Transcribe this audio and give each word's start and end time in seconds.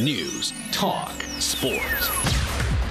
News, 0.00 0.54
talk, 0.72 1.12
sports. 1.40 2.08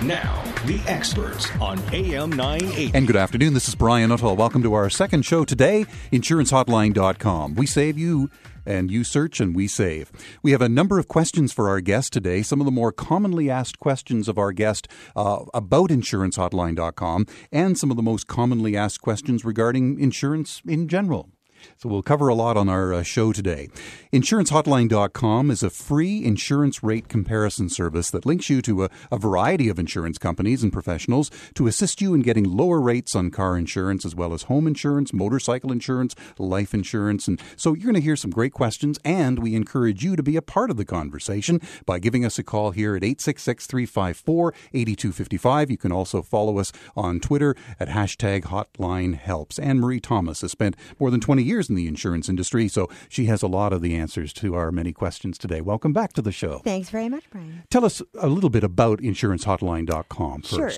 Now, 0.04 0.44
the 0.68 0.80
experts 0.86 1.50
on 1.60 1.80
AM 1.92 2.30
980. 2.30 2.92
And 2.96 3.08
good 3.08 3.16
afternoon. 3.16 3.56
This 3.56 3.68
is 3.68 3.74
Brian 3.74 4.10
Nuttall. 4.10 4.36
Welcome 4.36 4.62
to 4.62 4.76
our 4.76 4.92
second 4.92 5.24
show 5.26 5.44
today, 5.44 5.88
insurancehotline.com. 6.12 7.56
We 7.56 7.66
save 7.66 7.98
you 7.98 8.30
and 8.64 8.92
you 8.92 9.04
search 9.04 9.40
and 9.40 9.56
we 9.56 9.68
save. 9.68 10.12
We 10.44 10.52
have 10.52 10.62
a 10.62 10.70
number 10.70 11.00
of 11.00 11.08
questions 11.08 11.52
for 11.52 11.68
our 11.68 11.82
guest 11.82 12.14
today. 12.14 12.44
Some 12.44 12.62
of 12.62 12.66
the 12.66 12.72
more 12.72 12.92
commonly 12.92 13.50
asked 13.50 13.80
questions 13.80 14.28
of 14.28 14.38
our 14.38 14.52
guest 14.52 14.88
uh, 15.16 15.46
about 15.52 15.90
insurancehotline.com 15.90 17.26
and 17.52 17.76
some 17.76 17.90
of 17.90 17.98
the 17.98 18.04
most 18.04 18.28
commonly 18.28 18.78
asked 18.78 19.02
questions 19.02 19.44
regarding 19.44 20.00
insurance 20.00 20.62
in 20.68 20.88
general. 20.88 21.32
So 21.78 21.90
we'll 21.90 22.02
cover 22.02 22.28
a 22.28 22.36
lot 22.36 22.58
on 22.58 22.70
our 22.70 22.94
uh, 22.94 23.04
show 23.04 23.32
today. 23.34 23.70
InsuranceHotline.com 24.14 25.52
is 25.52 25.64
a 25.64 25.70
free 25.70 26.24
insurance 26.24 26.84
rate 26.84 27.08
comparison 27.08 27.70
service 27.70 28.10
that 28.12 28.26
links 28.26 28.50
you 28.50 28.62
to 28.64 28.86
a, 28.86 28.90
a, 29.12 29.18
variety 29.18 29.70
of 29.70 29.78
insurance 29.78 30.18
companies 30.18 30.64
and 30.64 30.74
professionals 30.74 31.30
to 31.54 31.68
assist 31.68 32.02
you 32.02 32.14
in 32.14 32.22
getting 32.22 32.44
lower 32.44 32.80
rates 32.80 33.16
on 33.16 33.30
car 33.32 33.58
insurance 33.58 34.06
as 34.06 34.16
well 34.16 34.34
as 34.34 34.44
home 34.44 34.68
insurance, 34.68 35.14
motorcycle 35.14 35.72
insurance, 35.72 36.16
life 36.38 36.74
insurance. 36.74 37.28
And 37.28 37.42
so 37.56 37.74
you're 37.74 37.86
going 37.86 37.96
to 37.96 38.02
hear 38.02 38.16
some 38.16 38.32
great 38.32 38.54
questions, 38.54 38.98
and 39.06 39.40
we 39.40 39.56
encourage 39.56 40.04
you 40.04 40.16
to 40.16 40.24
be 40.24 40.36
a 40.36 40.42
part 40.42 40.72
of 40.72 40.78
the 40.78 40.86
conversation 40.86 41.62
by 41.86 42.00
giving 42.00 42.26
us 42.26 42.40
a 42.40 42.44
call 42.44 42.72
here 42.72 42.96
at 42.96 43.04
866 43.04 43.68
354 43.68 44.54
8255. 44.74 45.72
You 45.72 45.78
can 45.78 45.92
also 45.92 46.22
follow 46.22 46.58
us 46.58 46.72
on 46.96 47.20
Twitter 47.20 47.56
at 47.80 47.90
hashtag 47.90 48.44
Hotline 48.44 49.16
Helps. 49.16 49.60
Anne 49.60 49.80
Marie 49.80 50.00
Thomas 50.00 50.42
has 50.42 50.52
spent 50.52 50.76
more 51.00 51.12
than 51.12 51.20
20 51.20 51.44
years 51.50 51.70
in 51.70 51.76
the 51.76 51.88
insurance 51.88 52.30
industry, 52.30 52.68
so 52.68 52.88
she 53.10 53.26
has 53.26 53.42
a 53.42 53.48
lot 53.48 53.74
of 53.74 53.82
the 53.82 53.96
answers 53.96 54.32
to 54.34 54.56
our 54.56 54.72
many 54.72 54.94
questions 54.94 55.38
today. 55.38 55.60
Welcome 55.60 55.92
back 55.92 56.14
to 56.14 56.22
the 56.22 56.32
show. 56.32 56.60
Thanks 56.60 56.90
very 56.90 57.10
much, 57.10 57.30
Brian. 57.30 57.64
Tell 57.70 57.84
us 57.84 58.02
a 58.20 58.28
little 58.28 58.50
bit 58.50 58.64
about 58.64 59.00
insurancehotline.com 59.00 60.44
first. 60.44 60.56
Sure. 60.56 60.70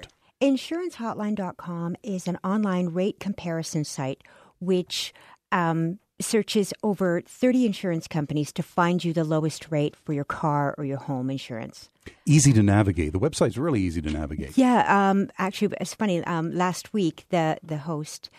InsuranceHotline.com 0.42 1.96
is 2.02 2.28
an 2.28 2.40
online 2.44 2.88
rate 2.88 3.20
comparison 3.20 3.84
site 3.84 4.24
which 4.60 5.14
um, 5.52 6.00
searches 6.20 6.74
over 6.84 7.22
30 7.22 7.66
insurance 7.66 8.08
companies 8.08 8.52
to 8.54 8.64
find 8.64 9.04
you 9.04 9.14
the 9.14 9.24
lowest 9.24 9.72
rate 9.72 9.96
for 9.96 10.14
your 10.14 10.24
car 10.24 10.74
or 10.78 10.86
your 10.86 10.98
home 10.98 11.30
insurance. 11.30 11.90
Easy 12.26 12.54
to 12.54 12.64
navigate. 12.64 13.12
The 13.14 13.20
website's 13.20 13.58
really 13.58 13.82
easy 13.82 14.02
to 14.02 14.10
navigate. 14.10 14.58
Yeah, 14.58 15.10
um, 15.10 15.30
actually, 15.38 15.76
it's 15.80 15.94
funny. 15.94 16.24
Um, 16.24 16.52
last 16.52 16.94
week, 16.94 17.26
the 17.30 17.58
the 17.62 17.78
host 17.78 18.30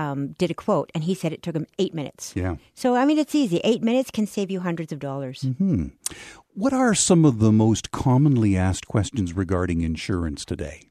um, 0.00 0.32
did 0.38 0.50
a 0.50 0.54
quote, 0.54 0.90
and 0.94 1.04
he 1.04 1.14
said 1.14 1.32
it 1.32 1.42
took 1.42 1.54
him 1.54 1.66
eight 1.78 1.94
minutes. 1.94 2.32
Yeah. 2.34 2.56
So 2.74 2.94
I 2.94 3.04
mean, 3.04 3.18
it's 3.18 3.34
easy. 3.34 3.60
Eight 3.64 3.82
minutes 3.82 4.10
can 4.10 4.26
save 4.26 4.50
you 4.50 4.60
hundreds 4.60 4.92
of 4.92 4.98
dollars. 4.98 5.42
Mm-hmm. 5.42 5.88
What 6.54 6.72
are 6.72 6.94
some 6.94 7.24
of 7.24 7.38
the 7.38 7.52
most 7.52 7.90
commonly 7.90 8.56
asked 8.56 8.86
questions 8.86 9.32
regarding 9.32 9.82
insurance 9.82 10.44
today? 10.44 10.82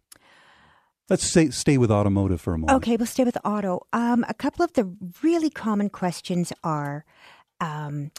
Let's 1.10 1.26
say, 1.26 1.50
stay 1.50 1.78
with 1.80 1.90
automotive 1.90 2.40
for 2.40 2.54
a 2.54 2.58
moment. 2.60 2.78
Okay, 2.78 2.96
we'll 2.96 3.08
stay 3.08 3.24
with 3.24 3.38
auto. 3.44 3.82
Um, 3.94 4.24
a 4.30 4.34
couple 4.36 4.64
of 4.64 4.74
the 4.74 4.96
really 5.24 5.50
common 5.50 5.90
questions 5.90 6.54
are 6.64 7.04
um, 7.60 8.12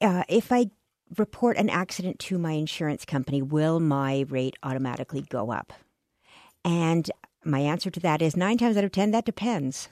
uh, 0.00 0.22
if 0.28 0.52
I 0.52 0.70
report 1.18 1.56
an 1.56 1.68
accident 1.68 2.18
to 2.20 2.38
my 2.38 2.52
insurance 2.52 3.04
company, 3.04 3.42
will 3.42 3.80
my 3.80 4.24
rate 4.28 4.54
automatically 4.62 5.22
go 5.28 5.50
up? 5.50 5.72
And 6.64 7.10
my 7.44 7.60
answer 7.60 7.90
to 7.90 8.00
that 8.00 8.22
is 8.22 8.36
nine 8.36 8.58
times 8.58 8.76
out 8.76 8.84
of 8.84 8.92
ten, 8.92 9.10
that 9.10 9.24
depends. 9.24 9.88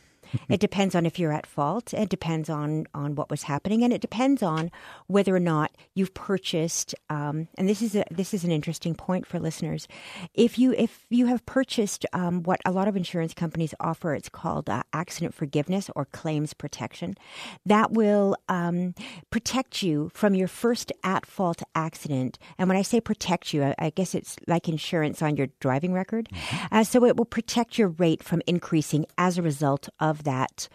It 0.48 0.60
depends 0.60 0.94
on 0.94 1.06
if 1.06 1.18
you're 1.18 1.32
at 1.32 1.46
fault. 1.46 1.94
It 1.94 2.08
depends 2.08 2.48
on 2.48 2.86
on 2.94 3.14
what 3.14 3.30
was 3.30 3.44
happening, 3.44 3.82
and 3.82 3.92
it 3.92 4.00
depends 4.00 4.42
on 4.42 4.70
whether 5.06 5.34
or 5.34 5.40
not 5.40 5.70
you've 5.94 6.14
purchased. 6.14 6.94
Um, 7.08 7.48
and 7.56 7.68
this 7.68 7.82
is 7.82 7.94
a, 7.94 8.04
this 8.10 8.34
is 8.34 8.44
an 8.44 8.50
interesting 8.50 8.94
point 8.94 9.26
for 9.26 9.38
listeners. 9.38 9.88
If 10.34 10.58
you 10.58 10.72
if 10.72 11.06
you 11.10 11.26
have 11.26 11.44
purchased 11.46 12.06
um, 12.12 12.42
what 12.42 12.60
a 12.64 12.72
lot 12.72 12.88
of 12.88 12.96
insurance 12.96 13.34
companies 13.34 13.74
offer, 13.80 14.14
it's 14.14 14.28
called 14.28 14.68
uh, 14.68 14.82
accident 14.92 15.34
forgiveness 15.34 15.90
or 15.94 16.04
claims 16.06 16.54
protection. 16.54 17.16
That 17.66 17.92
will 17.92 18.36
um, 18.48 18.94
protect 19.30 19.82
you 19.82 20.10
from 20.14 20.34
your 20.34 20.48
first 20.48 20.92
at 21.04 21.26
fault 21.26 21.62
accident. 21.74 22.38
And 22.58 22.68
when 22.68 22.76
I 22.76 22.82
say 22.82 23.00
protect 23.00 23.52
you, 23.52 23.62
I, 23.64 23.74
I 23.78 23.90
guess 23.90 24.14
it's 24.14 24.36
like 24.46 24.68
insurance 24.68 25.22
on 25.22 25.36
your 25.36 25.48
driving 25.60 25.92
record. 25.92 26.28
Mm-hmm. 26.32 26.74
Uh, 26.74 26.84
so 26.84 27.04
it 27.04 27.16
will 27.16 27.24
protect 27.24 27.78
your 27.78 27.88
rate 27.88 28.22
from 28.22 28.42
increasing 28.46 29.06
as 29.18 29.38
a 29.38 29.42
result 29.42 29.88
of 29.98 30.19
that 30.24 30.68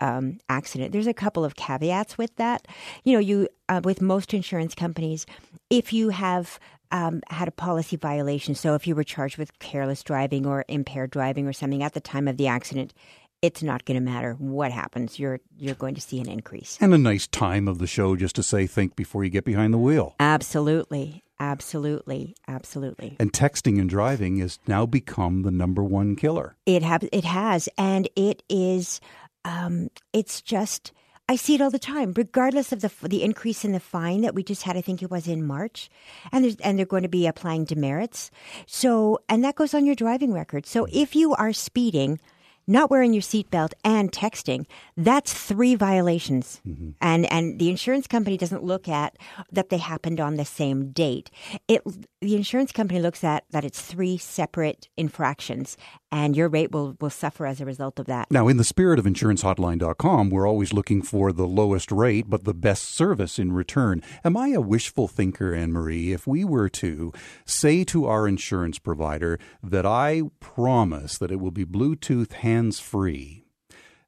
um, 0.00 0.38
accident. 0.48 0.92
There's 0.92 1.06
a 1.06 1.14
couple 1.14 1.44
of 1.44 1.54
caveats 1.54 2.18
with 2.18 2.34
that. 2.36 2.66
You 3.04 3.14
know, 3.14 3.18
you 3.20 3.48
uh, 3.68 3.80
with 3.84 4.02
most 4.02 4.34
insurance 4.34 4.74
companies, 4.74 5.26
if 5.70 5.92
you 5.92 6.08
have 6.08 6.58
um, 6.90 7.22
had 7.30 7.48
a 7.48 7.52
policy 7.52 7.96
violation, 7.96 8.54
so 8.54 8.74
if 8.74 8.86
you 8.86 8.94
were 8.94 9.04
charged 9.04 9.38
with 9.38 9.58
careless 9.60 10.02
driving 10.02 10.44
or 10.44 10.64
impaired 10.68 11.10
driving 11.10 11.46
or 11.46 11.52
something 11.52 11.82
at 11.82 11.94
the 11.94 12.00
time 12.00 12.26
of 12.26 12.36
the 12.36 12.48
accident, 12.48 12.92
it's 13.42 13.62
not 13.62 13.84
going 13.84 13.96
to 13.96 14.00
matter 14.00 14.34
what 14.34 14.72
happens. 14.72 15.18
You're 15.18 15.40
you're 15.58 15.74
going 15.74 15.96
to 15.96 16.00
see 16.00 16.20
an 16.20 16.28
increase. 16.28 16.78
And 16.80 16.94
a 16.94 16.98
nice 16.98 17.26
time 17.26 17.68
of 17.68 17.78
the 17.78 17.86
show 17.86 18.16
just 18.16 18.36
to 18.36 18.42
say 18.42 18.66
think 18.66 18.96
before 18.96 19.24
you 19.24 19.30
get 19.30 19.44
behind 19.44 19.74
the 19.74 19.78
wheel. 19.78 20.14
Absolutely. 20.18 21.22
Absolutely, 21.40 22.36
absolutely. 22.46 23.16
And 23.18 23.32
texting 23.32 23.80
and 23.80 23.90
driving 23.90 24.36
has 24.38 24.60
now 24.68 24.86
become 24.86 25.42
the 25.42 25.50
number 25.50 25.82
one 25.82 26.14
killer. 26.14 26.54
It 26.66 26.84
have 26.84 27.02
it 27.10 27.24
has, 27.24 27.68
and 27.76 28.08
it 28.14 28.44
is. 28.48 29.00
Um, 29.44 29.90
it's 30.12 30.40
just. 30.40 30.92
I 31.28 31.36
see 31.36 31.54
it 31.54 31.60
all 31.60 31.70
the 31.70 31.80
time, 31.80 32.12
regardless 32.16 32.70
of 32.70 32.80
the 32.80 32.92
the 33.08 33.24
increase 33.24 33.64
in 33.64 33.72
the 33.72 33.80
fine 33.80 34.20
that 34.20 34.36
we 34.36 34.44
just 34.44 34.62
had. 34.62 34.76
I 34.76 34.82
think 34.82 35.02
it 35.02 35.10
was 35.10 35.26
in 35.26 35.44
March, 35.44 35.90
and 36.30 36.44
there's 36.44 36.56
and 36.58 36.78
they're 36.78 36.86
going 36.86 37.02
to 37.02 37.08
be 37.08 37.26
applying 37.26 37.64
demerits. 37.64 38.30
So, 38.66 39.18
and 39.28 39.42
that 39.42 39.56
goes 39.56 39.74
on 39.74 39.84
your 39.84 39.96
driving 39.96 40.32
record. 40.32 40.64
So, 40.64 40.86
if 40.92 41.16
you 41.16 41.34
are 41.34 41.52
speeding 41.52 42.20
not 42.66 42.90
wearing 42.90 43.12
your 43.12 43.22
seatbelt 43.22 43.72
and 43.84 44.12
texting, 44.12 44.66
that's 44.96 45.32
three 45.32 45.74
violations. 45.74 46.60
Mm-hmm. 46.66 46.90
And 47.00 47.30
and 47.32 47.58
the 47.58 47.70
insurance 47.70 48.06
company 48.06 48.36
doesn't 48.36 48.64
look 48.64 48.88
at 48.88 49.16
that 49.50 49.68
they 49.68 49.78
happened 49.78 50.20
on 50.20 50.36
the 50.36 50.44
same 50.44 50.90
date. 50.90 51.30
It 51.68 51.82
the 52.22 52.36
insurance 52.36 52.70
company 52.70 53.00
looks 53.00 53.24
at 53.24 53.44
that 53.50 53.64
it's 53.64 53.82
three 53.82 54.16
separate 54.16 54.88
infractions 54.96 55.76
and 56.12 56.36
your 56.36 56.48
rate 56.48 56.70
will, 56.70 56.96
will 57.00 57.10
suffer 57.10 57.46
as 57.46 57.60
a 57.60 57.66
result 57.66 57.98
of 57.98 58.06
that. 58.06 58.30
Now, 58.30 58.46
in 58.46 58.58
the 58.58 58.64
spirit 58.64 59.00
of 59.00 59.04
insurancehotline.com, 59.04 60.30
we're 60.30 60.46
always 60.46 60.72
looking 60.72 61.02
for 61.02 61.32
the 61.32 61.46
lowest 61.46 61.90
rate 61.90 62.30
but 62.30 62.44
the 62.44 62.54
best 62.54 62.84
service 62.84 63.40
in 63.40 63.52
return. 63.52 64.02
Am 64.24 64.36
I 64.36 64.50
a 64.50 64.60
wishful 64.60 65.08
thinker, 65.08 65.52
Anne 65.52 65.72
Marie, 65.72 66.12
if 66.12 66.26
we 66.26 66.44
were 66.44 66.68
to 66.68 67.12
say 67.44 67.82
to 67.84 68.06
our 68.06 68.28
insurance 68.28 68.78
provider 68.78 69.38
that 69.60 69.84
I 69.84 70.22
promise 70.38 71.18
that 71.18 71.32
it 71.32 71.40
will 71.40 71.50
be 71.50 71.64
Bluetooth 71.64 72.34
hands 72.34 72.78
free 72.78 73.44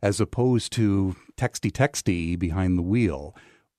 as 0.00 0.20
opposed 0.20 0.72
to 0.74 1.16
texty 1.36 1.72
texty 1.72 2.38
behind 2.38 2.78
the 2.78 2.82
wheel? 2.82 3.34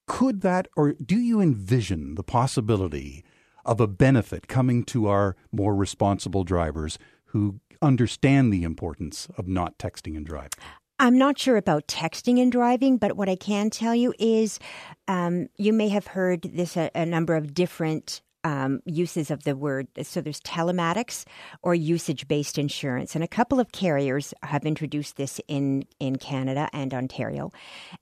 Could 0.08 0.42
that, 0.42 0.68
or 0.76 0.94
do 0.94 1.18
you 1.18 1.40
envision 1.40 2.16
the 2.16 2.24
possibility 2.24 3.24
of 3.66 3.80
a 3.80 3.88
benefit 3.88 4.48
coming 4.48 4.84
to 4.86 5.08
our 5.08 5.36
more 5.52 5.76
responsible 5.76 6.44
drivers 6.44 6.98
who 7.26 7.60
understand 7.82 8.54
the 8.54 8.64
importance 8.64 9.28
of 9.38 9.48
not 9.48 9.78
texting 9.78 10.16
and 10.16 10.26
driving? 10.26 10.52
I'm 10.98 11.18
not 11.18 11.38
sure 11.38 11.58
about 11.58 11.88
texting 11.88 12.42
and 12.42 12.52
driving, 12.52 12.98
but 12.98 13.18
what 13.18 13.28
I 13.28 13.36
can 13.36 13.70
tell 13.70 13.94
you 13.94 14.14
is 14.18 14.60
um, 15.08 15.48
you 15.58 15.74
may 15.74 15.90
have 15.90 16.08
heard 16.08 16.44
this 16.44 16.78
a, 16.78 16.90
a 16.96 17.06
number 17.06 17.36
of 17.36 17.54
different 17.54 18.22
um, 18.46 18.80
uses 18.86 19.32
of 19.32 19.44
the 19.44 19.56
word. 19.56 19.88
So 20.04 20.22
there's 20.22 20.40
telematics 20.40 21.26
or 21.64 21.74
usage 21.74 22.28
based 22.28 22.58
insurance. 22.58 23.16
And 23.16 23.24
a 23.24 23.28
couple 23.28 23.60
of 23.60 23.72
carriers 23.72 24.34
have 24.44 24.66
introduced 24.66 25.18
this 25.18 25.42
in, 25.48 25.84
in 26.00 26.18
Canada 26.18 26.70
and 26.72 26.94
Ontario. 26.94 27.52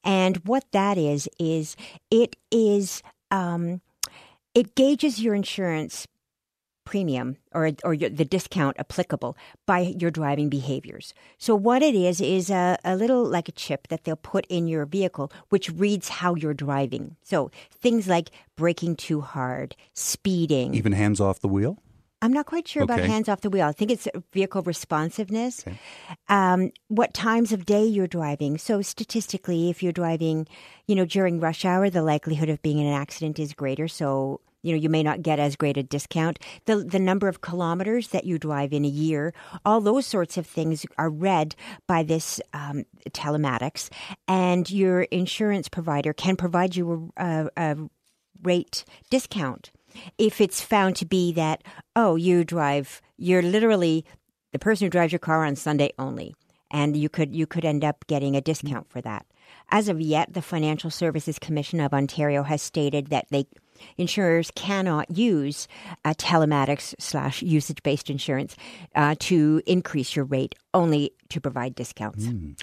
And 0.03 0.37
what 0.45 0.65
that 0.73 0.97
is, 0.97 1.29
is 1.39 1.75
it 2.11 2.35
is. 2.51 3.01
Um, 3.31 3.81
it 4.53 4.75
gauges 4.75 5.21
your 5.21 5.35
insurance 5.35 6.07
premium 6.85 7.37
or 7.53 7.71
or 7.83 7.95
the 7.95 8.25
discount 8.25 8.77
applicable 8.79 9.37
by 9.65 9.79
your 9.79 10.11
driving 10.11 10.49
behaviors. 10.49 11.13
So 11.37 11.55
what 11.55 11.81
it 11.81 11.95
is 11.95 12.19
is 12.19 12.49
a, 12.49 12.77
a 12.83 12.95
little 12.95 13.23
like 13.23 13.47
a 13.47 13.53
chip 13.53 13.87
that 13.87 14.03
they'll 14.03 14.15
put 14.15 14.45
in 14.47 14.67
your 14.67 14.85
vehicle, 14.85 15.31
which 15.49 15.69
reads 15.69 16.09
how 16.09 16.35
you're 16.35 16.53
driving. 16.53 17.15
So 17.23 17.51
things 17.71 18.07
like 18.07 18.31
braking 18.55 18.97
too 18.97 19.21
hard, 19.21 19.75
speeding, 19.93 20.73
even 20.75 20.91
hands 20.91 21.21
off 21.21 21.39
the 21.39 21.47
wheel. 21.47 21.77
I'm 22.23 22.31
not 22.31 22.45
quite 22.45 22.69
sure 22.69 22.83
okay. 22.83 22.93
about 22.93 23.05
hands 23.05 23.27
off 23.27 23.41
the 23.41 23.49
wheel. 23.49 23.65
I 23.65 23.73
think 23.73 23.91
it's 23.91 24.07
vehicle 24.31 24.61
responsiveness. 24.61 25.67
Okay. 25.67 25.77
Um, 26.29 26.71
what 26.87 27.13
times 27.13 27.51
of 27.51 27.65
day 27.65 27.83
you're 27.83 28.07
driving. 28.07 28.57
So 28.57 28.81
statistically, 28.81 29.69
if 29.69 29.83
you're 29.83 29.91
driving, 29.91 30.47
you 30.87 30.95
know, 30.95 31.03
during 31.03 31.41
rush 31.41 31.65
hour, 31.65 31.89
the 31.89 32.01
likelihood 32.01 32.47
of 32.47 32.61
being 32.61 32.77
in 32.77 32.87
an 32.87 32.93
accident 32.93 33.39
is 33.39 33.53
greater. 33.53 33.89
So 33.89 34.39
you 34.61 34.71
know 34.71 34.77
you 34.77 34.87
may 34.87 35.03
not 35.03 35.21
get 35.21 35.39
as 35.39 35.57
great 35.57 35.75
a 35.75 35.83
discount 35.83 36.39
the 36.67 36.77
the 36.77 36.97
number 36.97 37.27
of 37.27 37.41
kilometers 37.41 38.07
that 38.07 38.23
you 38.23 38.39
drive 38.39 38.71
in 38.71 38.85
a 38.85 38.87
year 38.87 39.33
all 39.65 39.81
those 39.81 40.05
sorts 40.05 40.37
of 40.37 40.47
things 40.47 40.85
are 40.97 41.09
read 41.09 41.53
by 41.85 42.01
this 42.01 42.39
um, 42.53 42.85
telematics 43.09 43.89
and 44.25 44.71
your 44.71 45.01
insurance 45.01 45.67
provider 45.67 46.13
can 46.13 46.37
provide 46.37 46.77
you 46.77 47.11
a, 47.17 47.25
a, 47.25 47.49
a 47.57 47.89
rate 48.41 48.85
discount 49.09 49.72
if 50.17 50.41
it's 50.41 50.61
found 50.61 50.95
to 50.97 51.05
be 51.05 51.31
that, 51.33 51.63
oh, 51.95 52.15
you 52.15 52.43
drive, 52.43 53.01
you're 53.17 53.41
literally 53.41 54.05
the 54.51 54.59
person 54.59 54.85
who 54.85 54.89
drives 54.89 55.11
your 55.11 55.19
car 55.19 55.45
on 55.45 55.55
Sunday 55.55 55.91
only, 55.97 56.35
and 56.71 56.95
you 56.95 57.09
could 57.09 57.35
you 57.35 57.45
could 57.45 57.65
end 57.65 57.83
up 57.83 58.05
getting 58.07 58.35
a 58.35 58.41
discount 58.41 58.89
for 58.89 59.01
that. 59.01 59.25
As 59.69 59.89
of 59.89 59.99
yet, 59.99 60.33
the 60.33 60.41
Financial 60.41 60.89
Services 60.89 61.39
Commission 61.39 61.79
of 61.79 61.93
Ontario 61.93 62.43
has 62.43 62.61
stated 62.61 63.07
that 63.07 63.25
they 63.31 63.45
insurers 63.97 64.51
cannot 64.55 65.09
use 65.15 65.67
uh, 66.05 66.13
telematics 66.13 66.93
slash 66.99 67.41
usage 67.41 67.81
based 67.83 68.09
insurance 68.09 68.55
uh, 68.95 69.15
to 69.19 69.61
increase 69.65 70.15
your 70.15 70.25
rate, 70.25 70.55
only 70.73 71.11
to 71.29 71.41
provide 71.41 71.75
discounts. 71.75 72.25
Mm. 72.25 72.61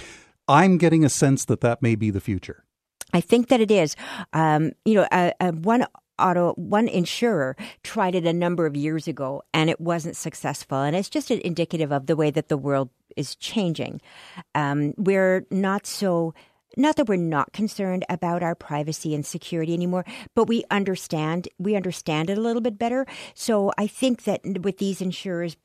I'm 0.49 0.79
getting 0.79 1.05
a 1.05 1.09
sense 1.09 1.44
that 1.47 1.61
that 1.61 1.82
may 1.82 1.94
be 1.94 2.11
the 2.11 2.21
future. 2.21 2.65
I 3.12 3.21
think 3.21 3.49
that 3.49 3.61
it 3.61 3.71
is. 3.71 3.97
Um, 4.32 4.73
you 4.85 4.94
know, 4.94 5.06
uh, 5.11 5.32
uh, 5.41 5.53
one 5.53 5.87
auto 6.20 6.52
one 6.55 6.88
insurer 6.88 7.56
tried 7.82 8.14
it 8.14 8.26
a 8.26 8.32
number 8.32 8.67
of 8.67 8.76
years 8.76 9.08
ago 9.08 9.43
and 9.52 9.70
it 9.70 9.81
wasn't 9.81 10.17
successful. 10.17 10.78
And 10.78 10.94
it's 10.96 11.08
just 11.08 11.31
indicative 11.31 11.93
of 11.93 12.06
the 12.06 12.17
way 12.17 12.31
that 12.31 12.49
the 12.49 12.56
world 12.56 12.90
is 13.17 13.34
changing. 13.37 14.00
Um, 14.55 14.94
we're 14.96 15.46
not 15.50 15.87
so 15.87 16.34
not 16.76 16.94
that 16.96 17.08
we're 17.08 17.17
not 17.17 17.52
concerned 17.52 18.05
about 18.08 18.44
our 18.44 18.55
privacy 18.55 19.12
and 19.12 19.26
security 19.26 19.75
anymore 19.75 20.05
but 20.37 20.44
we 20.44 20.62
understand 20.70 21.49
we 21.58 21.75
understand 21.75 22.31
it 22.31 22.38
a 22.38 22.40
little 22.40 22.62
bit 22.62 22.78
better. 22.78 23.06
So 23.34 23.72
i 23.76 23.87
think 23.87 24.25
that 24.25 24.40
with 24.62 24.78
these 24.78 25.00
insurers 25.00 25.56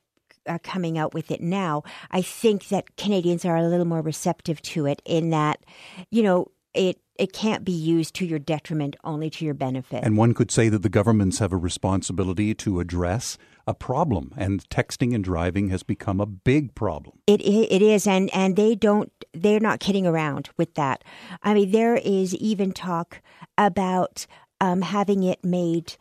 uh, 0.47 0.59
coming 0.63 0.97
out 0.97 1.13
with 1.13 1.31
it 1.31 1.41
now, 1.41 1.83
I 2.11 2.21
think 2.21 2.67
that 2.69 2.95
Canadians 2.97 3.45
are 3.45 3.57
a 3.57 3.67
little 3.67 3.85
more 3.85 4.01
receptive 4.01 4.61
to 4.63 4.85
it 4.85 5.01
in 5.05 5.31
that, 5.31 5.65
you 6.11 6.23
know, 6.23 6.51
it 6.75 6.99
it 7.17 7.31
can't 7.31 7.63
be 7.63 7.71
used 7.71 8.13
to 8.15 8.25
your 8.25 8.39
detriment, 8.39 8.95
only 9.03 9.29
to 9.29 9.45
your 9.45 9.53
benefit. 9.53 10.03
And 10.03 10.17
one 10.17 10.33
could 10.33 10.51
say 10.51 10.67
that 10.69 10.83
the 10.83 10.89
governments 10.89 11.39
have 11.39 11.53
a 11.53 11.57
responsibility 11.57 12.53
to 12.55 12.81
address 12.81 13.37
a 13.65 13.73
problem, 13.73 14.31
and 14.37 14.67
texting 14.69 15.15
and 15.15 15.23
driving 15.23 15.69
has 15.69 15.81
become 15.81 16.19
a 16.19 16.25
big 16.25 16.75
problem. 16.75 17.19
It 17.27 17.41
it 17.41 17.81
is, 17.81 18.05
and 18.05 18.29
and 18.33 18.55
they 18.55 18.75
don't 18.75 19.11
they're 19.33 19.59
not 19.59 19.79
kidding 19.79 20.05
around 20.05 20.49
with 20.57 20.73
that. 20.75 21.03
I 21.41 21.53
mean, 21.53 21.71
there 21.71 21.95
is 21.95 22.35
even 22.35 22.71
talk 22.71 23.21
about 23.57 24.27
um, 24.61 24.81
having 24.81 25.23
it 25.23 25.43
made 25.43 25.95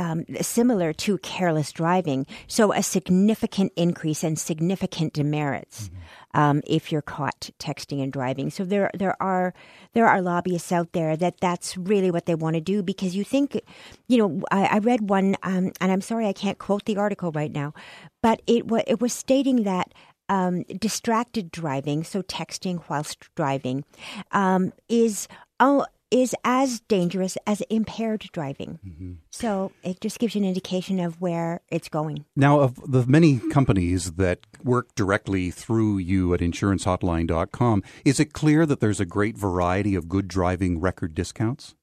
um, 0.00 0.24
similar 0.40 0.94
to 0.94 1.18
careless 1.18 1.72
driving. 1.72 2.26
So 2.46 2.72
a 2.72 2.82
significant 2.82 3.72
increase 3.76 4.24
and 4.24 4.38
significant 4.38 5.12
demerits 5.12 5.90
mm-hmm. 5.90 6.40
um, 6.40 6.62
if 6.66 6.90
you're 6.90 7.02
caught 7.02 7.50
texting 7.58 8.02
and 8.02 8.10
driving. 8.10 8.50
So 8.50 8.64
there 8.64 8.90
there 8.94 9.14
are 9.22 9.52
there 9.92 10.06
are 10.06 10.22
lobbyists 10.22 10.72
out 10.72 10.92
there 10.92 11.16
that 11.18 11.38
that's 11.40 11.76
really 11.76 12.10
what 12.10 12.24
they 12.24 12.34
want 12.34 12.54
to 12.54 12.62
do 12.62 12.82
because 12.82 13.14
you 13.14 13.24
think, 13.24 13.60
you 14.08 14.16
know, 14.16 14.42
I, 14.50 14.64
I 14.66 14.78
read 14.78 15.10
one 15.10 15.36
um, 15.42 15.72
and 15.80 15.92
I'm 15.92 16.00
sorry 16.00 16.26
I 16.26 16.32
can't 16.32 16.58
quote 16.58 16.86
the 16.86 16.96
article 16.96 17.30
right 17.32 17.52
now, 17.52 17.74
but 18.22 18.40
it 18.46 18.66
was 18.68 18.82
it 18.86 19.00
was 19.00 19.12
stating 19.12 19.64
that. 19.64 19.92
Um, 20.32 20.62
distracted 20.62 21.50
driving, 21.50 22.04
so 22.04 22.22
texting 22.22 22.80
whilst 22.88 23.18
driving, 23.34 23.84
um, 24.30 24.72
is 24.88 25.26
oh, 25.58 25.86
is 26.10 26.34
as 26.44 26.80
dangerous 26.80 27.38
as 27.46 27.60
impaired 27.62 28.28
driving. 28.32 28.78
Mm-hmm. 28.86 29.12
So 29.30 29.72
it 29.82 30.00
just 30.00 30.18
gives 30.18 30.34
you 30.34 30.42
an 30.42 30.48
indication 30.48 31.00
of 31.00 31.20
where 31.20 31.60
it's 31.70 31.88
going. 31.88 32.24
Now, 32.34 32.60
of 32.60 32.90
the 32.90 33.06
many 33.06 33.38
companies 33.50 34.12
that 34.12 34.40
work 34.64 34.94
directly 34.94 35.50
through 35.50 35.98
you 35.98 36.34
at 36.34 36.40
insurancehotline.com, 36.40 37.82
is 38.04 38.20
it 38.20 38.32
clear 38.32 38.66
that 38.66 38.80
there's 38.80 39.00
a 39.00 39.06
great 39.06 39.36
variety 39.36 39.94
of 39.94 40.08
good 40.08 40.28
driving 40.28 40.80
record 40.80 41.14
discounts? 41.14 41.74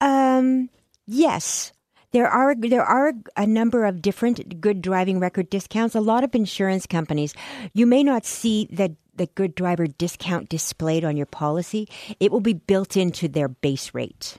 Um, 0.00 0.70
yes. 1.06 1.72
There 2.12 2.28
are 2.28 2.56
there 2.56 2.84
are 2.84 3.12
a 3.36 3.46
number 3.46 3.84
of 3.84 4.02
different 4.02 4.60
good 4.60 4.82
driving 4.82 5.20
record 5.20 5.48
discounts. 5.48 5.94
A 5.94 6.00
lot 6.00 6.24
of 6.24 6.34
insurance 6.34 6.86
companies, 6.86 7.34
you 7.72 7.86
may 7.86 8.02
not 8.02 8.26
see 8.26 8.66
the 8.70 8.96
the 9.20 9.26
good 9.34 9.54
driver 9.54 9.86
discount 9.86 10.48
displayed 10.48 11.04
on 11.04 11.14
your 11.14 11.26
policy, 11.26 11.86
it 12.20 12.32
will 12.32 12.40
be 12.40 12.54
built 12.54 12.96
into 12.96 13.28
their 13.28 13.48
base 13.48 13.92
rate. 13.92 14.38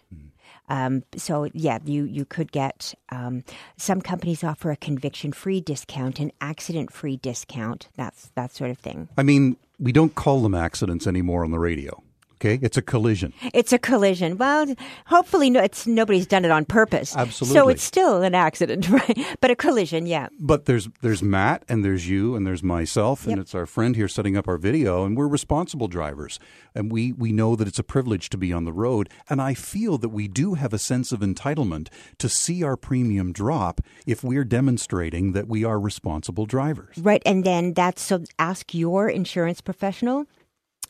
Um, 0.69 1.04
so 1.16 1.50
yeah, 1.54 1.78
you 1.86 2.06
you 2.06 2.25
could 2.25 2.51
get 2.51 2.95
um, 3.10 3.44
some 3.78 4.01
companies 4.01 4.44
offer 4.44 4.72
a 4.72 4.75
conviction 4.75 5.33
free 5.33 5.62
discount, 5.62 6.19
an 6.19 6.31
accident 6.42 6.92
free 6.92 7.18
discount, 7.18 7.89
that's 7.95 8.31
that 8.36 8.56
sort 8.56 8.72
of 8.72 8.80
thing. 8.80 9.07
I 9.18 9.24
mean, 9.24 9.56
we 9.78 9.92
don't 9.92 10.16
call 10.16 10.42
them 10.42 10.56
accidents 10.56 11.06
anymore 11.06 11.44
on 11.44 11.51
the 11.51 11.60
radio. 11.60 12.01
Okay, 12.41 12.57
it's 12.63 12.75
a 12.75 12.81
collision. 12.81 13.33
It's 13.53 13.71
a 13.71 13.77
collision. 13.77 14.35
Well, 14.35 14.73
hopefully, 15.05 15.51
no, 15.51 15.61
it's 15.61 15.85
nobody's 15.85 16.25
done 16.25 16.43
it 16.43 16.49
on 16.49 16.65
purpose. 16.65 17.15
Absolutely. 17.15 17.53
So 17.53 17.69
it's 17.69 17.83
still 17.83 18.23
an 18.23 18.33
accident, 18.33 18.89
right? 18.89 19.38
But 19.41 19.51
a 19.51 19.55
collision, 19.55 20.07
yeah. 20.07 20.27
But 20.39 20.65
there's 20.65 20.89
there's 21.01 21.21
Matt 21.21 21.63
and 21.69 21.85
there's 21.85 22.09
you 22.09 22.35
and 22.35 22.47
there's 22.47 22.63
myself 22.63 23.25
and 23.25 23.33
yep. 23.33 23.41
it's 23.41 23.53
our 23.53 23.67
friend 23.67 23.95
here 23.95 24.07
setting 24.07 24.35
up 24.35 24.47
our 24.47 24.57
video 24.57 25.05
and 25.05 25.15
we're 25.15 25.27
responsible 25.27 25.88
drivers 25.88 26.39
and 26.73 26.91
we 26.91 27.11
we 27.11 27.31
know 27.31 27.55
that 27.55 27.67
it's 27.67 27.77
a 27.77 27.83
privilege 27.83 28.27
to 28.31 28.39
be 28.39 28.51
on 28.51 28.65
the 28.65 28.73
road 28.73 29.07
and 29.29 29.39
I 29.39 29.53
feel 29.53 29.99
that 29.99 30.09
we 30.09 30.27
do 30.27 30.55
have 30.55 30.73
a 30.73 30.79
sense 30.79 31.11
of 31.11 31.19
entitlement 31.19 31.89
to 32.17 32.27
see 32.27 32.63
our 32.63 32.75
premium 32.75 33.33
drop 33.33 33.81
if 34.07 34.23
we're 34.23 34.45
demonstrating 34.45 35.33
that 35.33 35.47
we 35.47 35.63
are 35.63 35.79
responsible 35.79 36.47
drivers. 36.47 36.97
Right, 36.97 37.21
and 37.23 37.44
then 37.44 37.73
that's 37.73 38.01
so 38.01 38.23
ask 38.39 38.73
your 38.73 39.09
insurance 39.09 39.61
professional 39.61 40.25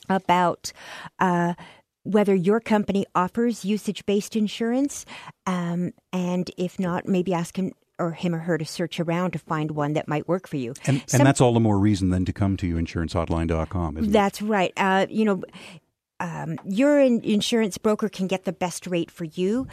about 0.08 0.72
uh, 1.18 1.54
whether 2.04 2.34
your 2.34 2.60
company 2.60 3.06
offers 3.14 3.64
usage 3.64 4.04
based 4.06 4.36
insurance. 4.36 5.06
Um, 5.46 5.92
and 6.12 6.50
if 6.56 6.78
not, 6.78 7.06
maybe 7.06 7.32
ask 7.34 7.56
him 7.56 7.72
or 7.98 8.12
him 8.12 8.34
or 8.34 8.38
her 8.38 8.58
to 8.58 8.64
search 8.64 8.98
around 8.98 9.32
to 9.32 9.38
find 9.38 9.70
one 9.72 9.92
that 9.92 10.08
might 10.08 10.26
work 10.26 10.48
for 10.48 10.56
you. 10.56 10.74
And, 10.86 11.02
Some, 11.06 11.20
and 11.20 11.26
that's 11.26 11.40
all 11.40 11.54
the 11.54 11.60
more 11.60 11.78
reason 11.78 12.10
then 12.10 12.24
to 12.24 12.32
come 12.32 12.56
to 12.58 12.66
you, 12.66 12.76
insurancehotline.com, 12.76 13.98
isn't 13.98 14.12
that's 14.12 14.40
it? 14.40 14.44
right. 14.46 14.72
Uh, 14.76 15.06
you 15.08 15.24
know, 15.24 15.42
um, 16.18 16.58
your 16.64 17.00
insurance 17.00 17.78
broker 17.78 18.08
can 18.08 18.26
get 18.26 18.44
the 18.44 18.52
best 18.52 18.86
rate 18.86 19.10
for 19.10 19.24
you, 19.24 19.66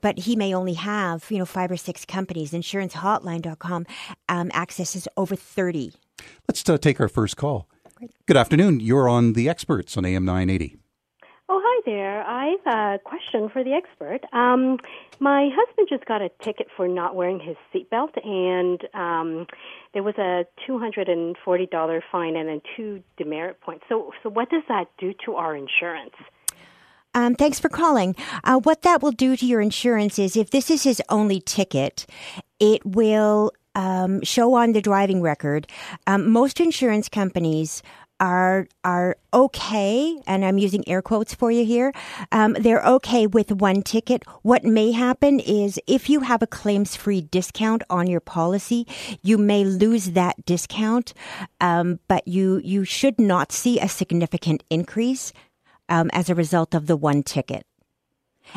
but 0.00 0.18
he 0.18 0.36
may 0.36 0.54
only 0.54 0.74
have, 0.74 1.26
you 1.30 1.38
know, 1.38 1.44
five 1.44 1.70
or 1.70 1.76
six 1.76 2.04
companies. 2.04 2.52
InsuranceHotline.com 2.52 3.86
um, 4.28 4.50
accesses 4.52 5.06
over 5.16 5.36
30. 5.36 5.92
Let's 6.48 6.68
uh, 6.68 6.78
take 6.78 7.00
our 7.00 7.08
first 7.08 7.36
call. 7.36 7.68
Good 8.26 8.36
afternoon. 8.36 8.80
You're 8.80 9.08
on 9.08 9.34
The 9.34 9.48
Experts 9.48 9.96
on 9.98 10.06
AM 10.06 10.24
980. 10.24 10.76
Oh, 11.50 11.60
hi 11.62 11.82
there. 11.84 12.22
I 12.22 12.56
have 12.64 12.94
a 12.94 12.98
question 13.00 13.50
for 13.50 13.62
the 13.62 13.72
expert. 13.72 14.20
Um, 14.32 14.78
my 15.18 15.50
husband 15.52 15.88
just 15.90 16.06
got 16.06 16.22
a 16.22 16.30
ticket 16.42 16.68
for 16.76 16.88
not 16.88 17.14
wearing 17.14 17.40
his 17.40 17.56
seatbelt, 17.74 18.16
and 18.24 18.80
um, 18.94 19.46
there 19.92 20.02
was 20.02 20.14
a 20.16 20.46
$240 20.66 22.00
fine 22.10 22.36
and 22.36 22.48
then 22.48 22.62
two 22.76 23.02
demerit 23.18 23.60
points. 23.60 23.84
So, 23.88 24.12
so 24.22 24.30
what 24.30 24.48
does 24.48 24.62
that 24.68 24.86
do 24.98 25.12
to 25.26 25.34
our 25.34 25.54
insurance? 25.54 26.14
Um, 27.12 27.34
thanks 27.34 27.58
for 27.58 27.68
calling. 27.68 28.14
Uh, 28.44 28.60
what 28.60 28.82
that 28.82 29.02
will 29.02 29.10
do 29.10 29.36
to 29.36 29.44
your 29.44 29.60
insurance 29.60 30.18
is 30.18 30.36
if 30.36 30.50
this 30.50 30.70
is 30.70 30.84
his 30.84 31.02
only 31.08 31.40
ticket, 31.40 32.06
it 32.60 32.86
will 32.86 33.52
um, 33.74 34.22
show 34.22 34.54
on 34.54 34.72
the 34.72 34.80
driving 34.80 35.22
record. 35.22 35.66
Um, 36.06 36.30
most 36.30 36.60
insurance 36.60 37.08
companies 37.08 37.82
are 38.20 38.68
are 38.84 39.16
okay, 39.32 40.20
and 40.26 40.44
I'm 40.44 40.58
using 40.58 40.86
air 40.86 41.02
quotes 41.02 41.34
for 41.34 41.50
you 41.50 41.64
here. 41.64 41.92
Um, 42.30 42.52
they're 42.52 42.82
okay 42.82 43.26
with 43.26 43.50
one 43.50 43.82
ticket. 43.82 44.22
What 44.42 44.62
may 44.62 44.92
happen 44.92 45.40
is 45.40 45.80
if 45.86 46.10
you 46.10 46.20
have 46.20 46.42
a 46.42 46.46
claims 46.46 46.94
free 46.94 47.22
discount 47.22 47.82
on 47.88 48.06
your 48.06 48.20
policy, 48.20 48.86
you 49.22 49.38
may 49.38 49.64
lose 49.64 50.10
that 50.10 50.44
discount, 50.44 51.14
um, 51.60 51.98
but 52.08 52.28
you 52.28 52.60
you 52.62 52.84
should 52.84 53.18
not 53.18 53.52
see 53.52 53.80
a 53.80 53.88
significant 53.88 54.62
increase 54.68 55.32
um, 55.88 56.10
as 56.12 56.28
a 56.28 56.34
result 56.34 56.74
of 56.74 56.86
the 56.86 56.96
one 56.96 57.22
ticket. 57.22 57.64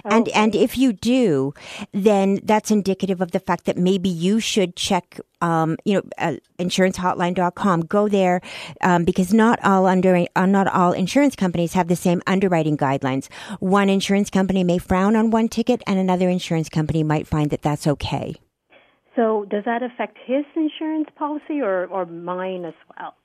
And 0.05 0.27
okay. 0.27 0.31
and 0.31 0.55
if 0.55 0.77
you 0.77 0.93
do, 0.93 1.53
then 1.91 2.39
that's 2.43 2.71
indicative 2.71 3.21
of 3.21 3.31
the 3.31 3.39
fact 3.39 3.65
that 3.65 3.77
maybe 3.77 4.09
you 4.09 4.39
should 4.39 4.75
check, 4.75 5.19
um, 5.41 5.77
you 5.85 5.95
know, 5.95 6.03
uh, 6.17 6.35
insurancehotline.com. 6.59 7.81
Go 7.81 8.07
there 8.07 8.41
um, 8.81 9.05
because 9.05 9.33
not 9.33 9.63
all 9.63 9.85
under 9.85 10.25
uh, 10.35 10.45
not 10.45 10.67
all 10.67 10.91
insurance 10.91 11.35
companies 11.35 11.73
have 11.73 11.87
the 11.87 11.95
same 11.95 12.21
underwriting 12.27 12.77
guidelines. 12.77 13.29
One 13.59 13.89
insurance 13.89 14.29
company 14.29 14.63
may 14.63 14.77
frown 14.77 15.15
on 15.15 15.31
one 15.31 15.49
ticket, 15.49 15.81
and 15.87 15.99
another 15.99 16.29
insurance 16.29 16.69
company 16.69 17.03
might 17.03 17.27
find 17.27 17.49
that 17.51 17.61
that's 17.61 17.87
okay. 17.87 18.35
So, 19.15 19.45
does 19.49 19.63
that 19.65 19.83
affect 19.83 20.17
his 20.25 20.45
insurance 20.55 21.07
policy 21.15 21.61
or 21.61 21.85
or 21.85 22.05
mine 22.05 22.65
as 22.65 22.73
well? 22.97 23.15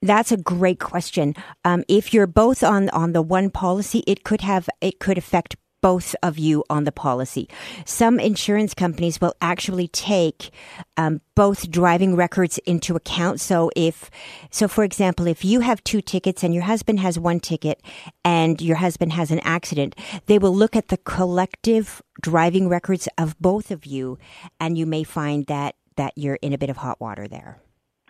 That's 0.00 0.32
a 0.32 0.36
great 0.36 0.78
question. 0.78 1.34
Um, 1.64 1.84
if 1.88 2.14
you're 2.14 2.26
both 2.26 2.62
on 2.62 2.88
on 2.90 3.12
the 3.12 3.22
one 3.22 3.50
policy, 3.50 4.04
it 4.06 4.24
could 4.24 4.40
have 4.42 4.68
it 4.80 5.00
could 5.00 5.18
affect 5.18 5.56
both 5.80 6.14
of 6.22 6.38
you 6.38 6.64
on 6.68 6.84
the 6.84 6.92
policy. 6.92 7.48
Some 7.84 8.18
insurance 8.18 8.74
companies 8.74 9.20
will 9.20 9.34
actually 9.40 9.88
take 9.88 10.50
um, 10.96 11.20
both 11.34 11.70
driving 11.70 12.16
records 12.16 12.58
into 12.58 12.96
account. 12.96 13.40
So 13.40 13.70
if, 13.76 14.10
so 14.50 14.68
for 14.68 14.84
example, 14.84 15.26
if 15.26 15.44
you 15.44 15.60
have 15.60 15.82
two 15.84 16.00
tickets 16.00 16.42
and 16.42 16.52
your 16.52 16.64
husband 16.64 17.00
has 17.00 17.18
one 17.18 17.40
ticket 17.40 17.80
and 18.24 18.60
your 18.60 18.76
husband 18.76 19.12
has 19.12 19.30
an 19.30 19.40
accident, 19.40 19.94
they 20.26 20.38
will 20.38 20.54
look 20.54 20.74
at 20.74 20.88
the 20.88 20.96
collective 20.98 22.02
driving 22.20 22.68
records 22.68 23.08
of 23.16 23.38
both 23.38 23.70
of 23.70 23.86
you, 23.86 24.18
and 24.58 24.76
you 24.76 24.86
may 24.86 25.04
find 25.04 25.46
that 25.46 25.76
that 25.96 26.12
you're 26.16 26.38
in 26.42 26.52
a 26.52 26.58
bit 26.58 26.70
of 26.70 26.76
hot 26.76 27.00
water 27.00 27.28
there. 27.28 27.60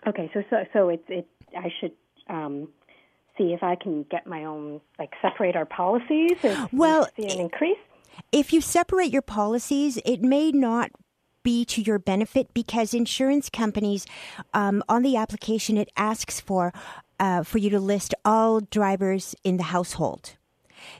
Okay, 0.07 0.29
so 0.33 0.43
so 0.49 0.57
so 0.73 0.89
it's 0.89 1.03
it. 1.09 1.27
I 1.55 1.69
should 1.79 1.91
um, 2.29 2.69
see 3.39 3.53
if 3.53 3.63
I 3.63 3.75
can 3.75 4.05
get 4.11 4.27
my 4.27 4.43
own, 4.43 4.81
like 4.99 5.13
separate 5.21 5.55
our 5.55 5.65
policies. 5.65 6.33
If 6.43 6.73
well, 6.73 7.09
see 7.15 7.27
an 7.27 7.39
increase. 7.39 7.77
If 8.31 8.53
you 8.53 8.61
separate 8.61 9.11
your 9.11 9.21
policies, 9.23 9.97
it 10.05 10.21
may 10.21 10.51
not 10.51 10.91
be 11.41 11.63
to 11.65 11.81
your 11.81 11.97
benefit 11.97 12.53
because 12.53 12.93
insurance 12.93 13.49
companies 13.49 14.05
um, 14.53 14.83
on 14.89 15.01
the 15.03 15.15
application 15.15 15.77
it 15.77 15.89
asks 15.95 16.39
for 16.39 16.73
uh, 17.19 17.43
for 17.43 17.57
you 17.57 17.69
to 17.69 17.79
list 17.79 18.13
all 18.25 18.59
drivers 18.59 19.35
in 19.43 19.57
the 19.57 19.63
household. 19.63 20.35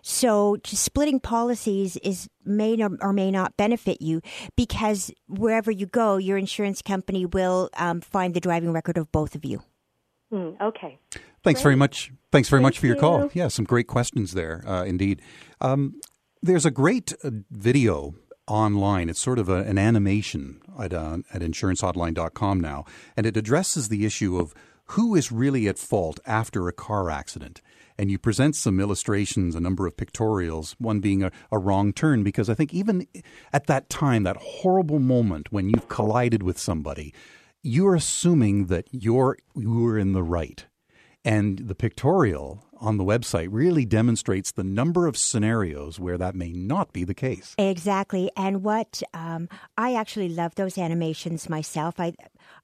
So 0.02 0.58
splitting 0.66 1.20
policies 1.20 1.98
is 1.98 2.28
may 2.44 2.78
or 2.82 3.14
may 3.14 3.32
not 3.32 3.56
benefit 3.56 4.02
you 4.02 4.22
because 4.58 5.12
wherever 5.28 5.72
you 5.72 5.86
go, 5.86 6.18
your 6.18 6.38
insurance 6.38 6.82
company 6.82 7.26
will 7.26 7.70
um, 7.78 8.02
find 8.02 8.34
the 8.34 8.42
driving 8.42 8.74
record 8.74 8.98
of 8.98 9.12
both 9.12 9.36
of 9.36 9.46
you. 9.46 9.62
Mm, 10.32 10.60
okay. 10.62 11.00
Thanks 11.44 11.60
Great. 11.60 11.64
very 11.64 11.76
much. 11.76 12.12
Thanks 12.32 12.50
very 12.50 12.60
Thank 12.60 12.68
much 12.68 12.80
for 12.80 12.86
your 12.86 12.96
you. 12.96 13.02
call. 13.02 13.30
Yeah, 13.34 13.48
some 13.48 13.66
great 13.66 13.88
questions 13.88 14.34
there, 14.34 14.64
uh, 14.68 14.84
indeed. 14.84 15.22
Um, 15.62 16.00
there's 16.42 16.66
a 16.66 16.72
great 16.72 17.14
uh, 17.24 17.32
video 17.50 18.14
online. 18.48 19.10
It's 19.10 19.22
sort 19.22 19.40
of 19.40 19.50
a, 19.50 19.62
an 19.64 19.78
animation 19.78 20.62
at, 20.80 20.94
uh, 20.94 21.20
at 21.34 21.42
insurancehotline.com 21.42 22.60
now, 22.60 22.86
and 23.18 23.26
it 23.26 23.38
addresses 23.38 23.90
the 23.90 24.06
issue 24.06 24.38
of 24.38 24.54
who 24.94 25.16
is 25.16 25.32
really 25.32 25.68
at 25.68 25.78
fault 25.78 26.20
after 26.26 26.68
a 26.68 26.74
car 26.74 27.10
accident. 27.10 27.62
And 27.98 28.10
you 28.10 28.18
present 28.18 28.56
some 28.56 28.80
illustrations, 28.80 29.56
a 29.56 29.60
number 29.60 29.86
of 29.86 29.98
pictorials, 29.98 30.76
one 30.80 31.00
being 31.00 31.22
a, 31.22 31.32
a 31.52 31.60
wrong 31.60 31.92
turn, 31.92 32.24
because 32.24 32.50
I 32.50 32.54
think 32.54 32.74
even 32.74 33.06
at 33.52 33.68
that 33.68 33.90
time, 33.90 34.24
that 34.24 34.38
horrible 34.38 35.00
moment 35.00 35.52
when 35.52 35.70
you've 35.70 35.90
collided 35.90 36.42
with 36.42 36.58
somebody, 36.58 37.14
you're 37.62 37.96
assuming 37.96 38.68
that 38.68 38.88
you're 38.92 39.38
you 39.56 39.82
were 39.82 39.98
in 39.98 40.14
the 40.14 40.24
right. 40.24 40.66
And 41.26 41.60
the 41.68 41.76
pictorial 41.76 42.64
on 42.80 42.98
the 42.98 43.04
website 43.04 43.50
really 43.52 43.86
demonstrates 43.86 44.52
the 44.52 44.64
number 44.64 45.06
of 45.06 45.18
scenarios 45.18 46.00
where 46.00 46.18
that 46.18 46.34
may 46.34 46.54
not 46.54 46.94
be 46.94 47.04
the 47.04 47.14
case. 47.14 47.56
Exactly, 47.58 48.32
and 48.38 48.64
what 48.64 49.04
um, 49.14 49.50
I 49.78 49.96
actually 49.96 50.30
love 50.30 50.56
those 50.56 50.78
animations 50.78 51.50
myself. 51.50 52.00
I, 52.00 52.14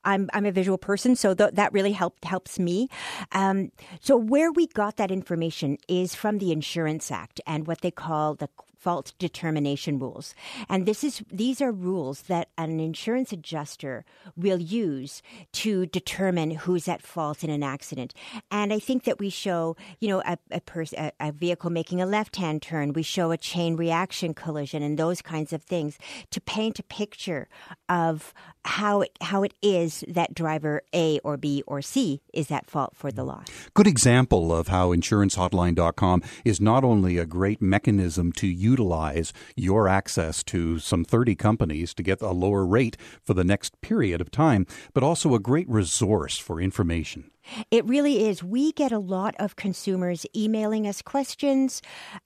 I'm 0.06 0.30
I'm 0.34 0.46
a 0.46 0.52
visual 0.52 0.78
person, 0.78 1.16
so 1.18 1.34
th- 1.34 1.52
that 1.54 1.74
really 1.74 1.92
helped 1.92 2.24
helps 2.24 2.58
me. 2.58 2.88
Um, 3.34 3.72
so 4.00 4.16
where 4.16 4.52
we 4.52 4.68
got 4.68 4.96
that 4.98 5.12
information 5.12 5.78
is 5.90 6.16
from 6.16 6.38
the 6.38 6.52
Insurance 6.54 7.12
Act 7.12 7.42
and 7.46 7.68
what 7.68 7.82
they 7.82 7.92
call 7.92 8.36
the 8.36 8.50
fault 8.86 9.14
determination 9.18 9.98
rules. 9.98 10.36
And 10.70 10.86
this 10.86 11.04
is 11.04 11.24
these 11.32 11.60
are 11.60 11.72
rules 11.72 12.18
that 12.34 12.50
an 12.56 12.80
insurance 12.80 13.34
adjuster 13.34 14.06
will 14.38 14.62
use 14.62 15.24
to 15.64 15.88
determine 15.88 16.52
who's 16.52 16.88
at 16.88 17.02
fault 17.02 17.44
in 17.44 17.50
an 17.50 17.64
accident. 17.64 18.14
And 18.52 18.72
I 18.72 18.78
think 18.78 19.06
that 19.06 19.18
we 19.18 19.32
show, 19.32 19.76
you 20.00 20.08
know, 20.10 20.22
a 20.34 20.38
a, 20.52 20.62
pers- 20.62 20.94
a, 20.94 21.12
a 21.20 21.32
vehicle 21.32 21.72
making 21.72 22.00
a 22.00 22.06
left-hand 22.06 22.62
turn, 22.62 22.94
we 22.94 23.02
show 23.02 23.32
a 23.32 23.38
chain 23.38 23.76
reaction 23.76 24.36
collision 24.36 24.84
and 24.84 25.00
those 25.00 25.20
kinds 25.20 25.52
of 25.52 25.64
things 25.64 25.98
to 26.30 26.40
paint 26.40 26.78
a 26.78 26.84
picture 26.84 27.48
of 27.90 28.36
how 28.66 29.02
it 29.02 29.12
how 29.22 29.44
it 29.44 29.54
is 29.62 30.04
that 30.08 30.34
driver 30.34 30.82
A 30.94 31.20
or 31.24 31.38
B 31.38 31.64
or 31.66 31.82
C 31.82 32.22
is 32.34 32.52
at 32.52 32.70
fault 32.70 32.94
for 32.96 33.12
the 33.12 33.24
loss. 33.24 33.48
Good 33.74 33.88
example 33.88 34.54
of 34.54 34.68
how 34.68 34.94
insurancehotline.com 34.94 36.24
is 36.44 36.60
not 36.60 36.84
only 36.84 37.18
a 37.18 37.26
great 37.26 37.62
mechanism 37.62 38.32
to 38.34 38.48
utilize 38.76 39.32
your 39.56 39.88
access 39.88 40.44
to 40.44 40.80
some 40.80 41.06
30 41.06 41.34
companies 41.36 41.94
to 41.94 42.04
get 42.04 42.22
a 42.22 42.32
lower 42.32 42.66
rate 42.66 42.98
for 43.24 43.34
the 43.34 43.44
next 43.46 43.80
period 43.80 44.20
of 44.20 44.30
time, 44.30 44.68
but 44.94 45.02
also 45.02 45.34
a 45.34 45.40
great 45.40 45.70
resource 45.70 46.38
for 46.38 46.60
information. 46.60 47.32
It 47.72 47.86
really 47.86 48.28
is. 48.28 48.44
We 48.44 48.74
get 48.74 48.92
a 48.92 49.00
lot 49.00 49.34
of 49.40 49.56
consumers 49.56 50.26
emailing 50.36 50.88
us 50.88 51.02
questions. 51.02 51.82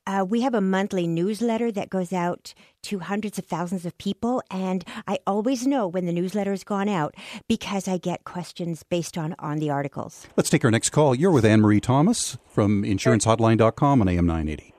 Uh, 0.07 0.25
we 0.27 0.41
have 0.41 0.55
a 0.55 0.61
monthly 0.61 1.05
newsletter 1.05 1.71
that 1.73 1.89
goes 1.89 2.11
out 2.11 2.53
to 2.83 2.99
hundreds 2.99 3.37
of 3.37 3.45
thousands 3.45 3.85
of 3.85 3.95
people, 3.97 4.41
and 4.49 4.83
I 5.07 5.19
always 5.27 5.67
know 5.67 5.87
when 5.87 6.05
the 6.05 6.13
newsletter 6.13 6.51
has 6.51 6.63
gone 6.63 6.89
out 6.89 7.13
because 7.47 7.87
I 7.87 7.97
get 7.97 8.23
questions 8.23 8.83
based 8.83 9.17
on 9.17 9.35
on 9.37 9.59
the 9.59 9.69
articles. 9.69 10.25
Let's 10.37 10.49
take 10.49 10.63
our 10.65 10.71
next 10.71 10.89
call. 10.91 11.13
You're 11.13 11.31
with 11.31 11.45
Anne 11.45 11.61
Marie 11.61 11.81
Thomas 11.81 12.37
from 12.47 12.83
insurancehotline.com 12.83 14.01
on 14.01 14.07
AM 14.07 14.25
980. 14.25 14.73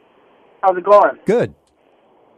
How's 0.62 0.76
it 0.76 0.84
going? 0.84 1.18
Good. 1.24 1.54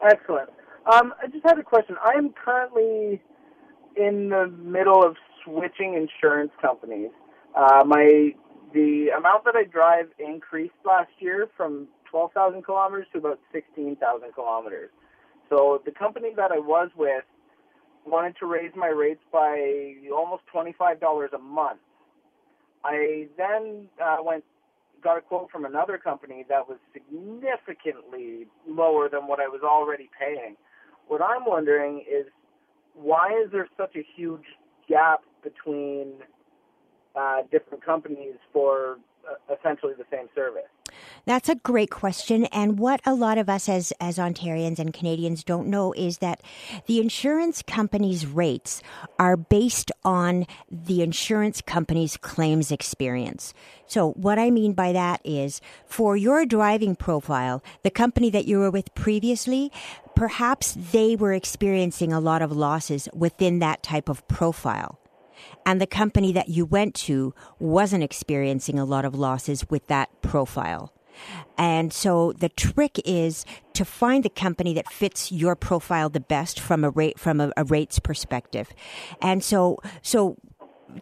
Excellent. 0.03 0.51
Um, 0.91 1.15
I 1.23 1.29
just 1.29 1.45
had 1.45 1.59
a 1.59 1.63
question. 1.63 1.97
I 2.05 2.19
am 2.19 2.33
currently 2.33 3.23
in 3.97 4.31
the 4.31 4.49
middle 4.49 5.05
of 5.05 5.17
switching 5.45 5.95
insurance 5.95 6.53
companies. 6.61 7.11
Uh, 7.55 7.85
my 7.87 8.35
the 8.73 9.09
amount 9.17 9.45
that 9.45 9.55
I 9.55 9.65
drive 9.65 10.07
increased 10.19 10.75
last 10.85 11.11
year 11.19 11.49
from 11.57 11.89
12,000 12.11 12.63
kilometers 12.65 13.07
to 13.13 13.19
about 13.19 13.39
16,000 13.53 14.33
kilometers. 14.35 14.91
So 15.51 15.83
the 15.85 15.91
company 15.91 16.31
that 16.37 16.51
I 16.51 16.59
was 16.59 16.89
with 16.97 17.25
wanted 18.07 18.35
to 18.41 18.47
raise 18.47 18.73
my 18.75 18.87
rates 18.89 19.21
by 19.31 19.95
almost 20.15 20.43
$25 20.55 21.33
a 21.35 21.39
month. 21.39 21.81
I 22.83 23.29
then 23.37 23.89
uh, 24.03 24.17
went 24.25 24.45
got 25.03 25.19
a 25.19 25.21
quote 25.21 25.51
from 25.51 25.65
another 25.65 25.99
company 25.99 26.45
that 26.49 26.69
was 26.69 26.79
significantly 26.93 28.47
lower 28.67 29.09
than 29.09 29.27
what 29.27 29.41
I 29.41 29.49
was 29.49 29.63
already 29.65 30.11
paying. 30.19 30.57
What 31.09 31.21
I'm 31.21 31.45
wondering 31.45 32.05
is 32.11 32.27
why 32.95 33.31
is 33.45 33.51
there 33.53 33.69
such 33.77 33.97
a 33.97 34.07
huge 34.17 34.45
gap 34.89 35.23
between 35.43 36.15
uh, 37.17 37.43
different 37.51 37.85
companies 37.85 38.35
for 38.53 38.99
uh, 39.29 39.55
essentially 39.55 39.95
the 39.97 40.05
same 40.11 40.29
service? 40.35 40.63
That's 41.25 41.49
a 41.49 41.55
great 41.55 41.91
question. 41.91 42.47
And 42.47 42.79
what 42.79 43.01
a 43.07 43.15
lot 43.15 43.39
of 43.39 43.49
us 43.49 43.69
as, 43.69 43.93
as 44.01 44.19
Ontarians 44.19 44.81
and 44.81 44.93
Canadians 44.93 45.45
don't 45.45 45.69
know 45.69 45.93
is 45.93 46.19
that 46.19 46.43
the 46.87 47.01
insurance 47.01 47.63
company's 47.63 48.27
rates 48.27 48.83
are 49.21 49.37
based 49.37 49.93
on 50.05 50.47
the 50.69 51.01
insurance 51.01 51.61
company's 51.61 52.17
claims 52.17 52.73
experience. 52.73 53.55
So 53.87 54.13
what 54.13 54.39
I 54.39 54.51
mean 54.51 54.73
by 54.73 54.93
that 54.93 55.21
is 55.25 55.61
for 55.87 56.17
your 56.17 56.45
driving 56.45 56.97
profile, 56.97 57.63
the 57.85 57.91
company 57.91 58.29
that 58.31 58.47
you 58.47 58.59
were 58.59 58.71
with 58.71 58.93
previously, 58.95 59.71
perhaps 60.17 60.77
they 60.93 61.15
were 61.15 61.35
experiencing 61.35 62.13
a 62.13 62.21
lot 62.21 62.43
of 62.43 62.51
losses 62.51 63.09
within 63.15 63.61
that 63.61 63.85
type 63.85 64.09
of 64.09 64.27
profile 64.27 64.99
and 65.65 65.81
the 65.81 65.87
company 65.87 66.33
that 66.33 66.49
you 66.49 66.65
went 66.65 66.95
to 66.95 67.35
wasn't 67.59 68.03
experiencing 68.03 68.79
a 68.79 68.85
lot 68.85 69.05
of 69.05 69.15
losses 69.15 69.69
with 69.71 69.87
that 69.87 70.09
profile. 70.23 70.93
And 71.59 71.93
so 71.93 72.33
the 72.33 72.49
trick 72.49 73.01
is 73.05 73.45
to 73.75 73.85
find 73.85 74.25
the 74.25 74.31
company 74.31 74.75
that 74.75 74.93
fits 74.93 75.33
your 75.33 75.57
profile 75.57 76.09
the 76.09 76.21
best 76.21 76.61
from 76.61 76.85
a 76.85 76.91
rate 76.91 77.19
from 77.19 77.41
a, 77.41 77.53
a 77.57 77.65
rates 77.65 77.99
perspective. 77.99 78.71
And 79.21 79.43
so 79.43 79.79
so 80.03 80.37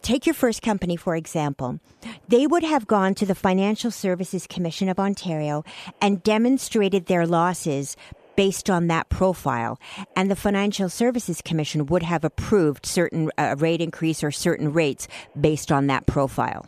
take 0.02 0.26
your 0.26 0.34
first 0.34 0.62
company 0.62 0.96
for 0.96 1.16
example. 1.16 1.80
They 2.28 2.46
would 2.46 2.62
have 2.62 2.86
gone 2.86 3.14
to 3.16 3.26
the 3.26 3.34
Financial 3.34 3.90
Services 3.90 4.46
Commission 4.46 4.88
of 4.88 4.98
Ontario 4.98 5.64
and 6.00 6.22
demonstrated 6.22 7.06
their 7.06 7.26
losses 7.26 7.96
based 8.36 8.70
on 8.70 8.86
that 8.86 9.08
profile. 9.08 9.78
And 10.16 10.30
the 10.30 10.36
Financial 10.36 10.88
Services 10.88 11.42
Commission 11.42 11.86
would 11.86 12.02
have 12.02 12.24
approved 12.24 12.86
certain 12.86 13.30
uh, 13.36 13.56
rate 13.58 13.80
increase 13.80 14.24
or 14.24 14.30
certain 14.30 14.72
rates 14.72 15.08
based 15.38 15.70
on 15.70 15.88
that 15.88 16.06
profile. 16.06 16.66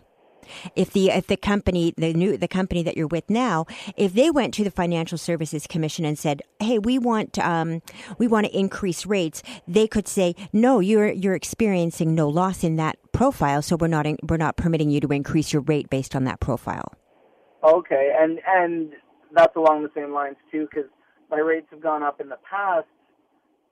If 0.76 0.92
the 0.92 1.10
if 1.10 1.26
the 1.26 1.36
company 1.36 1.94
the 1.96 2.12
new 2.12 2.36
the 2.36 2.48
company 2.48 2.82
that 2.82 2.96
you're 2.96 3.06
with 3.06 3.28
now, 3.30 3.66
if 3.96 4.12
they 4.12 4.30
went 4.30 4.54
to 4.54 4.64
the 4.64 4.70
Financial 4.70 5.18
Services 5.18 5.66
Commission 5.66 6.04
and 6.04 6.18
said, 6.18 6.42
"Hey, 6.60 6.78
we 6.78 6.98
want 6.98 7.38
um, 7.38 7.82
we 8.18 8.26
want 8.26 8.46
to 8.46 8.58
increase 8.58 9.06
rates," 9.06 9.42
they 9.66 9.86
could 9.86 10.08
say, 10.08 10.34
"No, 10.52 10.80
you're 10.80 11.10
you're 11.10 11.34
experiencing 11.34 12.14
no 12.14 12.28
loss 12.28 12.64
in 12.64 12.76
that 12.76 12.96
profile, 13.12 13.62
so 13.62 13.76
we're 13.76 13.88
not 13.88 14.06
in, 14.06 14.18
we're 14.28 14.36
not 14.36 14.56
permitting 14.56 14.90
you 14.90 15.00
to 15.00 15.08
increase 15.12 15.52
your 15.52 15.62
rate 15.62 15.90
based 15.90 16.14
on 16.14 16.24
that 16.24 16.40
profile." 16.40 16.92
Okay, 17.64 18.12
and 18.18 18.40
and 18.46 18.92
that's 19.34 19.56
along 19.56 19.82
the 19.82 19.90
same 19.94 20.12
lines 20.12 20.36
too, 20.50 20.66
because 20.70 20.90
my 21.30 21.38
rates 21.38 21.66
have 21.70 21.80
gone 21.80 22.02
up 22.02 22.20
in 22.20 22.28
the 22.28 22.38
past 22.48 22.86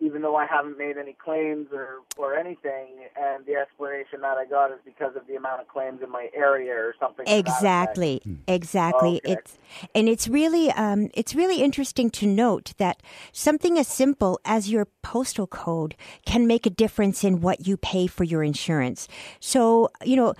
even 0.00 0.23
though 0.23 0.35
I 0.35 0.47
haven't 0.47 0.78
made 0.78 0.97
any 0.97 1.12
claims 1.12 1.69
or 1.73 2.00
or 2.16 2.35
anything, 2.35 2.88
and 3.21 3.45
the 3.47 3.54
explanation 3.54 4.23
that 4.23 4.38
I 4.38 4.47
got 4.47 4.73
is 4.73 4.78
because 4.85 5.14
of 5.14 5.26
the 5.26 5.37
amount 5.37 5.61
of 5.61 5.69
claims 5.69 6.00
in 6.02 6.11
my 6.11 6.28
area 6.35 6.73
or 6.73 6.95
something. 6.99 7.26
Exactly, 7.28 8.23
exactly. 8.49 9.21
Okay. 9.25 9.33
It's 9.33 9.59
and 9.95 10.09
it's 10.09 10.26
really 10.26 10.71
um, 10.73 11.11
it's 11.14 11.35
really 11.35 11.62
interesting 11.62 12.11
to 12.11 12.26
note 12.26 12.73
that 12.78 13.02
something 13.33 13.78
as 13.78 13.88
simple 13.88 14.40
as 14.45 14.71
your 14.71 14.87
postal 15.02 15.47
code 15.47 15.97
can 16.25 16.47
make 16.47 16.66
a 16.66 16.71
difference 16.71 17.23
in 17.23 17.40
what 17.40 17.66
you 17.66 17.76
pay 17.76 18.07
for 18.07 18.25
your 18.25 18.42
insurance. 18.42 19.07
So 19.38 19.90
you 20.04 20.16
know. 20.16 20.35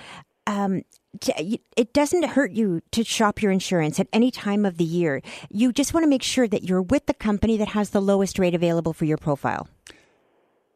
Um, 0.47 0.81
t- 0.81 1.00
it 1.23 1.93
doesn't 1.93 2.25
hurt 2.25 2.53
you 2.53 2.81
to 2.93 3.05
shop 3.05 3.43
your 3.43 3.51
insurance 3.51 3.99
at 3.99 4.07
any 4.13 4.31
time 4.31 4.65
of 4.65 4.77
the 4.77 4.85
year. 4.85 5.23
You 5.51 5.73
just 5.73 5.93
want 5.93 6.05
to 6.05 6.09
make 6.09 6.23
sure 6.23 6.47
that 6.49 6.65
you're 6.65 6.83
with 6.83 7.07
the 7.07 7.15
company 7.15 7.57
that 7.57 7.69
has 7.69 7.91
the 7.91 8.01
lowest 8.01 8.39
rate 8.39 8.55
available 8.55 8.93
for 8.93 9.05
your 9.05 9.19
profile. 9.19 9.69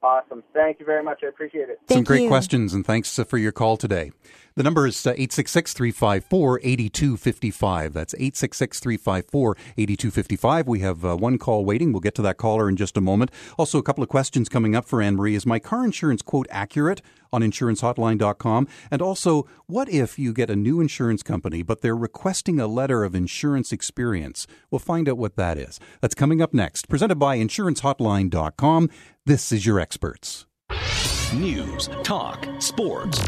Awesome. 0.03 0.43
Thank 0.53 0.81
you 0.81 0.87
very 0.87 1.03
much. 1.03 1.21
I 1.23 1.29
appreciate 1.29 1.71
it. 1.71 1.81
Some 1.88 2.05
great 2.05 2.25
you. 2.25 2.29
questions, 2.29 2.75
and 2.75 2.85
thanks 2.85 3.19
uh, 3.19 3.25
for 3.25 3.38
your 3.38 3.53
call 3.53 3.79
today. 3.79 4.12
The 4.57 4.63
number 4.63 4.87
is 4.87 5.05
uh, 5.05 5.11
866 5.11 5.73
354 5.73 6.61
8255. 6.63 7.93
That's 7.93 8.15
866 8.15 8.79
354 8.79 9.57
8255. 9.77 10.69
We 10.69 10.79
have 10.79 11.05
uh, 11.05 11.17
one 11.17 11.39
call 11.39 11.65
waiting. 11.65 11.93
We'll 11.93 11.99
get 11.99 12.15
to 12.15 12.23
that 12.23 12.37
caller 12.37 12.69
in 12.69 12.77
just 12.77 12.97
a 12.97 13.01
moment. 13.01 13.33
Also, 13.59 13.79
a 13.79 13.83
couple 13.83 14.05
of 14.05 14.09
questions 14.09 14.49
coming 14.49 14.77
up 14.77 14.85
for 14.85 15.03
Anne 15.03 15.17
Marie. 15.17 15.35
Is 15.35 15.45
my 15.45 15.59
car 15.59 15.85
insurance 15.85 16.23
quote 16.23 16.47
accurate 16.51 17.03
on 17.33 17.43
insurancehotline.com? 17.43 18.69
And 18.93 19.03
also, 19.03 19.49
what 19.67 19.89
if 19.89 20.21
you 20.21 20.33
get 20.33 20.51
a 20.51 20.57
new 20.57 20.81
insurance 20.81 21.25
company, 21.25 21.65
but 21.65 21.81
they're 21.81 21.97
requesting 21.97 22.61
a 22.61 22.69
letter 22.69 23.03
of 23.03 23.17
insurance 23.17 23.73
experience? 23.73 24.47
We'll 24.71 24.79
find 24.79 25.09
out 25.09 25.19
what 25.19 25.35
that 25.35 25.59
is. 25.59 25.81
That's 26.01 26.15
coming 26.15 26.41
up 26.41 26.55
next. 26.55 26.89
Presented 26.89 27.17
by 27.17 27.39
insurancehotline.com. 27.39 28.89
This 29.27 29.51
is 29.51 29.67
your 29.67 29.81
experts. 29.81 30.47
News, 31.35 31.88
talk, 32.05 32.47
sports. 32.61 33.21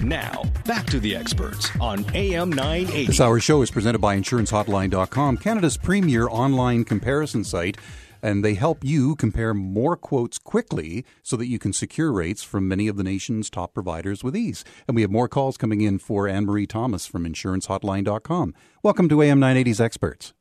Now, 0.00 0.44
back 0.64 0.86
to 0.86 1.00
the 1.00 1.16
experts 1.16 1.68
on 1.80 2.04
AM 2.14 2.50
980. 2.50 3.06
This 3.06 3.20
hour 3.20 3.40
show 3.40 3.62
is 3.62 3.70
presented 3.72 3.98
by 3.98 4.16
InsuranceHotline.com, 4.16 5.38
Canada's 5.38 5.76
premier 5.76 6.28
online 6.28 6.84
comparison 6.84 7.42
site. 7.42 7.76
And 8.22 8.44
they 8.44 8.54
help 8.54 8.84
you 8.84 9.16
compare 9.16 9.54
more 9.54 9.96
quotes 9.96 10.38
quickly 10.38 11.04
so 11.22 11.36
that 11.36 11.46
you 11.46 11.58
can 11.58 11.72
secure 11.72 12.12
rates 12.12 12.42
from 12.42 12.68
many 12.68 12.86
of 12.86 12.96
the 12.96 13.04
nation's 13.04 13.50
top 13.50 13.74
providers 13.74 14.22
with 14.22 14.36
ease. 14.36 14.64
And 14.86 14.94
we 14.94 15.02
have 15.02 15.10
more 15.10 15.28
calls 15.28 15.56
coming 15.56 15.80
in 15.80 15.98
for 15.98 16.28
Anne 16.28 16.46
Marie 16.46 16.66
Thomas 16.66 17.06
from 17.06 17.24
InsuranceHotline.com. 17.24 18.54
Welcome 18.82 19.08
to 19.08 19.22
AM 19.22 19.40
980's 19.40 19.80
Experts. 19.80 20.32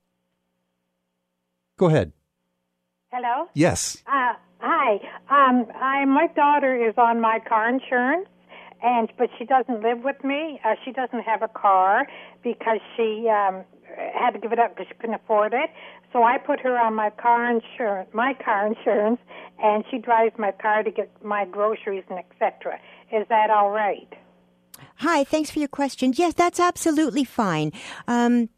Go 1.77 1.87
ahead. 1.87 2.13
Hello. 3.11 3.49
Yes. 3.53 3.97
Uh, 4.05 4.33
hi. 4.59 4.95
Um, 5.29 5.65
I 5.75 6.05
my 6.05 6.27
daughter 6.35 6.75
is 6.75 6.95
on 6.97 7.21
my 7.21 7.39
car 7.47 7.69
insurance, 7.69 8.27
and 8.81 9.11
but 9.17 9.29
she 9.37 9.45
doesn't 9.45 9.81
live 9.81 10.03
with 10.03 10.23
me. 10.23 10.59
Uh, 10.65 10.75
she 10.85 10.91
doesn't 10.91 11.21
have 11.21 11.41
a 11.41 11.47
car 11.47 12.07
because 12.43 12.79
she 12.95 13.27
um, 13.29 13.63
had 14.13 14.31
to 14.31 14.39
give 14.39 14.51
it 14.51 14.59
up 14.59 14.75
because 14.75 14.87
she 14.89 14.95
couldn't 14.95 15.15
afford 15.15 15.53
it. 15.53 15.69
So 16.13 16.23
I 16.23 16.37
put 16.37 16.59
her 16.61 16.77
on 16.77 16.93
my 16.93 17.09
car 17.09 17.49
insurance, 17.49 18.09
my 18.13 18.33
car 18.33 18.67
insurance, 18.67 19.19
and 19.61 19.83
she 19.91 19.97
drives 19.97 20.33
my 20.37 20.51
car 20.51 20.83
to 20.83 20.91
get 20.91 21.11
my 21.23 21.45
groceries 21.45 22.03
and 22.09 22.19
etc. 22.19 22.79
Is 23.11 23.27
that 23.29 23.49
all 23.49 23.71
right? 23.71 24.07
Hi, 24.97 25.23
thanks 25.23 25.49
for 25.49 25.59
your 25.59 25.67
question. 25.67 26.13
Yes, 26.15 26.33
that's 26.33 26.59
absolutely 26.59 27.23
fine. 27.23 27.71
Um, 28.07 28.49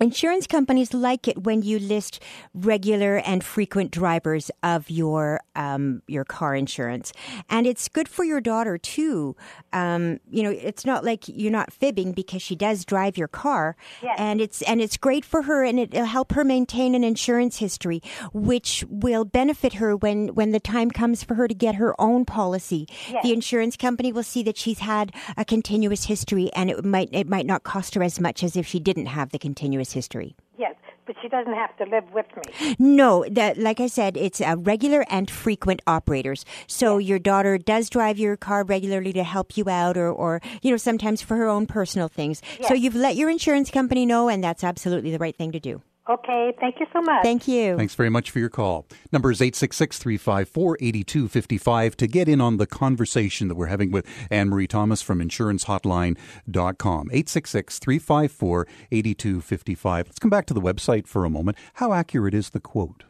Insurance 0.00 0.46
companies 0.46 0.94
like 0.94 1.26
it 1.28 1.42
when 1.44 1.62
you 1.62 1.78
list 1.78 2.22
regular 2.54 3.16
and 3.18 3.42
frequent 3.42 3.90
drivers 3.90 4.50
of 4.62 4.88
your 4.90 5.40
um, 5.56 6.02
your 6.06 6.24
car 6.24 6.54
insurance, 6.54 7.12
and 7.50 7.66
it's 7.66 7.88
good 7.88 8.08
for 8.08 8.24
your 8.24 8.40
daughter 8.40 8.78
too. 8.78 9.34
Um, 9.72 10.20
you 10.30 10.42
know, 10.42 10.50
it's 10.50 10.84
not 10.84 11.04
like 11.04 11.24
you're 11.28 11.50
not 11.52 11.72
fibbing 11.72 12.12
because 12.12 12.42
she 12.42 12.54
does 12.54 12.84
drive 12.84 13.18
your 13.18 13.28
car, 13.28 13.76
Yes. 14.02 14.14
and 14.18 14.40
it's 14.40 14.62
and 14.62 14.80
it's 14.80 14.96
great 14.96 15.24
for 15.24 15.42
her, 15.42 15.64
and 15.64 15.78
it'll 15.80 16.04
help 16.04 16.32
her 16.32 16.44
maintain 16.44 16.94
an 16.94 17.02
insurance 17.04 17.56
history, 17.58 18.00
which 18.32 18.84
will 18.88 19.24
benefit 19.24 19.74
her 19.74 19.96
when 19.96 20.28
when 20.28 20.52
the 20.52 20.60
time 20.60 20.90
comes 20.90 21.24
for 21.24 21.34
her 21.34 21.48
to 21.48 21.54
get 21.54 21.74
her 21.74 22.00
own 22.00 22.24
policy. 22.24 22.86
Yes. 23.10 23.22
The 23.24 23.32
insurance 23.32 23.76
company 23.76 24.12
will 24.12 24.22
see 24.22 24.42
that 24.44 24.56
she's 24.56 24.78
had 24.78 25.12
a 25.36 25.44
continuous 25.44 26.04
history, 26.04 26.50
and 26.54 26.70
it 26.70 26.84
might 26.84 27.08
it 27.12 27.28
might 27.28 27.46
not 27.46 27.64
cost 27.64 27.94
her 27.94 28.02
as 28.02 28.20
much 28.20 28.44
as 28.44 28.56
if 28.56 28.66
she 28.66 28.78
didn't 28.78 29.06
have 29.06 29.30
the 29.30 29.38
continuous 29.38 29.87
history. 29.92 30.36
Yes, 30.58 30.74
but 31.06 31.16
she 31.22 31.28
doesn't 31.28 31.54
have 31.54 31.76
to 31.78 31.84
live 31.84 32.04
with 32.12 32.26
me. 32.36 32.76
No, 32.78 33.24
that 33.30 33.58
like 33.58 33.80
I 33.80 33.86
said, 33.86 34.16
it's 34.16 34.40
uh, 34.40 34.56
regular 34.58 35.04
and 35.08 35.30
frequent 35.30 35.82
operators. 35.86 36.44
So 36.66 36.98
your 36.98 37.18
daughter 37.18 37.58
does 37.58 37.88
drive 37.88 38.18
your 38.18 38.36
car 38.36 38.64
regularly 38.64 39.12
to 39.12 39.24
help 39.24 39.56
you 39.56 39.68
out, 39.68 39.96
or 39.96 40.10
or 40.10 40.40
you 40.62 40.70
know 40.70 40.76
sometimes 40.76 41.22
for 41.22 41.36
her 41.36 41.48
own 41.48 41.66
personal 41.66 42.08
things. 42.08 42.42
So 42.66 42.74
you've 42.74 42.94
let 42.94 43.16
your 43.16 43.30
insurance 43.30 43.70
company 43.70 44.04
know, 44.04 44.28
and 44.28 44.42
that's 44.42 44.64
absolutely 44.64 45.10
the 45.10 45.18
right 45.18 45.36
thing 45.36 45.52
to 45.52 45.60
do. 45.60 45.82
Okay. 46.08 46.54
Thank 46.58 46.80
you 46.80 46.86
so 46.92 47.02
much. 47.02 47.22
Thank 47.22 47.46
you. 47.46 47.76
Thanks 47.76 47.94
very 47.94 48.08
much 48.08 48.30
for 48.30 48.38
your 48.38 48.48
call. 48.48 48.86
Number 49.12 49.30
is 49.30 49.42
866 49.42 49.98
354 49.98 50.78
8255 50.80 51.96
to 51.98 52.06
get 52.06 52.28
in 52.28 52.40
on 52.40 52.56
the 52.56 52.66
conversation 52.66 53.48
that 53.48 53.56
we're 53.56 53.66
having 53.66 53.90
with 53.90 54.06
Anne 54.30 54.48
Marie 54.48 54.66
Thomas 54.66 55.02
from 55.02 55.20
InsuranceHotline.com. 55.20 57.10
866 57.12 57.78
354 57.78 58.66
8255. 58.90 60.06
Let's 60.06 60.18
come 60.18 60.30
back 60.30 60.46
to 60.46 60.54
the 60.54 60.62
website 60.62 61.06
for 61.06 61.24
a 61.24 61.30
moment. 61.30 61.58
How 61.74 61.92
accurate 61.92 62.34
is 62.34 62.50
the 62.50 62.60
quote? 62.60 63.04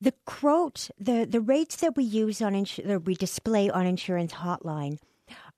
The 0.00 0.12
quote, 0.26 0.90
the, 0.98 1.24
the 1.24 1.40
rates 1.40 1.76
that 1.76 1.96
we 1.96 2.04
use 2.04 2.42
on 2.42 2.52
insu- 2.52 2.86
that 2.86 3.06
we 3.06 3.14
display 3.14 3.70
on 3.70 3.86
Insurance 3.86 4.34
Hotline 4.34 4.98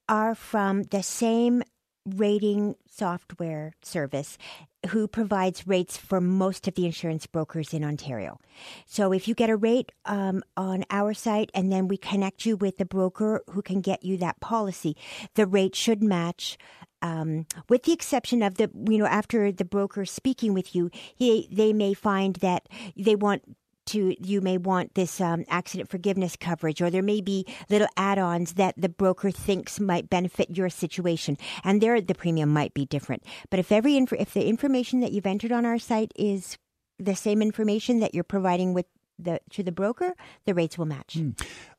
are 0.09 0.37
from 0.37 0.85
the 0.85 1.03
same 1.03 1.65
rating 2.05 2.77
software 2.89 3.73
service 3.83 4.39
who 4.87 5.09
provides 5.09 5.67
rates 5.67 5.97
for 5.97 6.21
most 6.21 6.67
of 6.69 6.75
the 6.75 6.87
insurance 6.87 7.27
brokers 7.27 7.73
in 7.73 7.85
Ontario. 7.85 8.39
So 8.87 9.13
if 9.13 9.29
you 9.29 9.35
get 9.35 9.51
a 9.51 9.57
rate 9.57 9.93
um, 10.05 10.43
on 10.57 10.85
our 10.91 11.15
site 11.15 11.51
and 11.55 11.73
then 11.73 11.89
we 11.89 11.97
connect 11.97 12.47
you 12.47 12.57
with 12.57 12.79
the 12.79 12.85
broker 12.85 13.43
who 13.51 13.63
can 13.63 13.81
get 13.81 14.05
you 14.05 14.17
that 14.19 14.41
policy, 14.41 14.97
the 15.35 15.47
rate 15.47 15.75
should 15.75 16.03
match 16.03 16.59
um, 17.03 17.47
with 17.69 17.85
the 17.85 17.93
exception 17.93 18.43
of 18.43 18.55
the 18.57 18.71
you 18.89 18.99
know 18.99 19.07
after 19.07 19.53
the 19.53 19.65
broker 19.65 20.05
speaking 20.07 20.55
with 20.55 20.75
you, 20.75 20.91
he, 21.15 21.49
they 21.53 21.73
may 21.73 21.95
find 21.95 22.37
that 22.37 22.69
they 22.97 23.15
want 23.15 23.43
to 23.87 24.15
you 24.21 24.41
may 24.41 24.59
want 24.59 24.95
this 24.95 25.21
um, 25.21 25.45
accident 25.49 25.91
forgiveness 25.91 26.37
coverage, 26.37 26.81
or 26.83 26.91
there 26.91 27.03
may 27.03 27.21
be 27.21 27.47
little 27.69 27.89
add-ons 27.97 28.55
that 28.55 28.75
the 28.77 28.89
broker 28.89 29.31
thinks 29.31 29.81
might 29.81 30.11
benefit 30.11 30.57
your 30.57 30.69
situation, 30.69 31.37
and 31.65 31.81
there 31.81 32.01
the 32.01 32.15
premium 32.15 32.53
might 32.53 32.75
be 32.75 32.85
different. 32.85 33.23
But 33.51 33.59
if 33.59 33.73
every 33.73 33.97
inf- 33.97 34.13
if 34.13 34.35
the 34.35 34.47
information 34.47 35.01
that 35.01 35.13
you've 35.13 35.27
entered 35.27 35.53
on 35.53 35.65
our 35.65 35.79
site 35.79 36.13
is 36.17 36.59
the 36.99 37.15
same 37.15 37.43
information 37.43 38.01
that 38.01 38.15
you're 38.15 38.25
providing 38.25 38.75
with 38.75 38.87
the 39.19 39.41
to 39.51 39.63
the 39.63 39.73
broker, 39.73 40.15
the 40.45 40.55
rates 40.55 40.77
will 40.77 40.87
match. 40.87 41.19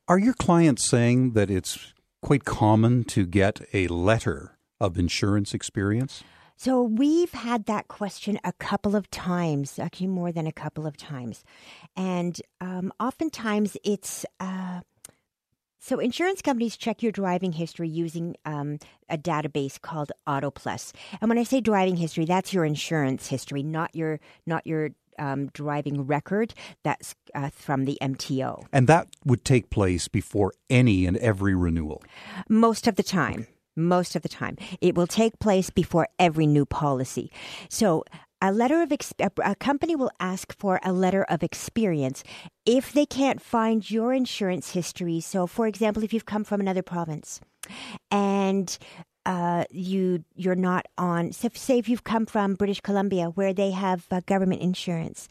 Are 0.08 0.18
your 0.20 0.34
clients 0.34 0.88
saying 0.88 1.34
that 1.34 1.52
it's 1.52 1.94
quite 2.22 2.46
common 2.46 3.04
to 3.04 3.26
get 3.26 3.62
a 3.74 3.88
letter 3.88 4.58
of 4.80 4.98
insurance 4.98 5.54
experience? 5.54 6.24
So 6.58 6.82
we've 6.82 7.32
had 7.32 7.66
that 7.66 7.88
question 7.88 8.40
a 8.44 8.52
couple 8.52 8.96
of 8.96 9.10
times, 9.12 9.78
actually 9.78 10.08
more 10.08 10.32
than 10.32 10.48
a 10.48 10.52
couple 10.52 10.88
of 10.88 10.98
times, 10.98 11.44
and 11.96 12.42
um, 12.60 12.92
oftentimes 13.00 13.78
it's. 13.84 14.26
Uh, 14.40 14.82
so 15.80 16.00
insurance 16.00 16.42
companies 16.42 16.76
check 16.76 17.02
your 17.02 17.12
driving 17.14 17.54
history 17.54 17.88
using 17.88 18.36
um, 18.44 18.80
a 19.08 19.18
database 19.18 19.80
called 19.80 20.12
AutoPlus. 20.28 20.92
And 21.22 21.30
when 21.30 21.38
I 21.38 21.44
say 21.44 21.62
driving 21.62 21.96
history, 21.96 22.26
that's 22.26 22.52
your 22.52 22.66
insurance 22.66 23.28
history, 23.28 23.64
not 23.64 23.96
your 23.96 24.20
not 24.48 24.66
your 24.66 24.90
um, 25.20 25.48
driving 25.54 26.08
record. 26.08 26.56
That's 26.84 27.14
uh, 27.36 27.52
from 27.52 27.86
the 27.86 28.00
MTO. 28.02 28.66
And 28.74 28.88
that 28.88 29.08
would 29.24 29.46
take 29.46 29.70
place 29.70 30.08
before 30.08 30.54
any 30.70 31.06
and 31.06 31.18
every 31.18 31.54
renewal. 31.54 32.04
most 32.50 32.88
of 32.88 32.96
the 32.96 33.04
time 33.04 33.48
most 33.78 34.16
of 34.16 34.24
the 34.24 34.30
time. 34.30 34.58
It 34.82 34.96
will 34.96 35.08
take 35.08 35.40
place 35.40 35.70
before 35.70 36.08
every 36.20 36.48
new 36.48 36.66
policy. 36.66 37.32
So 37.70 38.04
a 38.42 38.52
letter 38.52 38.82
of 38.82 38.92
a 39.44 39.56
company 39.56 39.96
will 39.96 40.12
ask 40.20 40.56
for 40.58 40.80
a 40.84 40.92
letter 40.92 41.24
of 41.24 41.42
experience 41.42 42.24
if 42.66 42.92
they 42.92 43.06
can't 43.06 43.42
find 43.42 43.90
your 43.90 44.14
insurance 44.14 44.72
history. 44.72 45.20
So 45.22 45.48
for 45.48 45.68
example 45.68 46.04
if 46.04 46.14
you've 46.14 46.26
come 46.26 46.44
from 46.44 46.62
another 46.62 46.84
province 46.84 47.40
and 48.12 48.78
uh, 49.28 49.66
you 49.70 50.24
you're 50.36 50.56
not 50.56 50.88
on. 50.98 51.34
So 51.34 51.50
say 51.54 51.78
if 51.78 51.90
you've 51.90 52.06
come 52.06 52.26
from 52.26 52.56
British 52.56 52.80
Columbia, 52.80 53.26
where 53.26 53.54
they 53.54 53.72
have 53.72 54.06
uh, 54.10 54.22
government 54.26 54.62
insurance, 54.62 55.28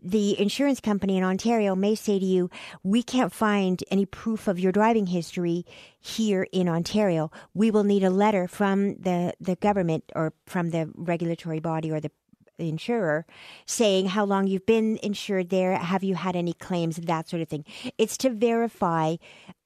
the 0.00 0.40
insurance 0.40 0.78
company 0.78 1.18
in 1.18 1.24
Ontario 1.24 1.74
may 1.74 1.96
say 1.96 2.20
to 2.20 2.24
you, 2.24 2.48
"We 2.84 3.02
can't 3.02 3.32
find 3.32 3.82
any 3.90 4.06
proof 4.06 4.46
of 4.46 4.60
your 4.60 4.70
driving 4.70 5.06
history 5.06 5.66
here 5.98 6.46
in 6.52 6.68
Ontario. 6.68 7.32
We 7.52 7.72
will 7.72 7.82
need 7.82 8.04
a 8.04 8.10
letter 8.10 8.46
from 8.46 8.94
the 8.94 9.34
the 9.40 9.56
government 9.56 10.04
or 10.14 10.32
from 10.46 10.70
the 10.70 10.92
regulatory 10.94 11.58
body 11.58 11.90
or 11.90 11.98
the 11.98 12.12
the 12.60 12.68
insurer, 12.68 13.26
saying 13.66 14.06
how 14.06 14.24
long 14.24 14.46
you've 14.46 14.66
been 14.66 14.98
insured 15.02 15.50
there, 15.50 15.76
have 15.76 16.04
you 16.04 16.14
had 16.14 16.36
any 16.36 16.52
claims, 16.52 16.96
that 16.96 17.28
sort 17.28 17.42
of 17.42 17.48
thing. 17.48 17.64
It's 17.98 18.16
to 18.18 18.30
verify 18.30 19.16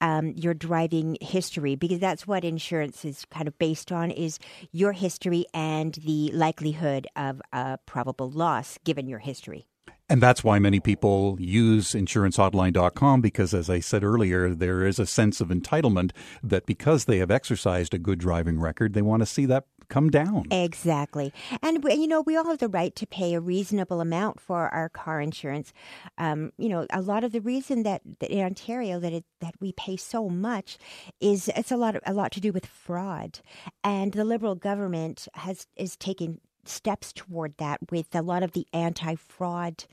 um, 0.00 0.32
your 0.36 0.54
driving 0.54 1.18
history 1.20 1.74
because 1.74 1.98
that's 1.98 2.26
what 2.26 2.44
insurance 2.44 3.04
is 3.04 3.26
kind 3.30 3.48
of 3.48 3.58
based 3.58 3.92
on 3.92 4.10
is 4.10 4.38
your 4.72 4.92
history 4.92 5.44
and 5.52 5.94
the 5.94 6.30
likelihood 6.32 7.06
of 7.16 7.42
a 7.52 7.78
probable 7.86 8.30
loss 8.30 8.78
given 8.84 9.08
your 9.08 9.18
history. 9.18 9.66
And 10.08 10.22
that's 10.22 10.44
why 10.44 10.58
many 10.58 10.80
people 10.80 11.38
use 11.40 11.92
insurancehotline.com 11.92 13.22
because, 13.22 13.54
as 13.54 13.70
I 13.70 13.80
said 13.80 14.04
earlier, 14.04 14.54
there 14.54 14.86
is 14.86 14.98
a 14.98 15.06
sense 15.06 15.40
of 15.40 15.48
entitlement 15.48 16.10
that 16.42 16.66
because 16.66 17.06
they 17.06 17.18
have 17.18 17.30
exercised 17.30 17.94
a 17.94 17.98
good 17.98 18.18
driving 18.18 18.60
record, 18.60 18.92
they 18.92 19.02
want 19.02 19.22
to 19.22 19.26
see 19.26 19.46
that 19.46 19.64
come 19.88 20.10
down. 20.10 20.46
Exactly. 20.50 21.32
And, 21.62 21.84
you 21.84 22.06
know, 22.06 22.20
we 22.20 22.36
all 22.36 22.46
have 22.46 22.58
the 22.58 22.68
right 22.68 22.94
to 22.96 23.06
pay 23.06 23.34
a 23.34 23.40
reasonable 23.40 24.00
amount 24.00 24.40
for 24.40 24.68
our 24.68 24.88
car 24.88 25.20
insurance. 25.20 25.72
Um, 26.18 26.52
you 26.58 26.68
know, 26.68 26.86
a 26.90 27.00
lot 27.00 27.24
of 27.24 27.32
the 27.32 27.40
reason 27.40 27.82
that, 27.84 28.02
that 28.20 28.30
in 28.30 28.44
Ontario 28.44 29.00
that 29.00 29.12
it, 29.12 29.24
that 29.40 29.54
we 29.60 29.72
pay 29.72 29.96
so 29.96 30.28
much 30.28 30.78
is 31.20 31.50
it's 31.56 31.72
a 31.72 31.76
lot 31.76 31.96
of, 31.96 32.02
a 32.06 32.12
lot 32.12 32.32
to 32.32 32.40
do 32.40 32.52
with 32.52 32.66
fraud. 32.66 33.40
And 33.82 34.12
the 34.12 34.24
Liberal 34.24 34.54
government 34.54 35.28
has 35.34 35.66
is 35.76 35.96
taking 35.96 36.40
steps 36.64 37.12
toward 37.12 37.56
that 37.58 37.78
with 37.90 38.14
a 38.14 38.22
lot 38.22 38.42
of 38.42 38.52
the 38.52 38.66
anti 38.72 39.14
fraud 39.14 39.84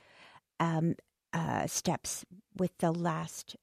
um, 0.60 0.96
uh, 1.34 1.68
steps 1.68 2.26
with 2.58 2.78
the 2.80 2.92
last 2.92 3.56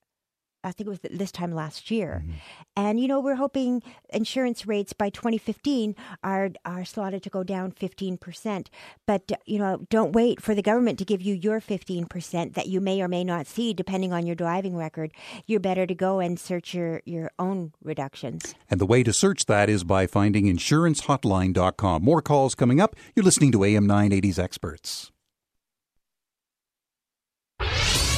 I 0.64 0.72
think 0.72 0.88
it 0.88 0.90
was 0.90 1.00
this 1.02 1.30
time 1.30 1.52
last 1.52 1.90
year. 1.90 2.22
Mm-hmm. 2.24 2.32
And, 2.76 3.00
you 3.00 3.08
know, 3.08 3.20
we're 3.20 3.36
hoping 3.36 3.82
insurance 4.10 4.66
rates 4.66 4.92
by 4.92 5.10
2015 5.10 5.94
are, 6.24 6.50
are 6.64 6.84
slotted 6.84 7.22
to 7.22 7.30
go 7.30 7.44
down 7.44 7.72
15%. 7.72 8.66
But, 9.06 9.32
you 9.46 9.58
know, 9.58 9.86
don't 9.88 10.12
wait 10.12 10.42
for 10.42 10.54
the 10.54 10.62
government 10.62 10.98
to 10.98 11.04
give 11.04 11.22
you 11.22 11.34
your 11.34 11.60
15% 11.60 12.54
that 12.54 12.66
you 12.66 12.80
may 12.80 13.00
or 13.00 13.08
may 13.08 13.24
not 13.24 13.46
see 13.46 13.72
depending 13.72 14.12
on 14.12 14.26
your 14.26 14.36
driving 14.36 14.76
record. 14.76 15.12
You're 15.46 15.60
better 15.60 15.86
to 15.86 15.94
go 15.94 16.20
and 16.20 16.38
search 16.38 16.74
your, 16.74 17.02
your 17.04 17.30
own 17.38 17.72
reductions. 17.82 18.54
And 18.70 18.80
the 18.80 18.86
way 18.86 19.02
to 19.02 19.12
search 19.12 19.46
that 19.46 19.68
is 19.68 19.84
by 19.84 20.06
finding 20.06 20.46
insurancehotline.com. 20.46 22.02
More 22.02 22.22
calls 22.22 22.54
coming 22.54 22.80
up. 22.80 22.96
You're 23.14 23.24
listening 23.24 23.52
to 23.52 23.64
AM 23.64 23.86
980's 23.86 24.38
Experts. 24.38 25.12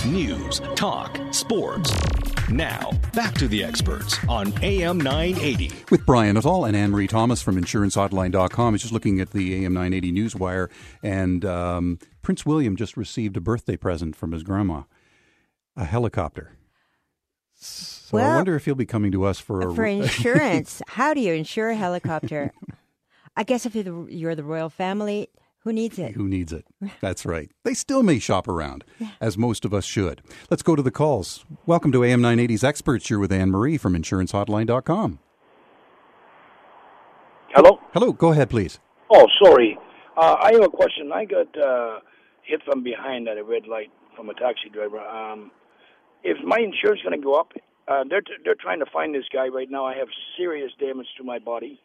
News, 0.06 0.60
talk, 0.76 1.20
sports. 1.30 1.94
Now, 2.48 2.90
back 3.12 3.34
to 3.34 3.46
the 3.46 3.62
experts 3.62 4.16
on 4.30 4.50
AM 4.62 4.98
980. 4.98 5.70
With 5.90 6.06
Brian 6.06 6.36
Nuttall 6.36 6.64
and 6.64 6.74
Anne 6.74 6.90
Marie 6.90 7.06
Thomas 7.06 7.42
from 7.42 7.60
InsuranceHotline.com. 7.60 8.66
I 8.66 8.70
was 8.70 8.80
just 8.80 8.94
looking 8.94 9.20
at 9.20 9.32
the 9.32 9.62
AM 9.62 9.74
980 9.74 10.12
Newswire, 10.12 10.70
and 11.02 11.44
um, 11.44 11.98
Prince 12.22 12.46
William 12.46 12.76
just 12.76 12.96
received 12.96 13.36
a 13.36 13.42
birthday 13.42 13.76
present 13.76 14.16
from 14.16 14.32
his 14.32 14.42
grandma 14.42 14.84
a 15.76 15.84
helicopter. 15.84 16.52
So 17.54 18.16
well, 18.16 18.32
I 18.32 18.36
wonder 18.36 18.56
if 18.56 18.64
he'll 18.64 18.74
be 18.74 18.86
coming 18.86 19.12
to 19.12 19.24
us 19.24 19.38
for 19.38 19.60
a, 19.60 19.74
for 19.74 19.84
insurance. 19.84 20.80
How 20.88 21.12
do 21.12 21.20
you 21.20 21.34
insure 21.34 21.68
a 21.68 21.76
helicopter? 21.76 22.52
I 23.36 23.42
guess 23.42 23.66
if 23.66 23.74
you're 23.74 23.84
the, 23.84 24.06
you're 24.08 24.34
the 24.34 24.44
royal 24.44 24.70
family, 24.70 25.28
who 25.62 25.72
needs 25.72 25.98
it? 25.98 26.12
Who 26.12 26.26
needs 26.26 26.52
it? 26.52 26.66
That's 27.00 27.26
right. 27.26 27.50
They 27.64 27.74
still 27.74 28.02
may 28.02 28.18
shop 28.18 28.48
around, 28.48 28.84
yeah. 28.98 29.10
as 29.20 29.36
most 29.36 29.64
of 29.64 29.74
us 29.74 29.84
should. 29.84 30.22
Let's 30.50 30.62
go 30.62 30.74
to 30.74 30.82
the 30.82 30.90
calls. 30.90 31.44
Welcome 31.66 31.92
to 31.92 32.02
AM 32.02 32.22
980's 32.22 32.64
Experts. 32.64 33.10
You're 33.10 33.18
with 33.18 33.32
Anne 33.32 33.50
Marie 33.50 33.76
from 33.76 33.94
InsuranceHotline.com. 33.94 35.18
Hello? 37.50 37.78
Hello. 37.92 38.12
Go 38.12 38.32
ahead, 38.32 38.48
please. 38.48 38.78
Oh, 39.10 39.26
sorry. 39.42 39.76
Uh, 40.16 40.36
I 40.40 40.52
have 40.52 40.62
a 40.62 40.68
question. 40.68 41.10
I 41.12 41.24
got 41.24 41.48
uh, 41.60 42.00
hit 42.42 42.62
from 42.64 42.82
behind 42.82 43.28
at 43.28 43.36
a 43.36 43.44
red 43.44 43.66
light 43.66 43.90
from 44.16 44.30
a 44.30 44.34
taxi 44.34 44.70
driver. 44.72 45.00
Um, 45.00 45.50
if 46.22 46.36
my 46.44 46.58
insurance 46.58 47.00
is 47.00 47.04
going 47.04 47.20
to 47.20 47.24
go 47.24 47.34
up, 47.34 47.52
uh, 47.88 48.04
they're, 48.08 48.20
t- 48.20 48.32
they're 48.44 48.54
trying 48.54 48.78
to 48.78 48.86
find 48.92 49.14
this 49.14 49.24
guy 49.32 49.48
right 49.48 49.70
now. 49.70 49.84
I 49.84 49.96
have 49.96 50.08
serious 50.38 50.70
damage 50.78 51.08
to 51.18 51.24
my 51.24 51.38
body. 51.38 51.80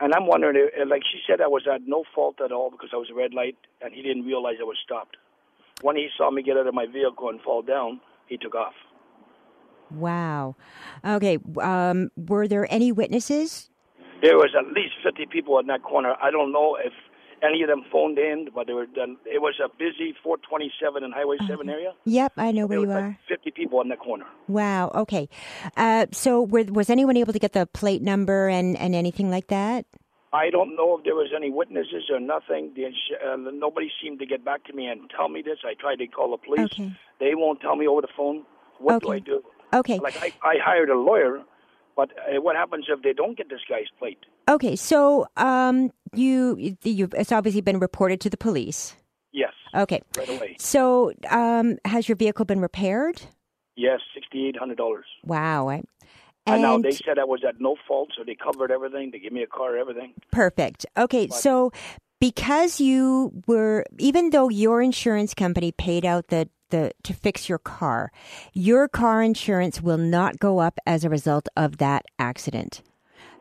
And 0.00 0.14
I'm 0.14 0.26
wondering, 0.26 0.56
uh, 0.56 0.86
like 0.86 1.02
she 1.10 1.20
said, 1.26 1.40
I 1.40 1.46
was 1.46 1.66
at 1.72 1.82
no 1.86 2.04
fault 2.14 2.40
at 2.42 2.52
all 2.52 2.70
because 2.70 2.88
I 2.92 2.96
was 2.96 3.08
a 3.10 3.14
red 3.14 3.34
light, 3.34 3.56
and 3.82 3.92
he 3.92 4.02
didn't 4.02 4.24
realize 4.24 4.56
I 4.60 4.64
was 4.64 4.78
stopped. 4.82 5.18
When 5.82 5.96
he 5.96 6.08
saw 6.16 6.30
me 6.30 6.42
get 6.42 6.56
out 6.56 6.66
of 6.66 6.74
my 6.74 6.86
vehicle 6.86 7.28
and 7.28 7.40
fall 7.40 7.62
down, 7.62 8.00
he 8.26 8.38
took 8.38 8.54
off. 8.54 8.74
Wow. 9.90 10.56
Okay. 11.04 11.38
Um, 11.60 12.10
were 12.16 12.48
there 12.48 12.66
any 12.72 12.92
witnesses? 12.92 13.70
There 14.22 14.36
was 14.36 14.54
at 14.58 14.66
least 14.72 14.94
50 15.02 15.26
people 15.26 15.58
in 15.58 15.66
that 15.66 15.82
corner. 15.82 16.14
I 16.22 16.30
don't 16.30 16.52
know 16.52 16.76
if 16.76 16.92
any 17.42 17.62
of 17.62 17.68
them 17.68 17.84
phoned 17.90 18.18
in, 18.18 18.48
but 18.54 18.66
they 18.66 18.72
were 18.72 18.86
done. 18.86 19.16
It 19.24 19.40
was 19.40 19.54
a 19.64 19.68
busy 19.68 20.14
427 20.22 21.04
and 21.04 21.12
Highway 21.12 21.36
7 21.46 21.68
area. 21.68 21.92
Yep, 22.04 22.32
I 22.36 22.52
know 22.52 22.66
where 22.66 22.80
you 22.80 22.86
like 22.86 23.02
are. 23.02 23.18
50 23.28 23.50
people 23.52 23.80
in 23.80 23.88
the 23.88 23.96
corner. 23.96 24.26
Wow. 24.48 24.90
Okay. 24.94 25.28
Uh, 25.76 26.06
so, 26.12 26.42
were, 26.42 26.64
was 26.64 26.90
anyone 26.90 27.16
able 27.16 27.32
to 27.32 27.38
get 27.38 27.52
the 27.52 27.66
plate 27.66 28.02
number 28.02 28.48
and, 28.48 28.76
and 28.76 28.94
anything 28.94 29.30
like 29.30 29.48
that? 29.48 29.86
I 30.32 30.50
don't 30.50 30.76
know 30.76 30.98
if 30.98 31.04
there 31.04 31.16
was 31.16 31.32
any 31.34 31.50
witnesses 31.50 32.04
or 32.10 32.20
nothing. 32.20 32.72
The, 32.76 32.86
uh, 32.86 33.36
nobody 33.36 33.90
seemed 34.02 34.20
to 34.20 34.26
get 34.26 34.44
back 34.44 34.64
to 34.64 34.72
me 34.72 34.86
and 34.86 35.10
tell 35.10 35.28
me 35.28 35.42
this. 35.42 35.58
I 35.64 35.74
tried 35.74 35.96
to 35.96 36.06
call 36.06 36.30
the 36.30 36.36
police. 36.36 36.72
Okay. 36.72 36.92
They 37.18 37.34
won't 37.34 37.60
tell 37.60 37.74
me 37.74 37.88
over 37.88 38.00
the 38.00 38.08
phone. 38.16 38.44
What 38.78 38.96
okay. 38.96 39.06
do 39.06 39.12
I 39.12 39.18
do? 39.18 39.42
Okay. 39.72 39.98
Like 39.98 40.16
I, 40.22 40.32
I 40.42 40.56
hired 40.62 40.88
a 40.88 40.98
lawyer, 40.98 41.42
but 41.96 42.10
uh, 42.18 42.40
what 42.40 42.56
happens 42.56 42.86
if 42.88 43.02
they 43.02 43.12
don't 43.12 43.36
get 43.36 43.48
this 43.48 43.60
guy's 43.68 43.86
plate? 43.98 44.18
Okay, 44.48 44.76
so 44.76 45.26
um, 45.36 45.90
you 46.14 46.76
you 46.82 47.08
it's 47.16 47.32
obviously 47.32 47.60
been 47.60 47.78
reported 47.78 48.20
to 48.22 48.30
the 48.30 48.36
police. 48.36 48.96
Yes. 49.32 49.52
Okay. 49.74 50.00
Right 50.16 50.28
away. 50.28 50.56
So, 50.58 51.12
um, 51.30 51.78
has 51.84 52.08
your 52.08 52.16
vehicle 52.16 52.44
been 52.44 52.60
repaired? 52.60 53.22
Yes, 53.76 54.00
sixty 54.14 54.48
eight 54.48 54.56
hundred 54.56 54.78
dollars. 54.78 55.06
Wow. 55.24 55.68
I, 55.68 55.74
and, 55.74 55.84
and, 56.46 56.62
now 56.62 56.78
they 56.78 56.90
said 56.90 57.18
I 57.18 57.24
was 57.24 57.42
at 57.46 57.60
no 57.60 57.76
fault, 57.86 58.10
so 58.16 58.24
they 58.24 58.34
covered 58.34 58.70
everything. 58.70 59.10
They 59.12 59.18
gave 59.18 59.32
me 59.32 59.42
a 59.42 59.46
car, 59.46 59.76
everything. 59.76 60.14
Perfect. 60.32 60.86
Okay, 60.96 61.26
but, 61.26 61.36
so 61.36 61.72
because 62.20 62.80
you 62.80 63.32
were, 63.46 63.84
even 63.98 64.30
though 64.30 64.48
your 64.48 64.82
insurance 64.82 65.34
company 65.34 65.72
paid 65.72 66.04
out 66.04 66.28
the 66.28 66.48
the 66.70 66.92
to 67.02 67.12
fix 67.12 67.48
your 67.48 67.58
car, 67.58 68.12
your 68.52 68.86
car 68.86 69.22
insurance 69.22 69.82
will 69.82 69.98
not 69.98 70.38
go 70.38 70.60
up 70.60 70.78
as 70.86 71.04
a 71.04 71.10
result 71.10 71.48
of 71.56 71.78
that 71.78 72.04
accident. 72.18 72.82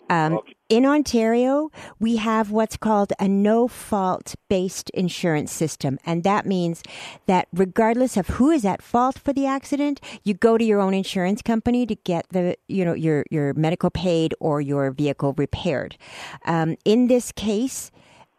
Um, 0.09 0.33
okay. 0.33 0.55
In 0.69 0.85
Ontario, 0.85 1.71
we 1.99 2.17
have 2.17 2.51
what's 2.51 2.77
called 2.77 3.13
a 3.19 3.27
no 3.27 3.67
fault 3.67 4.35
based 4.49 4.89
insurance 4.91 5.51
system. 5.51 5.97
And 6.05 6.23
that 6.23 6.45
means 6.45 6.83
that 7.27 7.47
regardless 7.53 8.17
of 8.17 8.27
who 8.27 8.51
is 8.51 8.65
at 8.65 8.81
fault 8.81 9.17
for 9.17 9.33
the 9.33 9.45
accident, 9.45 9.99
you 10.23 10.33
go 10.33 10.57
to 10.57 10.63
your 10.63 10.79
own 10.79 10.93
insurance 10.93 11.41
company 11.41 11.85
to 11.85 11.95
get 11.95 12.27
the, 12.29 12.55
you 12.67 12.85
know, 12.85 12.93
your, 12.93 13.25
your 13.31 13.53
medical 13.53 13.89
paid 13.89 14.33
or 14.39 14.61
your 14.61 14.91
vehicle 14.91 15.33
repaired. 15.37 15.97
Um, 16.45 16.75
in 16.85 17.07
this 17.07 17.31
case, 17.31 17.91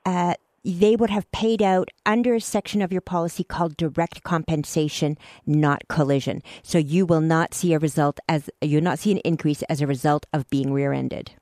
uh, 0.04 0.34
they 0.64 0.94
would 0.94 1.10
have 1.10 1.30
paid 1.32 1.62
out 1.62 1.88
under 2.04 2.34
a 2.34 2.40
section 2.40 2.82
of 2.82 2.92
your 2.92 3.00
policy 3.00 3.44
called 3.44 3.76
direct 3.76 4.22
compensation, 4.22 5.16
not 5.46 5.88
collision. 5.88 6.42
So 6.62 6.78
you 6.78 7.06
will 7.06 7.22
not 7.22 7.54
see 7.54 7.72
a 7.72 7.78
result 7.78 8.20
as 8.28 8.50
you'll 8.60 8.82
not 8.82 8.98
see 8.98 9.12
an 9.12 9.18
increase 9.18 9.62
as 9.64 9.80
a 9.80 9.86
result 9.86 10.26
of 10.32 10.48
being 10.50 10.72
rear-ended. 10.72 11.32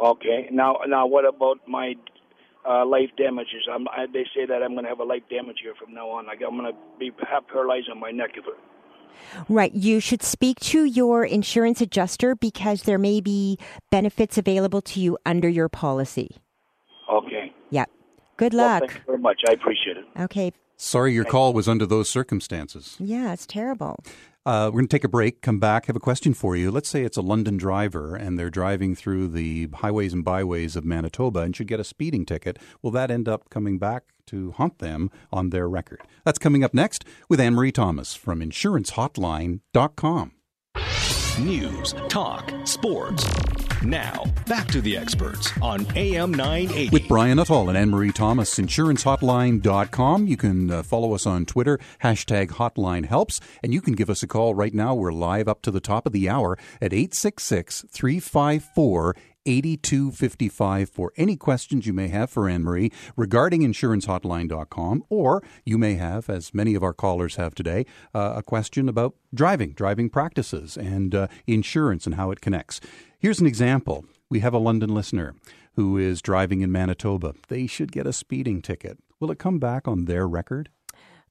Okay. 0.00 0.48
Now, 0.50 0.78
now, 0.86 1.06
what 1.06 1.24
about 1.24 1.58
my 1.66 1.94
uh, 2.68 2.86
life 2.86 3.10
damages? 3.16 3.68
I'm, 3.72 3.88
I, 3.88 4.06
they 4.12 4.24
say 4.34 4.46
that 4.46 4.62
I'm 4.62 4.72
going 4.72 4.84
to 4.84 4.88
have 4.88 5.00
a 5.00 5.04
life 5.04 5.22
damage 5.28 5.58
here 5.62 5.74
from 5.78 5.94
now 5.94 6.08
on. 6.10 6.26
Like 6.26 6.40
I'm 6.46 6.56
going 6.56 6.72
to 6.72 6.78
be 6.98 7.10
have 7.30 7.46
paralyzed 7.48 7.88
on 7.90 7.98
my 7.98 8.10
neck 8.10 8.30
if 8.34 8.44
it. 8.46 8.54
Right. 9.48 9.72
You 9.74 10.00
should 10.00 10.22
speak 10.22 10.58
to 10.60 10.84
your 10.84 11.24
insurance 11.24 11.80
adjuster 11.80 12.34
because 12.34 12.82
there 12.82 12.98
may 12.98 13.20
be 13.20 13.58
benefits 13.90 14.38
available 14.38 14.80
to 14.82 15.00
you 15.00 15.18
under 15.26 15.48
your 15.48 15.68
policy. 15.68 16.41
Okay. 17.72 17.76
Yep. 17.76 17.90
Good 18.36 18.54
luck. 18.54 18.80
Well, 18.82 18.88
thank 18.88 19.00
you 19.00 19.04
very 19.06 19.18
much. 19.18 19.40
I 19.48 19.52
appreciate 19.52 19.96
it. 19.96 20.04
Okay. 20.18 20.52
Sorry 20.76 21.12
your 21.12 21.24
call 21.24 21.52
was 21.52 21.68
under 21.68 21.86
those 21.86 22.08
circumstances. 22.08 22.96
Yeah, 22.98 23.32
it's 23.32 23.46
terrible. 23.46 24.02
Uh, 24.44 24.66
we're 24.66 24.80
going 24.80 24.88
to 24.88 24.96
take 24.96 25.04
a 25.04 25.08
break, 25.08 25.40
come 25.40 25.60
back, 25.60 25.86
have 25.86 25.94
a 25.94 26.00
question 26.00 26.34
for 26.34 26.56
you. 26.56 26.72
Let's 26.72 26.88
say 26.88 27.04
it's 27.04 27.16
a 27.16 27.22
London 27.22 27.56
driver 27.56 28.16
and 28.16 28.36
they're 28.36 28.50
driving 28.50 28.96
through 28.96 29.28
the 29.28 29.68
highways 29.74 30.12
and 30.12 30.24
byways 30.24 30.74
of 30.74 30.84
Manitoba 30.84 31.40
and 31.40 31.54
should 31.54 31.68
get 31.68 31.78
a 31.78 31.84
speeding 31.84 32.26
ticket. 32.26 32.58
Will 32.82 32.90
that 32.90 33.12
end 33.12 33.28
up 33.28 33.48
coming 33.50 33.78
back 33.78 34.02
to 34.26 34.50
haunt 34.52 34.80
them 34.80 35.10
on 35.32 35.50
their 35.50 35.68
record? 35.68 36.00
That's 36.24 36.40
coming 36.40 36.64
up 36.64 36.74
next 36.74 37.04
with 37.28 37.38
Anne 37.38 37.54
Marie 37.54 37.70
Thomas 37.70 38.14
from 38.14 38.40
InsuranceHotline.com. 38.40 40.32
News, 41.40 41.94
talk, 42.10 42.52
sports. 42.64 43.26
Now, 43.82 44.24
back 44.46 44.68
to 44.68 44.82
the 44.82 44.98
experts 44.98 45.50
on 45.62 45.86
AM 45.96 46.30
980. 46.32 46.90
With 46.90 47.08
Brian 47.08 47.38
Nuttall 47.38 47.70
and 47.70 47.78
Anne 47.78 47.88
Marie 47.88 48.12
Thomas, 48.12 48.54
InsuranceHotline.com. 48.58 50.26
You 50.26 50.36
can 50.36 50.70
uh, 50.70 50.82
follow 50.82 51.14
us 51.14 51.24
on 51.26 51.46
Twitter, 51.46 51.80
hashtag 52.02 52.48
Hotline 52.50 53.06
Helps, 53.06 53.40
and 53.62 53.72
you 53.72 53.80
can 53.80 53.94
give 53.94 54.10
us 54.10 54.22
a 54.22 54.26
call 54.26 54.54
right 54.54 54.74
now. 54.74 54.94
We're 54.94 55.10
live 55.10 55.48
up 55.48 55.62
to 55.62 55.70
the 55.70 55.80
top 55.80 56.04
of 56.04 56.12
the 56.12 56.28
hour 56.28 56.58
at 56.82 56.92
866 56.92 57.86
354 57.90 59.16
8255 59.46 60.88
for 60.88 61.12
any 61.16 61.36
questions 61.36 61.86
you 61.86 61.92
may 61.92 62.08
have 62.08 62.30
for 62.30 62.48
Anne 62.48 62.62
Marie 62.62 62.90
regarding 63.16 63.62
insurancehotline.com, 63.62 65.04
or 65.08 65.42
you 65.64 65.78
may 65.78 65.94
have, 65.94 66.28
as 66.30 66.54
many 66.54 66.74
of 66.74 66.82
our 66.82 66.92
callers 66.92 67.36
have 67.36 67.54
today, 67.54 67.86
uh, 68.14 68.34
a 68.36 68.42
question 68.42 68.88
about 68.88 69.14
driving, 69.34 69.72
driving 69.72 70.08
practices, 70.08 70.76
and 70.76 71.14
uh, 71.14 71.26
insurance 71.46 72.06
and 72.06 72.14
how 72.14 72.30
it 72.30 72.40
connects. 72.40 72.80
Here's 73.18 73.40
an 73.40 73.46
example. 73.46 74.04
We 74.30 74.40
have 74.40 74.54
a 74.54 74.58
London 74.58 74.94
listener 74.94 75.34
who 75.74 75.96
is 75.96 76.22
driving 76.22 76.60
in 76.60 76.72
Manitoba. 76.72 77.34
They 77.48 77.66
should 77.66 77.92
get 77.92 78.06
a 78.06 78.12
speeding 78.12 78.62
ticket. 78.62 78.98
Will 79.20 79.30
it 79.30 79.38
come 79.38 79.58
back 79.58 79.88
on 79.88 80.04
their 80.04 80.26
record? 80.26 80.68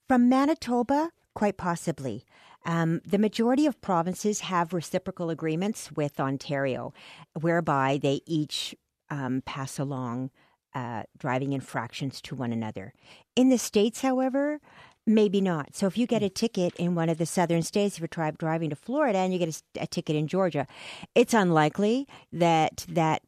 From 0.08 0.30
Manitoba, 0.30 1.12
quite 1.34 1.58
possibly. 1.58 2.26
Um, 2.66 3.02
the 3.06 3.18
majority 3.18 3.66
of 3.66 3.82
provinces 3.82 4.42
have 4.42 4.74
reciprocal 4.74 5.30
agreements 5.30 5.92
with 5.92 6.20
Ontario, 6.20 6.94
whereby 7.40 8.00
they 8.02 8.22
each 8.26 8.76
um, 9.10 9.42
pass 9.46 9.80
along 9.80 10.32
uh, 10.74 11.04
driving 11.18 11.54
infractions 11.54 12.22
to 12.22 12.36
one 12.36 12.54
another. 12.54 12.94
In 13.36 13.50
the 13.50 13.58
States, 13.58 14.02
however, 14.02 14.60
maybe 15.06 15.42
not. 15.42 15.76
So 15.76 15.88
if 15.88 15.98
you 15.98 16.08
get 16.08 16.24
a 16.24 16.30
ticket 16.30 16.74
in 16.76 16.96
one 16.96 17.10
of 17.10 17.18
the 17.18 17.26
southern 17.26 17.64
states, 17.64 17.96
if 17.96 18.02
you're 18.02 18.32
driving 18.32 18.70
to 18.70 18.76
Florida 18.76 19.20
and 19.20 19.34
you 19.34 19.40
get 19.40 19.50
a, 19.50 19.84
a 19.84 19.88
ticket 19.88 20.16
in 20.16 20.28
Georgia, 20.28 20.68
it's 21.16 21.34
unlikely 21.34 22.08
that 22.32 22.86
that 22.88 23.22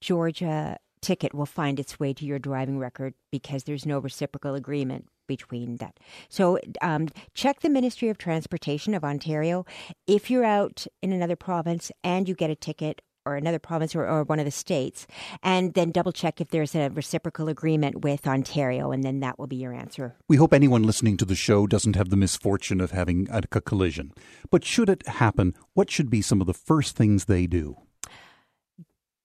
Georgia 0.00 0.78
ticket 1.00 1.34
will 1.34 1.46
find 1.46 1.78
its 1.80 1.98
way 1.98 2.12
to 2.14 2.24
your 2.24 2.38
driving 2.38 2.78
record 2.78 3.14
because 3.30 3.64
there's 3.64 3.86
no 3.86 3.98
reciprocal 3.98 4.54
agreement 4.54 5.06
between 5.26 5.76
that. 5.76 5.98
So 6.28 6.58
um, 6.80 7.08
check 7.34 7.60
the 7.60 7.68
Ministry 7.68 8.08
of 8.08 8.18
Transportation 8.18 8.94
of 8.94 9.04
Ontario. 9.04 9.64
If 10.06 10.30
you're 10.30 10.44
out 10.44 10.86
in 11.02 11.12
another 11.12 11.36
province 11.36 11.92
and 12.02 12.28
you 12.28 12.34
get 12.34 12.50
a 12.50 12.56
ticket 12.56 13.02
or 13.26 13.36
another 13.36 13.58
province 13.58 13.94
or, 13.94 14.08
or, 14.08 14.24
one 14.24 14.38
of 14.38 14.46
the 14.46 14.50
states, 14.50 15.06
and 15.42 15.74
then 15.74 15.90
double 15.90 16.12
check 16.12 16.40
if 16.40 16.48
there's 16.48 16.74
a 16.74 16.88
reciprocal 16.88 17.48
agreement 17.48 18.00
with 18.02 18.26
Ontario, 18.26 18.90
and 18.90 19.04
then 19.04 19.20
that 19.20 19.38
will 19.38 19.46
be 19.46 19.56
your 19.56 19.74
answer. 19.74 20.16
We 20.28 20.38
hope 20.38 20.54
anyone 20.54 20.82
listening 20.82 21.18
to 21.18 21.26
the 21.26 21.34
show 21.34 21.66
doesn't 21.66 21.94
have 21.94 22.08
the 22.08 22.16
misfortune 22.16 22.80
of 22.80 22.92
having 22.92 23.28
a, 23.30 23.42
a 23.52 23.60
collision. 23.60 24.12
But 24.50 24.64
should 24.64 24.88
it 24.88 25.06
happen, 25.06 25.54
what 25.74 25.90
should 25.90 26.08
be 26.08 26.22
some 26.22 26.40
of 26.40 26.46
the 26.46 26.54
first 26.54 26.96
things 26.96 27.26
they 27.26 27.46
do? 27.46 27.76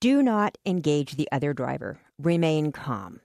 Do 0.04 0.22
not 0.22 0.58
engage 0.66 1.16
the 1.16 1.30
other 1.32 1.54
driver. 1.54 1.98
Remain 2.22 2.74
calm. 2.74 3.22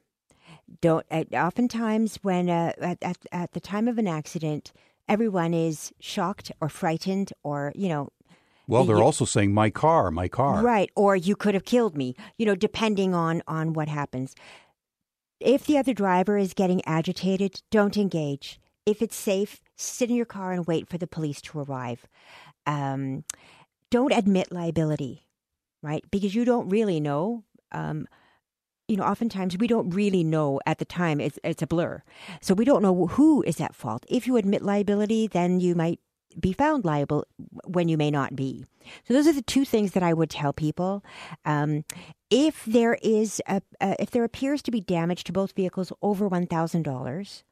Don't 0.80 1.04
uh, 1.10 1.24
oftentimes 1.34 2.20
when 2.22 2.48
uh, 2.48 2.72
at, 2.80 2.98
at, 3.02 3.16
at 3.32 3.50
the 3.50 3.58
time 3.58 3.88
of 3.88 3.98
an 3.98 4.06
accident 4.06 4.72
everyone 5.08 5.54
is 5.54 5.92
shocked 5.98 6.52
or 6.60 6.68
frightened 6.68 7.32
or 7.42 7.72
you 7.74 7.88
know 7.88 8.10
well 8.68 8.84
they're 8.84 9.02
also 9.02 9.24
saying 9.24 9.52
my 9.52 9.70
car 9.70 10.12
my 10.12 10.28
car. 10.28 10.62
Right 10.62 10.88
or 10.94 11.16
you 11.16 11.34
could 11.34 11.54
have 11.54 11.64
killed 11.64 11.96
me 11.96 12.14
you 12.36 12.46
know 12.46 12.54
depending 12.54 13.12
on 13.12 13.42
on 13.48 13.72
what 13.72 13.88
happens. 13.88 14.36
If 15.40 15.66
the 15.66 15.78
other 15.78 15.94
driver 15.94 16.38
is 16.38 16.54
getting 16.54 16.80
agitated 16.84 17.60
don't 17.72 17.96
engage. 17.96 18.60
If 18.86 19.02
it's 19.02 19.16
safe 19.16 19.60
sit 19.74 20.10
in 20.10 20.14
your 20.14 20.26
car 20.26 20.52
and 20.52 20.64
wait 20.64 20.88
for 20.88 20.96
the 20.96 21.08
police 21.08 21.40
to 21.40 21.58
arrive. 21.58 22.06
Um, 22.66 23.24
don't 23.90 24.12
admit 24.12 24.52
liability 24.52 25.24
right 25.82 26.04
because 26.10 26.34
you 26.34 26.44
don't 26.44 26.68
really 26.68 27.00
know 27.00 27.44
um, 27.72 28.06
you 28.88 28.96
know, 28.96 29.04
oftentimes 29.04 29.56
we 29.58 29.66
don't 29.66 29.90
really 29.90 30.24
know 30.24 30.60
at 30.66 30.78
the 30.78 30.84
time. 30.84 31.20
It's, 31.20 31.38
it's 31.44 31.62
a 31.62 31.66
blur. 31.66 32.02
So 32.40 32.54
we 32.54 32.64
don't 32.64 32.82
know 32.82 33.06
who 33.06 33.42
is 33.42 33.60
at 33.60 33.74
fault. 33.74 34.04
If 34.08 34.26
you 34.26 34.36
admit 34.36 34.62
liability, 34.62 35.26
then 35.26 35.60
you 35.60 35.74
might 35.74 36.00
be 36.40 36.54
found 36.54 36.84
liable 36.84 37.26
when 37.66 37.88
you 37.88 37.98
may 37.98 38.10
not 38.10 38.34
be. 38.34 38.64
So 39.06 39.12
those 39.12 39.26
are 39.26 39.32
the 39.32 39.42
two 39.42 39.66
things 39.66 39.92
that 39.92 40.02
I 40.02 40.14
would 40.14 40.30
tell 40.30 40.54
people. 40.54 41.04
Um, 41.44 41.84
if 42.30 42.64
there 42.64 42.98
is 43.02 43.42
a, 43.46 43.60
uh, 43.80 43.94
if 43.98 44.10
there 44.10 44.24
appears 44.24 44.62
to 44.62 44.70
be 44.70 44.80
damage 44.80 45.24
to 45.24 45.32
both 45.32 45.54
vehicles 45.54 45.92
over 46.00 46.26
one 46.26 46.46
thousand 46.46 46.82
dollars, 46.82 47.44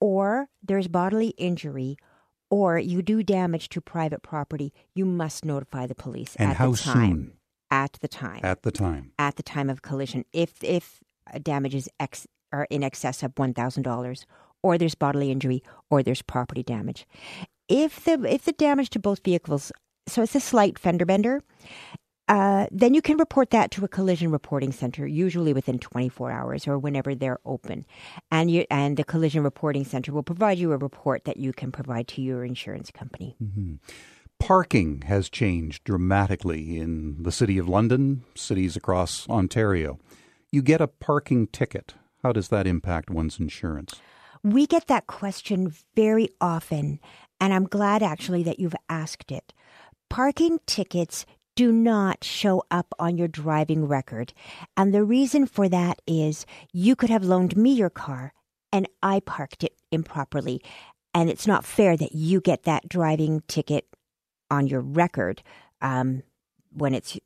or 0.00 0.48
there's 0.62 0.88
bodily 0.88 1.28
injury, 1.36 1.96
or 2.50 2.78
you 2.78 3.02
do 3.02 3.22
damage 3.22 3.68
to 3.70 3.80
private 3.80 4.22
property, 4.22 4.72
you 4.94 5.04
must 5.04 5.44
notify 5.44 5.86
the 5.86 5.94
police. 5.94 6.36
And 6.36 6.50
at 6.50 6.56
how 6.56 6.72
the 6.72 6.76
time. 6.78 7.10
soon? 7.10 7.32
At 7.74 7.94
the 8.00 8.08
time. 8.08 8.40
At 8.42 8.62
the 8.62 8.70
time. 8.70 9.10
At 9.18 9.36
the 9.36 9.42
time 9.42 9.68
of 9.68 9.82
collision. 9.82 10.24
If 10.32 10.62
if 10.62 11.00
damages 11.42 11.88
ex 11.98 12.26
are 12.52 12.66
in 12.70 12.84
excess 12.84 13.22
of 13.22 13.32
one 13.36 13.52
thousand 13.52 13.82
dollars, 13.82 14.26
or 14.62 14.78
there's 14.78 14.94
bodily 14.94 15.30
injury, 15.30 15.62
or 15.90 16.02
there's 16.02 16.22
property 16.22 16.62
damage. 16.62 17.06
If 17.68 18.04
the 18.04 18.14
if 18.32 18.44
the 18.44 18.52
damage 18.52 18.90
to 18.90 18.98
both 18.98 19.24
vehicles, 19.24 19.72
so 20.06 20.22
it's 20.22 20.34
a 20.34 20.40
slight 20.40 20.78
fender 20.78 21.04
bender, 21.04 21.42
uh, 22.28 22.66
then 22.70 22.94
you 22.94 23.02
can 23.02 23.16
report 23.16 23.50
that 23.50 23.70
to 23.72 23.84
a 23.84 23.88
collision 23.88 24.30
reporting 24.30 24.72
center, 24.72 25.06
usually 25.06 25.52
within 25.52 25.78
24 25.78 26.30
hours 26.30 26.68
or 26.68 26.78
whenever 26.78 27.14
they're 27.14 27.40
open. 27.44 27.84
And 28.30 28.50
you, 28.50 28.64
and 28.70 28.96
the 28.96 29.04
collision 29.04 29.42
reporting 29.42 29.84
center 29.84 30.12
will 30.12 30.22
provide 30.22 30.58
you 30.58 30.72
a 30.72 30.78
report 30.78 31.24
that 31.24 31.36
you 31.36 31.52
can 31.52 31.70
provide 31.72 32.08
to 32.08 32.22
your 32.22 32.44
insurance 32.44 32.90
company. 32.90 33.36
Mm-hmm. 33.42 33.74
Parking 34.44 35.00
has 35.06 35.30
changed 35.30 35.84
dramatically 35.84 36.78
in 36.78 37.22
the 37.22 37.32
City 37.32 37.56
of 37.56 37.66
London, 37.66 38.24
cities 38.34 38.76
across 38.76 39.26
Ontario. 39.26 39.98
You 40.52 40.60
get 40.60 40.82
a 40.82 40.86
parking 40.86 41.46
ticket. 41.46 41.94
How 42.22 42.30
does 42.30 42.48
that 42.48 42.66
impact 42.66 43.08
one's 43.08 43.40
insurance? 43.40 44.02
We 44.42 44.66
get 44.66 44.86
that 44.88 45.06
question 45.06 45.72
very 45.96 46.28
often, 46.42 47.00
and 47.40 47.54
I'm 47.54 47.64
glad 47.64 48.02
actually 48.02 48.42
that 48.42 48.60
you've 48.60 48.76
asked 48.90 49.32
it. 49.32 49.54
Parking 50.10 50.58
tickets 50.66 51.24
do 51.56 51.72
not 51.72 52.22
show 52.22 52.64
up 52.70 52.92
on 52.98 53.16
your 53.16 53.28
driving 53.28 53.88
record. 53.88 54.34
And 54.76 54.92
the 54.92 55.04
reason 55.04 55.46
for 55.46 55.70
that 55.70 56.02
is 56.06 56.44
you 56.70 56.96
could 56.96 57.08
have 57.08 57.24
loaned 57.24 57.56
me 57.56 57.72
your 57.72 57.88
car 57.88 58.34
and 58.70 58.90
I 59.02 59.20
parked 59.20 59.64
it 59.64 59.72
improperly. 59.90 60.60
And 61.14 61.30
it's 61.30 61.46
not 61.46 61.64
fair 61.64 61.96
that 61.96 62.12
you 62.12 62.42
get 62.42 62.64
that 62.64 62.90
driving 62.90 63.42
ticket 63.48 63.86
on 64.50 64.66
your 64.66 64.80
record 64.80 65.42
um, 65.82 66.22
when 66.72 66.94
it's 66.94 67.18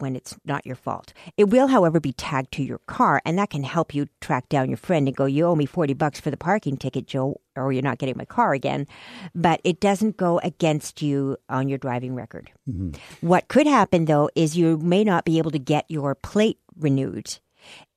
when 0.00 0.14
it's 0.14 0.36
not 0.44 0.64
your 0.64 0.76
fault. 0.76 1.12
It 1.36 1.50
will, 1.50 1.66
however, 1.66 1.98
be 1.98 2.12
tagged 2.12 2.52
to 2.52 2.62
your 2.62 2.78
car, 2.86 3.20
and 3.24 3.36
that 3.38 3.50
can 3.50 3.64
help 3.64 3.94
you 3.94 4.08
track 4.20 4.48
down 4.48 4.68
your 4.68 4.76
friend 4.76 5.08
and 5.08 5.16
go, 5.16 5.24
"You 5.24 5.46
owe 5.46 5.56
me 5.56 5.66
forty 5.66 5.94
bucks 5.94 6.20
for 6.20 6.30
the 6.30 6.36
parking 6.36 6.76
ticket, 6.76 7.06
Joe, 7.06 7.40
or 7.56 7.72
you're 7.72 7.82
not 7.82 7.98
getting 7.98 8.16
my 8.16 8.24
car 8.24 8.52
again." 8.52 8.86
But 9.34 9.60
it 9.64 9.80
doesn't 9.80 10.16
go 10.16 10.38
against 10.44 11.02
you 11.02 11.36
on 11.48 11.68
your 11.68 11.78
driving 11.78 12.14
record. 12.14 12.50
Mm-hmm. 12.68 13.26
What 13.26 13.48
could 13.48 13.66
happen 13.66 14.04
though 14.04 14.30
is 14.34 14.56
you 14.56 14.78
may 14.78 15.04
not 15.04 15.24
be 15.24 15.38
able 15.38 15.50
to 15.50 15.58
get 15.58 15.84
your 15.88 16.14
plate 16.14 16.58
renewed 16.78 17.38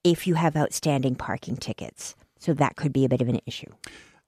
if 0.03 0.25
you 0.25 0.33
have 0.35 0.55
outstanding 0.55 1.15
parking 1.15 1.57
tickets. 1.57 2.15
So 2.39 2.53
that 2.55 2.75
could 2.75 2.91
be 2.91 3.05
a 3.05 3.09
bit 3.09 3.21
of 3.21 3.29
an 3.29 3.39
issue. 3.45 3.71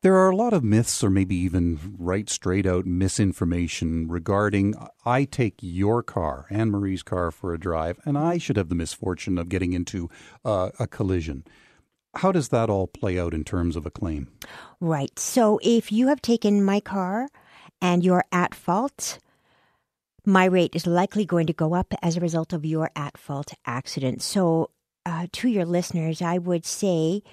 There 0.04 0.18
are 0.18 0.30
a 0.30 0.36
lot 0.36 0.52
of 0.52 0.66
myths, 0.66 1.02
or 1.02 1.10
maybe 1.10 1.34
even 1.38 1.96
right 1.98 2.30
straight 2.30 2.66
out 2.66 2.86
misinformation 2.86 4.10
regarding 4.10 4.76
I 5.06 5.24
take 5.24 5.56
your 5.62 6.04
car, 6.04 6.46
Anne 6.50 6.72
Marie's 6.72 7.04
car, 7.04 7.32
for 7.32 7.54
a 7.54 7.58
drive, 7.58 8.02
and 8.04 8.18
I 8.18 8.38
should 8.38 8.58
have 8.58 8.68
the 8.68 8.76
misfortune 8.76 9.38
of 9.38 9.48
getting 9.48 9.72
into 9.72 10.10
uh, 10.44 10.72
a 10.78 10.88
collision. 10.88 11.46
How 12.16 12.34
does 12.34 12.50
that 12.50 12.70
all 12.70 12.86
play 12.86 13.18
out 13.18 13.34
in 13.34 13.46
terms 13.46 13.78
of 13.78 13.86
a 13.86 13.92
claim? 13.92 14.28
Right. 14.82 15.18
So 15.18 15.58
if 15.64 15.90
you 15.90 16.10
have 16.10 16.22
taken 16.22 16.66
my 16.66 16.82
car 16.82 17.30
and 17.82 18.04
you're 18.04 18.26
at 18.34 18.54
fault, 18.54 19.20
my 20.26 20.44
rate 20.44 20.76
is 20.76 20.86
likely 20.86 21.24
going 21.24 21.48
to 21.48 21.54
go 21.54 21.76
up 21.76 21.94
as 22.02 22.18
a 22.18 22.22
result 22.22 22.52
of 22.52 22.66
your 22.66 22.92
at 22.98 23.18
fault 23.18 23.54
accident. 23.66 24.22
So, 24.22 24.70
uh, 25.06 25.28
to 25.32 25.48
your 25.48 25.66
listeners, 25.66 26.22
I 26.22 26.40
would 26.40 26.66
say 26.66 27.24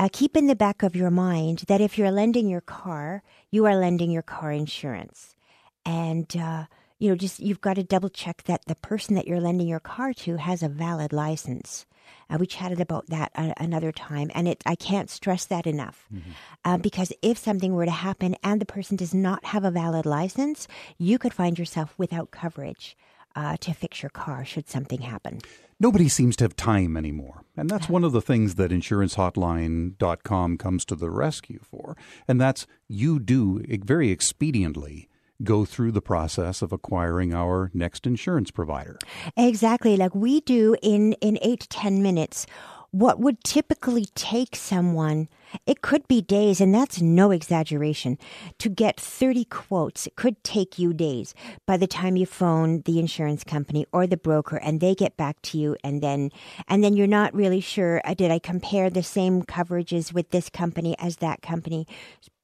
uh, 0.00 0.08
keep 0.10 0.34
in 0.34 0.46
the 0.46 0.56
back 0.56 0.82
of 0.82 0.96
your 0.96 1.10
mind 1.10 1.64
that 1.68 1.82
if 1.82 1.98
you're 1.98 2.10
lending 2.10 2.48
your 2.48 2.62
car, 2.62 3.22
you 3.50 3.66
are 3.66 3.76
lending 3.76 4.10
your 4.10 4.22
car 4.22 4.50
insurance. 4.50 5.36
And, 5.84 6.34
uh, 6.34 6.64
you 6.98 7.10
know, 7.10 7.16
just 7.16 7.38
you've 7.38 7.60
got 7.60 7.74
to 7.74 7.84
double 7.84 8.08
check 8.08 8.44
that 8.44 8.64
the 8.64 8.76
person 8.76 9.14
that 9.14 9.28
you're 9.28 9.40
lending 9.40 9.68
your 9.68 9.78
car 9.78 10.14
to 10.14 10.38
has 10.38 10.62
a 10.62 10.70
valid 10.70 11.12
license. 11.12 11.84
Uh, 12.30 12.38
we 12.40 12.46
chatted 12.46 12.80
about 12.80 13.08
that 13.08 13.30
another 13.58 13.92
time, 13.92 14.30
and 14.34 14.48
it 14.48 14.62
I 14.64 14.74
can't 14.74 15.10
stress 15.10 15.44
that 15.46 15.66
enough. 15.66 16.08
Mm-hmm. 16.12 16.30
Uh, 16.64 16.78
because 16.78 17.12
if 17.20 17.36
something 17.36 17.74
were 17.74 17.84
to 17.84 17.90
happen 17.90 18.36
and 18.42 18.58
the 18.58 18.66
person 18.66 18.96
does 18.96 19.12
not 19.12 19.44
have 19.44 19.64
a 19.64 19.70
valid 19.70 20.06
license, 20.06 20.66
you 20.96 21.18
could 21.18 21.34
find 21.34 21.58
yourself 21.58 21.94
without 21.98 22.30
coverage 22.30 22.96
uh, 23.36 23.58
to 23.58 23.74
fix 23.74 24.02
your 24.02 24.10
car 24.10 24.46
should 24.46 24.66
something 24.66 25.02
happen 25.02 25.40
nobody 25.80 26.08
seems 26.08 26.36
to 26.36 26.44
have 26.44 26.54
time 26.54 26.96
anymore. 26.96 27.42
And 27.60 27.68
that's 27.68 27.90
one 27.90 28.04
of 28.04 28.12
the 28.12 28.22
things 28.22 28.54
that 28.54 28.70
insurancehotline.com 28.70 30.56
comes 30.56 30.84
to 30.86 30.94
the 30.94 31.10
rescue 31.10 31.60
for. 31.62 31.94
And 32.26 32.40
that's 32.40 32.66
you 32.88 33.20
do 33.20 33.62
very 33.84 34.16
expediently 34.16 35.08
go 35.44 35.66
through 35.66 35.92
the 35.92 36.00
process 36.00 36.62
of 36.62 36.72
acquiring 36.72 37.34
our 37.34 37.70
next 37.74 38.06
insurance 38.06 38.50
provider. 38.50 38.98
Exactly. 39.36 39.98
Like 39.98 40.14
we 40.14 40.40
do 40.40 40.74
in, 40.80 41.12
in 41.20 41.38
eight 41.42 41.60
to 41.60 41.68
10 41.68 42.02
minutes, 42.02 42.46
what 42.92 43.20
would 43.20 43.44
typically 43.44 44.06
take 44.14 44.56
someone 44.56 45.28
It 45.66 45.82
could 45.82 46.06
be 46.08 46.20
days, 46.20 46.60
and 46.60 46.74
that's 46.74 47.00
no 47.00 47.30
exaggeration. 47.30 48.18
To 48.58 48.68
get 48.68 48.98
30 48.98 49.44
quotes 49.46 50.06
it 50.06 50.16
could 50.16 50.42
take 50.42 50.78
you 50.78 50.92
days 50.92 51.34
by 51.66 51.76
the 51.76 51.86
time 51.86 52.16
you 52.16 52.26
phone 52.26 52.82
the 52.82 52.98
insurance 52.98 53.44
company 53.44 53.86
or 53.92 54.06
the 54.06 54.16
broker 54.16 54.56
and 54.56 54.80
they 54.80 54.94
get 54.94 55.16
back 55.16 55.40
to 55.42 55.58
you 55.58 55.76
and 55.84 56.02
then 56.02 56.30
and 56.68 56.82
then 56.82 56.96
you're 56.96 57.06
not 57.06 57.34
really 57.34 57.60
sure 57.60 58.00
uh, 58.04 58.14
did 58.14 58.30
I 58.30 58.38
compare 58.38 58.90
the 58.90 59.02
same 59.02 59.42
coverages 59.42 60.12
with 60.12 60.30
this 60.30 60.48
company 60.48 60.96
as 60.98 61.16
that 61.16 61.42
company. 61.42 61.86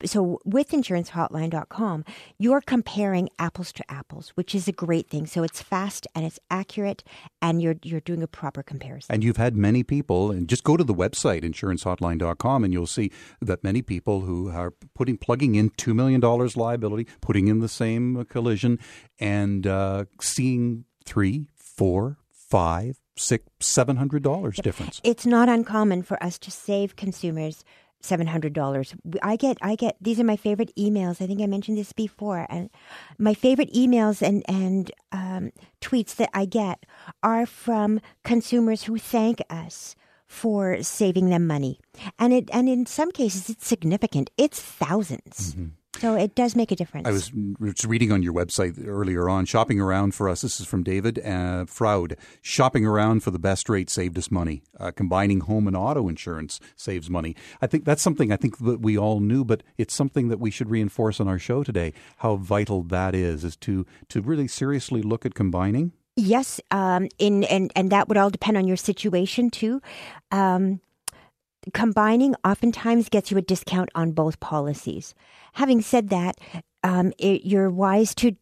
So 0.04 0.40
with 0.44 0.70
insurancehotline.com, 0.70 2.04
you're 2.38 2.60
comparing 2.60 3.30
apples 3.38 3.72
to 3.72 3.90
apples, 3.90 4.30
which 4.34 4.54
is 4.54 4.68
a 4.68 4.72
great 4.72 5.08
thing. 5.08 5.26
So 5.26 5.42
it's 5.42 5.62
fast 5.62 6.06
and 6.14 6.26
it's 6.26 6.38
accurate 6.50 7.02
and 7.40 7.62
you're 7.62 7.76
you're 7.82 8.00
doing 8.00 8.22
a 8.22 8.26
proper 8.26 8.62
comparison. 8.62 9.12
And 9.14 9.24
you've 9.24 9.36
had 9.36 9.56
many 9.56 9.82
people, 9.82 10.30
and 10.30 10.48
just 10.48 10.64
go 10.64 10.76
to 10.76 10.84
the 10.84 10.94
website 10.94 11.42
insurancehotline.com, 11.42 12.64
and 12.64 12.72
you'll 12.72 12.86
see 12.96 13.10
that 13.40 13.62
many 13.62 13.82
people 13.82 14.22
who 14.22 14.50
are 14.50 14.72
putting 14.94 15.16
plugging 15.16 15.54
in 15.54 15.70
two 15.76 15.94
million 15.94 16.20
dollars 16.20 16.56
liability, 16.56 17.06
putting 17.20 17.48
in 17.48 17.60
the 17.60 17.68
same 17.68 18.24
collision, 18.24 18.78
and 19.18 19.66
uh, 19.66 20.04
seeing 20.20 20.84
three, 21.04 21.48
four, 21.54 22.18
five, 22.30 22.98
six, 23.16 23.44
seven 23.60 23.96
hundred 23.96 24.22
dollars 24.22 24.56
difference. 24.56 25.00
It's 25.04 25.26
not 25.26 25.48
uncommon 25.48 26.02
for 26.02 26.22
us 26.22 26.38
to 26.40 26.50
save 26.50 26.96
consumers 26.96 27.64
seven 28.00 28.26
hundred 28.26 28.52
dollars. 28.52 28.94
I 29.22 29.36
get 29.36 29.58
I 29.60 29.74
get 29.74 29.96
these 30.00 30.20
are 30.20 30.24
my 30.24 30.36
favorite 30.36 30.72
emails. 30.76 31.20
I 31.20 31.26
think 31.26 31.40
I 31.40 31.46
mentioned 31.46 31.78
this 31.78 31.92
before, 31.92 32.46
and 32.48 32.70
my 33.18 33.34
favorite 33.34 33.72
emails 33.74 34.22
and 34.22 34.44
and 34.48 34.90
um, 35.12 35.52
tweets 35.80 36.16
that 36.16 36.30
I 36.32 36.44
get 36.46 36.84
are 37.22 37.46
from 37.46 38.00
consumers 38.24 38.84
who 38.84 38.98
thank 38.98 39.42
us 39.50 39.96
for 40.26 40.82
saving 40.82 41.30
them 41.30 41.46
money, 41.46 41.80
and 42.18 42.32
it 42.32 42.48
and 42.52 42.68
in 42.68 42.86
some 42.86 43.12
cases 43.12 43.48
it's 43.50 43.66
significant. 43.66 44.30
It's 44.36 44.60
1000s 44.60 45.16
Mm-hmm. 45.26 45.66
So 46.00 46.14
it 46.14 46.34
does 46.34 46.54
make 46.54 46.70
a 46.70 46.76
difference. 46.76 47.08
I 47.08 47.10
was 47.10 47.32
reading 47.84 48.12
on 48.12 48.22
your 48.22 48.34
website 48.34 48.86
earlier 48.86 49.28
on, 49.28 49.46
shopping 49.46 49.80
around 49.80 50.14
for 50.14 50.28
us. 50.28 50.42
This 50.42 50.60
is 50.60 50.66
from 50.66 50.82
David 50.82 51.18
uh, 51.24 51.64
Froud. 51.64 52.16
Shopping 52.42 52.84
around 52.84 53.22
for 53.22 53.30
the 53.30 53.38
best 53.38 53.68
rate 53.68 53.88
saved 53.88 54.18
us 54.18 54.30
money. 54.30 54.62
Uh, 54.78 54.90
combining 54.90 55.40
home 55.40 55.66
and 55.66 55.76
auto 55.76 56.08
insurance 56.08 56.60
saves 56.76 57.08
money. 57.08 57.34
I 57.62 57.66
think 57.66 57.84
that's 57.84 58.02
something 58.02 58.30
I 58.30 58.36
think 58.36 58.58
that 58.58 58.80
we 58.80 58.98
all 58.98 59.20
knew, 59.20 59.44
but 59.44 59.62
it's 59.78 59.94
something 59.94 60.28
that 60.28 60.40
we 60.40 60.50
should 60.50 60.70
reinforce 60.70 61.18
on 61.18 61.28
our 61.28 61.38
show 61.38 61.62
today. 61.62 61.94
How 62.18 62.36
vital 62.36 62.82
that 62.84 63.14
is, 63.14 63.42
is 63.44 63.56
to 63.56 63.86
to 64.08 64.20
really 64.20 64.48
seriously 64.48 65.02
look 65.02 65.24
at 65.24 65.34
combining. 65.34 65.92
Yes, 66.16 66.60
um, 66.70 67.08
in 67.18 67.44
and 67.44 67.70
and 67.76 67.90
that 67.90 68.08
would 68.08 68.16
all 68.16 68.30
depend 68.30 68.56
on 68.56 68.66
your 68.66 68.76
situation 68.76 69.50
too. 69.50 69.82
Um, 70.30 70.80
combining 71.74 72.34
oftentimes 72.44 73.08
gets 73.08 73.30
you 73.30 73.38
a 73.38 73.42
discount 73.42 73.90
on 73.94 74.12
both 74.12 74.40
policies. 74.40 75.14
Having 75.54 75.82
said 75.82 76.08
that, 76.10 76.36
um, 76.84 77.12
it, 77.18 77.44
you're 77.44 77.70
wise 77.70 78.14
to 78.16 78.36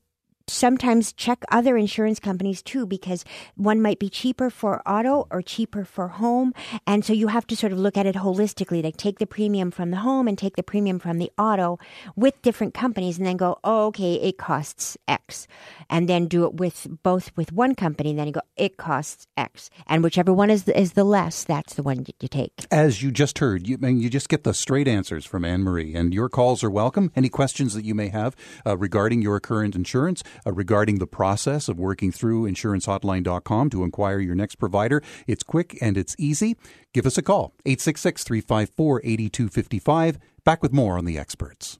sometimes 0.46 1.12
check 1.12 1.44
other 1.50 1.76
insurance 1.76 2.20
companies 2.20 2.62
too 2.62 2.86
because 2.86 3.24
one 3.56 3.80
might 3.80 3.98
be 3.98 4.08
cheaper 4.08 4.50
for 4.50 4.82
auto 4.88 5.26
or 5.30 5.42
cheaper 5.42 5.84
for 5.84 6.08
home. 6.08 6.52
And 6.86 7.04
so 7.04 7.12
you 7.12 7.28
have 7.28 7.46
to 7.48 7.56
sort 7.56 7.72
of 7.72 7.78
look 7.78 7.96
at 7.96 8.06
it 8.06 8.14
holistically 8.14 8.82
like 8.82 8.96
take 8.96 9.18
the 9.18 9.26
premium 9.26 9.70
from 9.70 9.90
the 9.90 9.98
home 9.98 10.28
and 10.28 10.36
take 10.36 10.56
the 10.56 10.62
premium 10.62 10.98
from 10.98 11.18
the 11.18 11.30
auto 11.38 11.78
with 12.16 12.40
different 12.42 12.74
companies 12.74 13.18
and 13.18 13.26
then 13.26 13.36
go 13.36 13.58
oh 13.64 13.86
okay 13.86 14.14
it 14.14 14.38
costs 14.38 14.96
x. 15.08 15.46
And 15.90 16.08
then 16.08 16.26
do 16.26 16.44
it 16.44 16.54
with 16.54 16.86
both 17.02 17.30
with 17.36 17.52
one 17.52 17.74
company 17.74 18.10
and 18.10 18.18
then 18.18 18.26
you 18.26 18.32
go 18.32 18.42
it 18.56 18.76
costs 18.76 19.26
x. 19.36 19.70
And 19.86 20.02
whichever 20.02 20.32
one 20.32 20.50
is 20.50 20.64
the, 20.64 20.78
is 20.78 20.92
the 20.92 21.04
less 21.04 21.44
that's 21.44 21.74
the 21.74 21.82
one 21.82 22.04
you 22.20 22.28
take. 22.28 22.66
As 22.70 23.02
you 23.02 23.10
just 23.10 23.38
heard, 23.38 23.66
you, 23.66 23.78
you 23.80 24.10
just 24.10 24.28
get 24.28 24.44
the 24.44 24.54
straight 24.54 24.88
answers 24.88 25.24
from 25.24 25.44
Anne 25.44 25.62
Marie, 25.62 25.94
and 25.94 26.12
your 26.12 26.28
calls 26.28 26.64
are 26.64 26.70
welcome. 26.70 27.12
Any 27.14 27.28
questions 27.28 27.74
that 27.74 27.84
you 27.84 27.94
may 27.94 28.08
have 28.08 28.34
uh, 28.66 28.76
regarding 28.76 29.22
your 29.22 29.40
current 29.40 29.74
insurance, 29.74 30.22
uh, 30.46 30.52
regarding 30.52 30.98
the 30.98 31.06
process 31.06 31.68
of 31.68 31.78
working 31.78 32.12
through 32.12 32.44
insurancehotline.com 32.44 33.70
to 33.70 33.84
inquire 33.84 34.18
your 34.18 34.34
next 34.34 34.56
provider, 34.56 35.02
it's 35.26 35.42
quick 35.42 35.78
and 35.80 35.96
it's 35.96 36.14
easy. 36.18 36.56
Give 36.92 37.06
us 37.06 37.18
a 37.18 37.22
call, 37.22 37.54
866 37.66 38.24
354 38.24 39.00
8255. 39.04 40.18
Back 40.44 40.62
with 40.62 40.72
more 40.72 40.98
on 40.98 41.04
the 41.04 41.18
experts. 41.18 41.78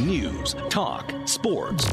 News, 0.00 0.54
talk, 0.68 1.12
sports. 1.26 1.86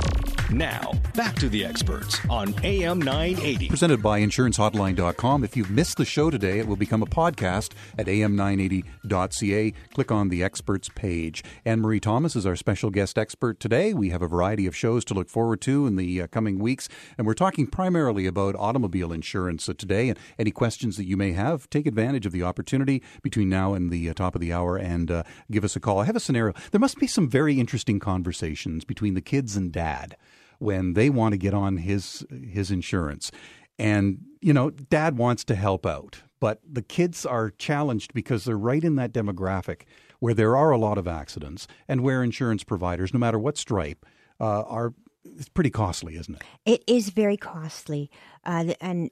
Now, 0.54 0.92
back 1.16 1.36
to 1.36 1.48
the 1.48 1.64
experts 1.64 2.20
on 2.30 2.54
AM 2.66 3.00
980. 3.02 3.70
Presented 3.70 4.04
by 4.04 4.20
insurancehotline.com. 4.20 5.46
If 5.46 5.56
you've 5.56 5.72
missed 5.72 5.96
the 5.96 6.04
show 6.04 6.30
today, 6.30 6.60
it 6.60 6.68
will 6.68 6.76
become 6.76 7.02
a 7.02 7.06
podcast 7.06 7.72
at 7.98 8.08
am980.ca. 8.08 9.74
Click 9.94 10.12
on 10.12 10.28
the 10.28 10.44
experts 10.44 10.90
page. 10.94 11.42
Anne 11.64 11.80
Marie 11.80 12.02
Thomas 12.02 12.36
is 12.36 12.46
our 12.46 12.58
special 12.58 12.90
guest 12.90 13.18
expert 13.18 13.62
today. 13.62 13.94
We 13.94 14.10
have 14.10 14.22
a 14.22 14.28
variety 14.28 14.68
of 14.68 14.76
shows 14.76 15.06
to 15.06 15.14
look 15.14 15.30
forward 15.30 15.62
to 15.62 15.88
in 15.88 15.96
the 15.96 16.24
uh, 16.24 16.28
coming 16.28 16.60
weeks, 16.60 16.90
and 17.18 17.26
we're 17.26 17.34
talking 17.34 17.66
primarily 17.66 18.26
about 18.26 18.56
automobile 18.58 19.14
insurance 19.14 19.70
uh, 19.70 19.74
today. 19.78 20.10
And 20.10 20.20
any 20.38 20.52
questions 20.52 20.98
that 20.98 21.06
you 21.06 21.16
may 21.16 21.32
have, 21.32 21.70
take 21.70 21.86
advantage 21.86 22.26
of 22.26 22.34
the 22.34 22.44
opportunity 22.44 23.02
between 23.24 23.48
now 23.48 23.74
and 23.74 23.90
the 23.90 24.10
uh, 24.10 24.14
top 24.14 24.36
of 24.36 24.42
the 24.42 24.52
hour 24.52 24.76
and 24.76 25.10
uh, 25.10 25.24
give 25.50 25.64
us 25.64 25.78
a 25.78 25.80
call. 25.80 26.00
I 26.00 26.06
have 26.06 26.18
a 26.18 26.20
scenario. 26.20 26.54
There 26.72 26.80
must 26.80 26.98
be 26.98 27.08
some 27.08 27.30
very 27.30 27.58
interesting 27.58 28.00
conversations 28.00 28.84
between 28.84 29.14
the 29.14 29.22
kids 29.22 29.56
and 29.56 29.72
dad 29.72 30.18
when 30.62 30.94
they 30.94 31.10
want 31.10 31.34
to 31.34 31.38
get 31.38 31.54
on 31.54 31.78
his 31.78 32.26
his 32.30 32.72
insurance. 32.72 33.32
And 33.80 34.20
you 34.42 34.54
know, 34.54 34.70
dad 34.70 35.18
wants 35.18 35.44
to 35.46 35.56
help 35.56 35.86
out, 35.86 36.22
but 36.40 36.60
the 36.70 36.82
kids 36.82 37.26
are 37.26 37.50
challenged 37.50 38.14
because 38.14 38.46
they're 38.46 38.58
right 38.58 38.84
in 38.84 38.96
that 38.96 39.12
demographic 39.12 39.82
where 40.20 40.34
there 40.34 40.56
are 40.56 40.72
a 40.72 40.78
lot 40.78 40.98
of 40.98 41.08
accidents 41.08 41.68
and 41.88 42.02
where 42.02 42.24
insurance 42.24 42.64
providers, 42.64 43.14
no 43.14 43.20
matter 43.20 43.40
what 43.40 43.58
stripe, 43.58 44.06
uh, 44.40 44.62
are 44.62 44.94
it's 45.24 45.50
pretty 45.50 45.70
costly, 45.70 46.16
isn't 46.16 46.36
it? 46.36 46.44
It 46.66 46.84
is 46.88 47.10
very 47.10 47.38
costly, 47.38 48.10
uh, 48.44 48.74
and 48.80 49.12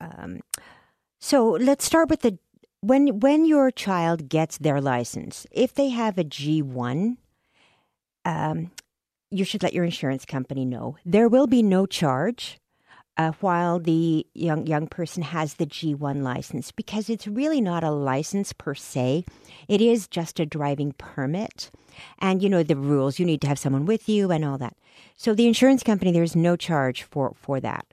um, 0.00 0.40
so 1.20 1.50
let's 1.50 1.84
start 1.84 2.10
with 2.10 2.22
the 2.22 2.38
when 2.80 3.20
when 3.20 3.44
your 3.44 3.70
child 3.70 4.28
gets 4.28 4.58
their 4.58 4.80
license. 4.80 5.46
If 5.52 5.74
they 5.74 5.90
have 5.90 6.18
a 6.18 6.24
G 6.24 6.62
one, 6.62 7.18
um, 8.24 8.70
you 9.32 9.44
should 9.44 9.62
let 9.62 9.72
your 9.72 9.84
insurance 9.84 10.24
company 10.24 10.64
know. 10.64 10.96
There 11.04 11.28
will 11.28 11.46
be 11.46 11.62
no 11.62 11.86
charge. 11.86 12.58
Uh, 13.18 13.32
while 13.40 13.78
the 13.78 14.26
young 14.32 14.66
young 14.66 14.86
person 14.86 15.22
has 15.22 15.54
the 15.54 15.66
G1 15.66 16.22
license, 16.22 16.72
because 16.72 17.10
it's 17.10 17.26
really 17.26 17.60
not 17.60 17.84
a 17.84 17.90
license 17.90 18.54
per 18.54 18.74
se, 18.74 19.26
it 19.68 19.82
is 19.82 20.08
just 20.08 20.40
a 20.40 20.46
driving 20.46 20.92
permit, 20.92 21.70
and 22.20 22.42
you 22.42 22.48
know 22.48 22.62
the 22.62 22.74
rules. 22.74 23.18
You 23.18 23.26
need 23.26 23.42
to 23.42 23.48
have 23.48 23.58
someone 23.58 23.84
with 23.84 24.08
you 24.08 24.30
and 24.30 24.46
all 24.46 24.56
that. 24.56 24.78
So 25.14 25.34
the 25.34 25.46
insurance 25.46 25.82
company, 25.82 26.10
there's 26.10 26.34
no 26.34 26.56
charge 26.56 27.02
for 27.02 27.34
for 27.36 27.60
that. 27.60 27.84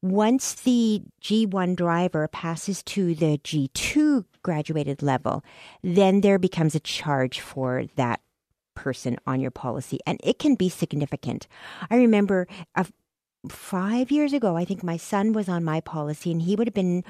Once 0.00 0.54
the 0.54 1.02
G1 1.22 1.74
driver 1.74 2.28
passes 2.28 2.84
to 2.84 3.16
the 3.16 3.38
G2 3.38 4.24
graduated 4.44 5.02
level, 5.02 5.42
then 5.82 6.20
there 6.20 6.38
becomes 6.38 6.76
a 6.76 6.80
charge 6.80 7.40
for 7.40 7.86
that 7.96 8.20
person 8.78 9.18
on 9.26 9.40
your 9.40 9.50
policy, 9.50 9.98
and 10.06 10.20
it 10.22 10.38
can 10.38 10.54
be 10.54 10.68
significant. 10.68 11.48
I 11.90 11.96
remember 11.96 12.46
uh, 12.76 12.84
five 13.48 14.12
years 14.12 14.32
ago, 14.32 14.56
I 14.56 14.64
think 14.64 14.82
my 14.84 14.96
son 14.96 15.32
was 15.32 15.48
on 15.48 15.64
my 15.64 15.80
policy, 15.80 16.30
and 16.30 16.42
he 16.42 16.54
would 16.54 16.68
have 16.68 16.74
been 16.74 17.02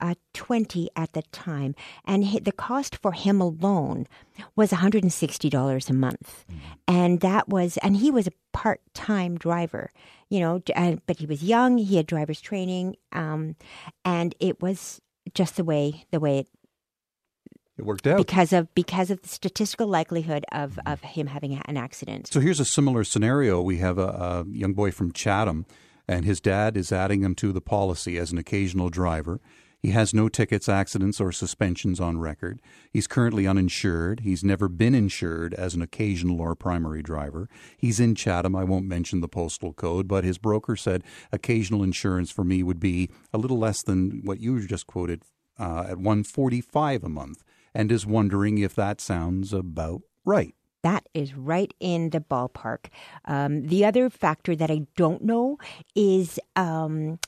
uh, 0.00 0.14
20 0.32 0.88
at 0.94 1.12
the 1.12 1.22
time, 1.32 1.74
and 2.04 2.24
he, 2.24 2.38
the 2.38 2.52
cost 2.52 2.96
for 2.96 3.12
him 3.12 3.40
alone 3.40 4.06
was 4.54 4.70
$160 4.70 5.90
a 5.90 5.92
month, 5.92 6.44
and 6.86 7.20
that 7.20 7.48
was, 7.48 7.78
and 7.78 7.96
he 7.96 8.12
was 8.12 8.28
a 8.28 8.32
part-time 8.52 9.36
driver, 9.36 9.90
you 10.28 10.38
know, 10.38 10.62
uh, 10.76 10.96
but 11.06 11.18
he 11.18 11.26
was 11.26 11.42
young, 11.42 11.78
he 11.78 11.96
had 11.96 12.06
driver's 12.06 12.40
training, 12.40 12.94
um, 13.12 13.56
and 14.04 14.36
it 14.38 14.62
was 14.62 15.00
just 15.34 15.56
the 15.56 15.64
way 15.64 16.06
the 16.10 16.20
way 16.20 16.38
it 16.38 16.48
It 17.78 17.84
worked 17.84 18.06
out. 18.06 18.18
because 18.18 18.52
of 18.52 18.74
because 18.74 19.10
of 19.10 19.22
the 19.22 19.28
statistical 19.28 19.86
likelihood 19.86 20.44
of 20.50 20.78
of 20.84 21.00
him 21.02 21.28
having 21.28 21.54
an 21.64 21.76
accident. 21.76 22.26
So 22.26 22.40
here's 22.40 22.60
a 22.60 22.64
similar 22.64 23.04
scenario. 23.04 23.62
We 23.62 23.78
have 23.78 23.98
a, 23.98 24.08
a 24.08 24.46
young 24.50 24.72
boy 24.72 24.90
from 24.90 25.12
Chatham, 25.12 25.64
and 26.08 26.24
his 26.24 26.40
dad 26.40 26.76
is 26.76 26.90
adding 26.90 27.22
him 27.22 27.34
to 27.36 27.52
the 27.52 27.60
policy 27.60 28.18
as 28.18 28.32
an 28.32 28.38
occasional 28.38 28.88
driver. 28.88 29.40
He 29.80 29.90
has 29.90 30.12
no 30.12 30.28
tickets, 30.28 30.68
accidents, 30.68 31.20
or 31.20 31.30
suspensions 31.30 32.00
on 32.00 32.18
record. 32.18 32.60
He's 32.90 33.06
currently 33.06 33.46
uninsured. 33.46 34.20
He's 34.20 34.42
never 34.42 34.68
been 34.68 34.94
insured 34.94 35.54
as 35.54 35.74
an 35.74 35.82
occasional 35.82 36.40
or 36.40 36.56
primary 36.56 37.00
driver. 37.00 37.48
He's 37.76 38.00
in 38.00 38.16
Chatham. 38.16 38.56
I 38.56 38.64
won't 38.64 38.86
mention 38.86 39.20
the 39.20 39.28
postal 39.28 39.72
code, 39.72 40.08
but 40.08 40.24
his 40.24 40.36
broker 40.36 40.74
said 40.74 41.04
occasional 41.30 41.84
insurance 41.84 42.32
for 42.32 42.42
me 42.42 42.64
would 42.64 42.80
be 42.80 43.08
a 43.32 43.38
little 43.38 43.58
less 43.58 43.82
than 43.82 44.22
what 44.24 44.40
you 44.40 44.66
just 44.66 44.88
quoted 44.88 45.22
uh, 45.60 45.84
at 45.88 45.98
145 45.98 47.04
a 47.04 47.08
month, 47.08 47.44
and 47.74 47.92
is 47.92 48.06
wondering 48.06 48.58
if 48.58 48.74
that 48.74 49.00
sounds 49.00 49.52
about 49.52 50.02
right. 50.24 50.54
That 50.82 51.08
is 51.12 51.34
right 51.34 51.74
in 51.80 52.10
the 52.10 52.20
ballpark. 52.20 52.86
Um, 53.24 53.66
the 53.66 53.84
other 53.84 54.08
factor 54.08 54.54
that 54.54 54.70
I 54.70 54.86
don't 54.96 55.22
know 55.22 55.58
is 55.96 56.38
um, 56.54 57.18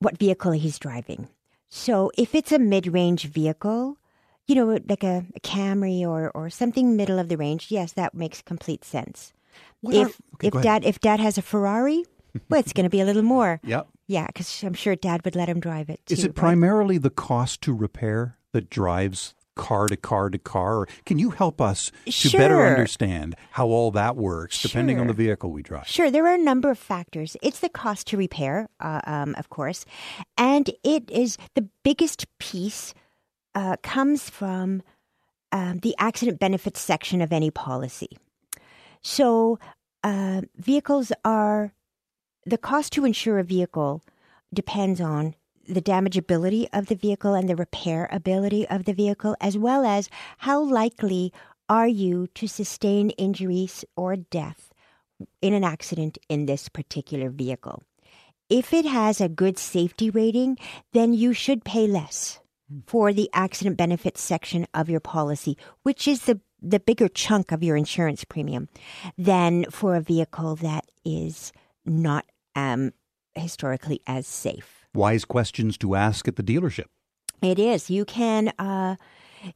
what 0.00 0.18
vehicle 0.18 0.52
he's 0.52 0.78
driving. 0.78 1.28
So 1.68 2.10
if 2.18 2.34
it's 2.34 2.50
a 2.50 2.58
mid 2.58 2.88
range 2.88 3.26
vehicle, 3.26 3.98
you 4.46 4.54
know, 4.54 4.78
like 4.88 5.04
a, 5.04 5.24
a 5.34 5.40
Camry 5.40 6.02
or, 6.02 6.30
or 6.30 6.50
something 6.50 6.96
middle 6.96 7.18
of 7.18 7.28
the 7.28 7.36
range, 7.36 7.70
yes, 7.70 7.92
that 7.92 8.14
makes 8.14 8.42
complete 8.42 8.84
sense. 8.84 9.32
What 9.80 9.94
if 9.94 10.08
are- 10.08 10.22
okay, 10.34 10.48
if 10.48 10.62
dad 10.62 10.84
if 10.84 11.00
dad 11.00 11.20
has 11.20 11.38
a 11.38 11.42
Ferrari, 11.42 12.04
well, 12.48 12.60
it's 12.60 12.72
going 12.72 12.84
to 12.84 12.90
be 12.90 13.00
a 13.00 13.04
little 13.04 13.22
more. 13.22 13.60
Yep. 13.64 13.88
Yeah, 14.08 14.26
because 14.26 14.62
I'm 14.62 14.74
sure 14.74 14.94
dad 14.94 15.24
would 15.24 15.34
let 15.34 15.48
him 15.48 15.60
drive 15.60 15.90
it. 15.90 16.00
Is 16.08 16.20
too, 16.20 16.26
it 16.26 16.28
right? 16.28 16.36
primarily 16.36 16.98
the 16.98 17.10
cost 17.10 17.60
to 17.62 17.72
repair 17.72 18.36
that 18.52 18.70
drives 18.70 19.34
car 19.56 19.88
to 19.88 19.96
car 19.96 20.30
to 20.30 20.38
car? 20.38 20.78
Or 20.80 20.88
can 21.04 21.18
you 21.18 21.30
help 21.30 21.60
us 21.60 21.90
to 22.06 22.30
better 22.30 22.64
understand 22.64 23.34
how 23.52 23.66
all 23.66 23.90
that 23.92 24.16
works, 24.16 24.62
depending 24.62 25.00
on 25.00 25.08
the 25.08 25.12
vehicle 25.12 25.50
we 25.50 25.62
drive? 25.62 25.88
Sure, 25.88 26.10
there 26.10 26.26
are 26.26 26.34
a 26.34 26.38
number 26.38 26.70
of 26.70 26.78
factors. 26.78 27.36
It's 27.42 27.60
the 27.60 27.68
cost 27.68 28.06
to 28.08 28.16
repair, 28.16 28.68
uh, 28.80 29.00
um, 29.04 29.34
of 29.36 29.48
course, 29.48 29.84
and 30.38 30.70
it 30.84 31.10
is 31.10 31.36
the 31.54 31.68
biggest 31.82 32.26
piece 32.38 32.94
uh, 33.54 33.76
comes 33.82 34.30
from 34.30 34.82
um, 35.50 35.78
the 35.78 35.94
accident 35.98 36.38
benefits 36.38 36.80
section 36.80 37.20
of 37.20 37.32
any 37.32 37.50
policy. 37.50 38.18
So, 39.02 39.58
uh, 40.04 40.42
vehicles 40.56 41.10
are 41.24 41.72
the 42.44 42.58
cost 42.58 42.92
to 42.92 43.04
insure 43.04 43.38
a 43.38 43.44
vehicle 43.44 44.02
depends 44.52 45.00
on 45.00 45.34
the 45.68 45.82
damageability 45.82 46.68
of 46.72 46.86
the 46.86 46.94
vehicle 46.94 47.34
and 47.34 47.48
the 47.48 47.56
repair 47.56 48.08
ability 48.12 48.68
of 48.68 48.84
the 48.84 48.92
vehicle, 48.92 49.36
as 49.40 49.58
well 49.58 49.84
as 49.84 50.08
how 50.38 50.62
likely 50.62 51.32
are 51.68 51.88
you 51.88 52.28
to 52.34 52.46
sustain 52.46 53.10
injuries 53.10 53.84
or 53.96 54.16
death 54.16 54.72
in 55.40 55.54
an 55.54 55.64
accident 55.64 56.18
in 56.28 56.46
this 56.46 56.68
particular 56.68 57.30
vehicle. 57.30 57.82
If 58.48 58.72
it 58.72 58.84
has 58.84 59.20
a 59.20 59.28
good 59.28 59.58
safety 59.58 60.10
rating, 60.10 60.58
then 60.92 61.12
you 61.12 61.32
should 61.32 61.64
pay 61.64 61.86
less 61.86 62.38
for 62.86 63.12
the 63.12 63.30
accident 63.32 63.76
benefits 63.76 64.20
section 64.20 64.66
of 64.74 64.88
your 64.88 65.00
policy, 65.00 65.56
which 65.82 66.06
is 66.06 66.22
the 66.22 66.40
the 66.62 66.80
bigger 66.80 67.06
chunk 67.06 67.52
of 67.52 67.62
your 67.62 67.76
insurance 67.76 68.24
premium 68.24 68.68
than 69.18 69.66
for 69.70 69.94
a 69.94 70.00
vehicle 70.00 70.56
that 70.56 70.86
is 71.04 71.52
not 71.84 72.24
um, 72.54 72.92
historically 73.34 74.00
as 74.06 74.26
safe. 74.26 74.75
Wise 74.96 75.24
questions 75.24 75.76
to 75.78 75.94
ask 75.94 76.26
at 76.26 76.36
the 76.36 76.42
dealership. 76.42 76.86
It 77.42 77.58
is. 77.58 77.90
You 77.90 78.04
can 78.04 78.48
uh, 78.58 78.96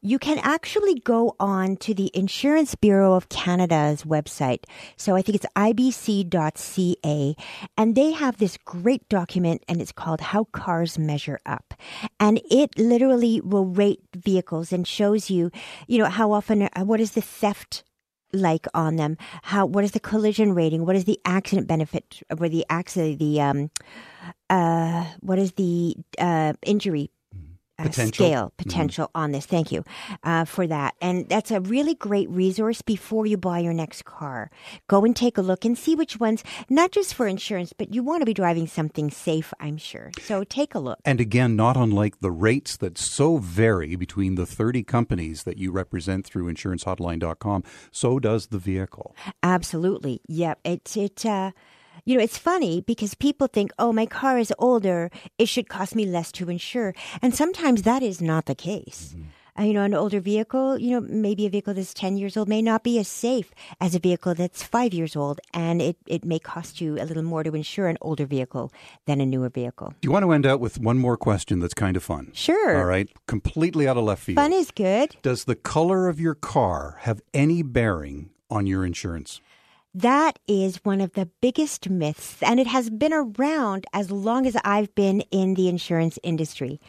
you 0.02 0.18
can 0.18 0.38
actually 0.42 1.00
go 1.00 1.34
on 1.40 1.76
to 1.78 1.94
the 1.94 2.10
Insurance 2.14 2.74
Bureau 2.74 3.14
of 3.14 3.28
Canada's 3.28 4.04
website. 4.04 4.64
So 4.96 5.16
I 5.16 5.22
think 5.22 5.36
it's 5.36 5.46
ibc.ca, 5.56 7.36
and 7.76 7.94
they 7.94 8.12
have 8.12 8.36
this 8.36 8.58
great 8.58 9.08
document, 9.08 9.64
and 9.66 9.80
it's 9.80 9.92
called 9.92 10.20
"How 10.20 10.44
Cars 10.52 10.98
Measure 10.98 11.40
Up," 11.46 11.74
and 12.18 12.40
it 12.50 12.78
literally 12.78 13.40
will 13.40 13.66
rate 13.66 14.02
vehicles 14.14 14.72
and 14.72 14.86
shows 14.86 15.30
you, 15.30 15.50
you 15.86 15.98
know, 15.98 16.10
how 16.10 16.32
often, 16.32 16.62
uh, 16.62 16.84
what 16.84 17.00
is 17.00 17.12
the 17.12 17.22
theft 17.22 17.82
like 18.32 18.68
on 18.74 18.94
them 18.94 19.16
how 19.42 19.66
what 19.66 19.82
is 19.82 19.90
the 19.90 19.98
collision 19.98 20.54
rating 20.54 20.86
what 20.86 20.94
is 20.94 21.04
the 21.04 21.18
accident 21.24 21.66
benefit 21.66 22.22
or 22.38 22.48
the 22.48 22.64
accident 22.70 23.18
the 23.18 23.40
um 23.40 23.68
uh 24.50 25.06
what 25.20 25.38
is 25.38 25.52
the 25.52 25.96
uh 26.18 26.52
injury 26.62 27.10
uh, 27.78 27.84
Potential. 27.84 28.26
scale 28.26 28.52
potential 28.58 29.10
on 29.14 29.32
this 29.32 29.46
thank 29.46 29.72
you 29.72 29.82
uh, 30.24 30.44
for 30.44 30.66
that 30.66 30.94
and 31.00 31.26
that's 31.30 31.50
a 31.50 31.60
really 31.62 31.94
great 31.94 32.28
resource 32.28 32.82
before 32.82 33.24
you 33.24 33.38
buy 33.38 33.58
your 33.58 33.72
next 33.72 34.04
car 34.04 34.50
go 34.86 35.02
and 35.02 35.16
take 35.16 35.38
a 35.38 35.40
look 35.40 35.64
and 35.64 35.78
see 35.78 35.94
which 35.94 36.20
ones 36.20 36.44
not 36.68 36.90
just 36.90 37.14
for 37.14 37.26
insurance 37.26 37.72
but 37.72 37.94
you 37.94 38.02
want 38.02 38.20
to 38.20 38.26
be 38.26 38.34
driving 38.34 38.66
something 38.66 39.10
safe 39.10 39.54
i'm 39.60 39.78
sure 39.78 40.10
so 40.20 40.44
take 40.44 40.74
a 40.74 40.78
look 40.78 40.98
And 41.06 41.22
again, 41.22 41.56
not 41.56 41.78
unlike 41.78 42.20
the 42.20 42.30
rates 42.30 42.76
that 42.76 42.98
so 42.98 43.38
vary 43.38 43.96
between 43.96 44.34
the 44.34 44.44
30 44.44 44.82
companies 44.82 45.44
that 45.44 45.56
you 45.56 45.72
represent 45.72 46.26
through 46.26 46.52
insurancehotline.com, 46.52 47.64
so 47.90 48.18
does 48.18 48.48
the 48.48 48.58
vehicle. 48.58 49.16
Absolutely. 49.42 50.20
Yep. 50.28 50.58
It's 50.64 50.96
it 50.98 51.24
uh 51.24 51.52
you 52.04 52.16
know, 52.16 52.22
it's 52.22 52.38
funny 52.38 52.80
because 52.80 53.14
people 53.14 53.46
think, 53.46 53.72
"Oh, 53.78 53.92
my 53.92 54.06
car 54.06 54.38
is 54.38 54.52
older; 54.58 55.10
it 55.38 55.46
should 55.48 55.68
cost 55.68 55.94
me 55.94 56.04
less 56.06 56.32
to 56.32 56.48
insure." 56.50 56.94
And 57.22 57.34
sometimes 57.34 57.82
that 57.82 58.02
is 58.02 58.20
not 58.20 58.46
the 58.46 58.54
case. 58.54 59.14
Uh, 59.58 59.64
you 59.64 59.72
know, 59.74 59.82
an 59.82 59.94
older 59.94 60.20
vehicle, 60.20 60.78
you 60.78 60.92
know, 60.92 61.00
maybe 61.00 61.44
a 61.44 61.50
vehicle 61.50 61.74
that's 61.74 61.92
10 61.92 62.16
years 62.16 62.36
old 62.36 62.48
may 62.48 62.62
not 62.62 62.84
be 62.84 62.98
as 63.00 63.08
safe 63.08 63.50
as 63.80 63.94
a 63.94 63.98
vehicle 63.98 64.32
that's 64.32 64.62
5 64.62 64.94
years 64.94 65.16
old, 65.16 65.40
and 65.52 65.82
it 65.82 65.96
it 66.06 66.24
may 66.24 66.38
cost 66.38 66.80
you 66.80 66.94
a 66.94 67.04
little 67.04 67.24
more 67.24 67.42
to 67.42 67.54
insure 67.54 67.88
an 67.88 67.98
older 68.00 68.26
vehicle 68.26 68.72
than 69.06 69.20
a 69.20 69.26
newer 69.26 69.48
vehicle. 69.50 69.88
Do 70.00 70.06
you 70.06 70.12
want 70.12 70.24
to 70.24 70.32
end 70.32 70.46
out 70.46 70.60
with 70.60 70.78
one 70.78 70.98
more 70.98 71.16
question 71.16 71.58
that's 71.58 71.74
kind 71.74 71.96
of 71.96 72.02
fun? 72.02 72.30
Sure. 72.32 72.78
All 72.78 72.84
right. 72.84 73.08
Completely 73.26 73.88
out 73.88 73.96
of 73.96 74.04
left 74.04 74.22
field. 74.22 74.36
Fun 74.36 74.52
is 74.52 74.70
good. 74.70 75.16
Does 75.22 75.44
the 75.44 75.56
color 75.56 76.08
of 76.08 76.20
your 76.20 76.34
car 76.36 76.98
have 77.00 77.20
any 77.34 77.62
bearing 77.62 78.30
on 78.50 78.66
your 78.66 78.84
insurance? 78.86 79.40
That 79.94 80.38
is 80.46 80.84
one 80.84 81.00
of 81.00 81.14
the 81.14 81.28
biggest 81.40 81.90
myths, 81.90 82.40
and 82.42 82.60
it 82.60 82.68
has 82.68 82.90
been 82.90 83.12
around 83.12 83.86
as 83.92 84.12
long 84.12 84.46
as 84.46 84.56
I've 84.62 84.94
been 84.94 85.22
in 85.32 85.54
the 85.54 85.68
insurance 85.68 86.16
industry. 86.22 86.80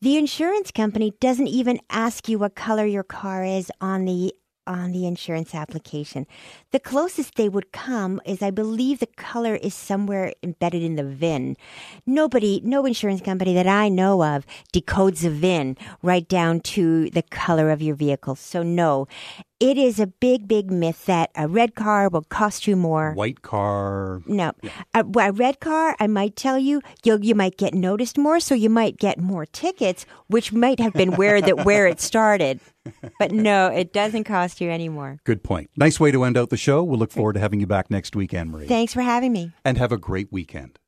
The 0.00 0.16
insurance 0.16 0.70
company 0.70 1.14
doesn't 1.20 1.48
even 1.48 1.80
ask 1.90 2.28
you 2.28 2.38
what 2.38 2.54
color 2.54 2.86
your 2.86 3.02
car 3.02 3.44
is 3.44 3.72
on 3.80 4.04
the 4.04 4.32
on 4.66 4.92
the 4.92 5.06
insurance 5.06 5.54
application. 5.54 6.26
The 6.72 6.80
closest 6.80 7.36
they 7.36 7.48
would 7.48 7.72
come 7.72 8.20
is 8.26 8.42
I 8.42 8.50
believe 8.50 8.98
the 8.98 9.06
color 9.06 9.54
is 9.54 9.74
somewhere 9.74 10.32
embedded 10.42 10.82
in 10.82 10.96
the 10.96 11.04
VIN. 11.04 11.56
Nobody, 12.04 12.60
no 12.64 12.84
insurance 12.84 13.20
company 13.20 13.54
that 13.54 13.68
I 13.68 13.88
know 13.88 14.24
of 14.24 14.44
decodes 14.72 15.24
a 15.24 15.30
VIN 15.30 15.76
right 16.02 16.28
down 16.28 16.60
to 16.60 17.10
the 17.10 17.22
color 17.22 17.70
of 17.70 17.80
your 17.80 17.94
vehicle. 17.94 18.34
So 18.34 18.62
no, 18.62 19.06
it 19.58 19.78
is 19.78 19.98
a 19.98 20.06
big, 20.06 20.46
big 20.46 20.70
myth 20.70 21.06
that 21.06 21.30
a 21.34 21.48
red 21.48 21.74
car 21.74 22.08
will 22.08 22.22
cost 22.22 22.66
you 22.66 22.76
more. 22.76 23.12
White 23.12 23.42
car. 23.42 24.20
No, 24.26 24.52
a, 24.94 25.04
a 25.18 25.32
red 25.32 25.60
car. 25.60 25.96
I 25.98 26.06
might 26.06 26.36
tell 26.36 26.58
you, 26.58 26.82
you 27.04 27.18
you 27.22 27.34
might 27.34 27.56
get 27.56 27.72
noticed 27.72 28.18
more, 28.18 28.38
so 28.40 28.54
you 28.54 28.68
might 28.68 28.98
get 28.98 29.18
more 29.18 29.46
tickets, 29.46 30.04
which 30.26 30.52
might 30.52 30.78
have 30.80 30.92
been 30.92 31.12
where 31.12 31.40
that 31.40 31.64
where 31.64 31.86
it 31.86 32.00
started. 32.00 32.60
But 33.18 33.32
no, 33.32 33.68
it 33.68 33.92
doesn't 33.92 34.24
cost 34.24 34.60
you 34.60 34.70
any 34.70 34.88
more. 34.88 35.18
Good 35.24 35.42
point. 35.42 35.70
Nice 35.76 35.98
way 35.98 36.10
to 36.10 36.24
end 36.24 36.36
out 36.36 36.50
the 36.50 36.56
show. 36.56 36.82
We'll 36.82 36.98
look 36.98 37.12
forward 37.12 37.34
to 37.34 37.40
having 37.40 37.60
you 37.60 37.66
back 37.66 37.90
next 37.90 38.14
week, 38.14 38.34
Anne 38.34 38.50
Marie. 38.50 38.66
Thanks 38.66 38.92
for 38.92 39.02
having 39.02 39.32
me. 39.32 39.52
And 39.64 39.78
have 39.78 39.92
a 39.92 39.98
great 39.98 40.30
weekend. 40.30 40.78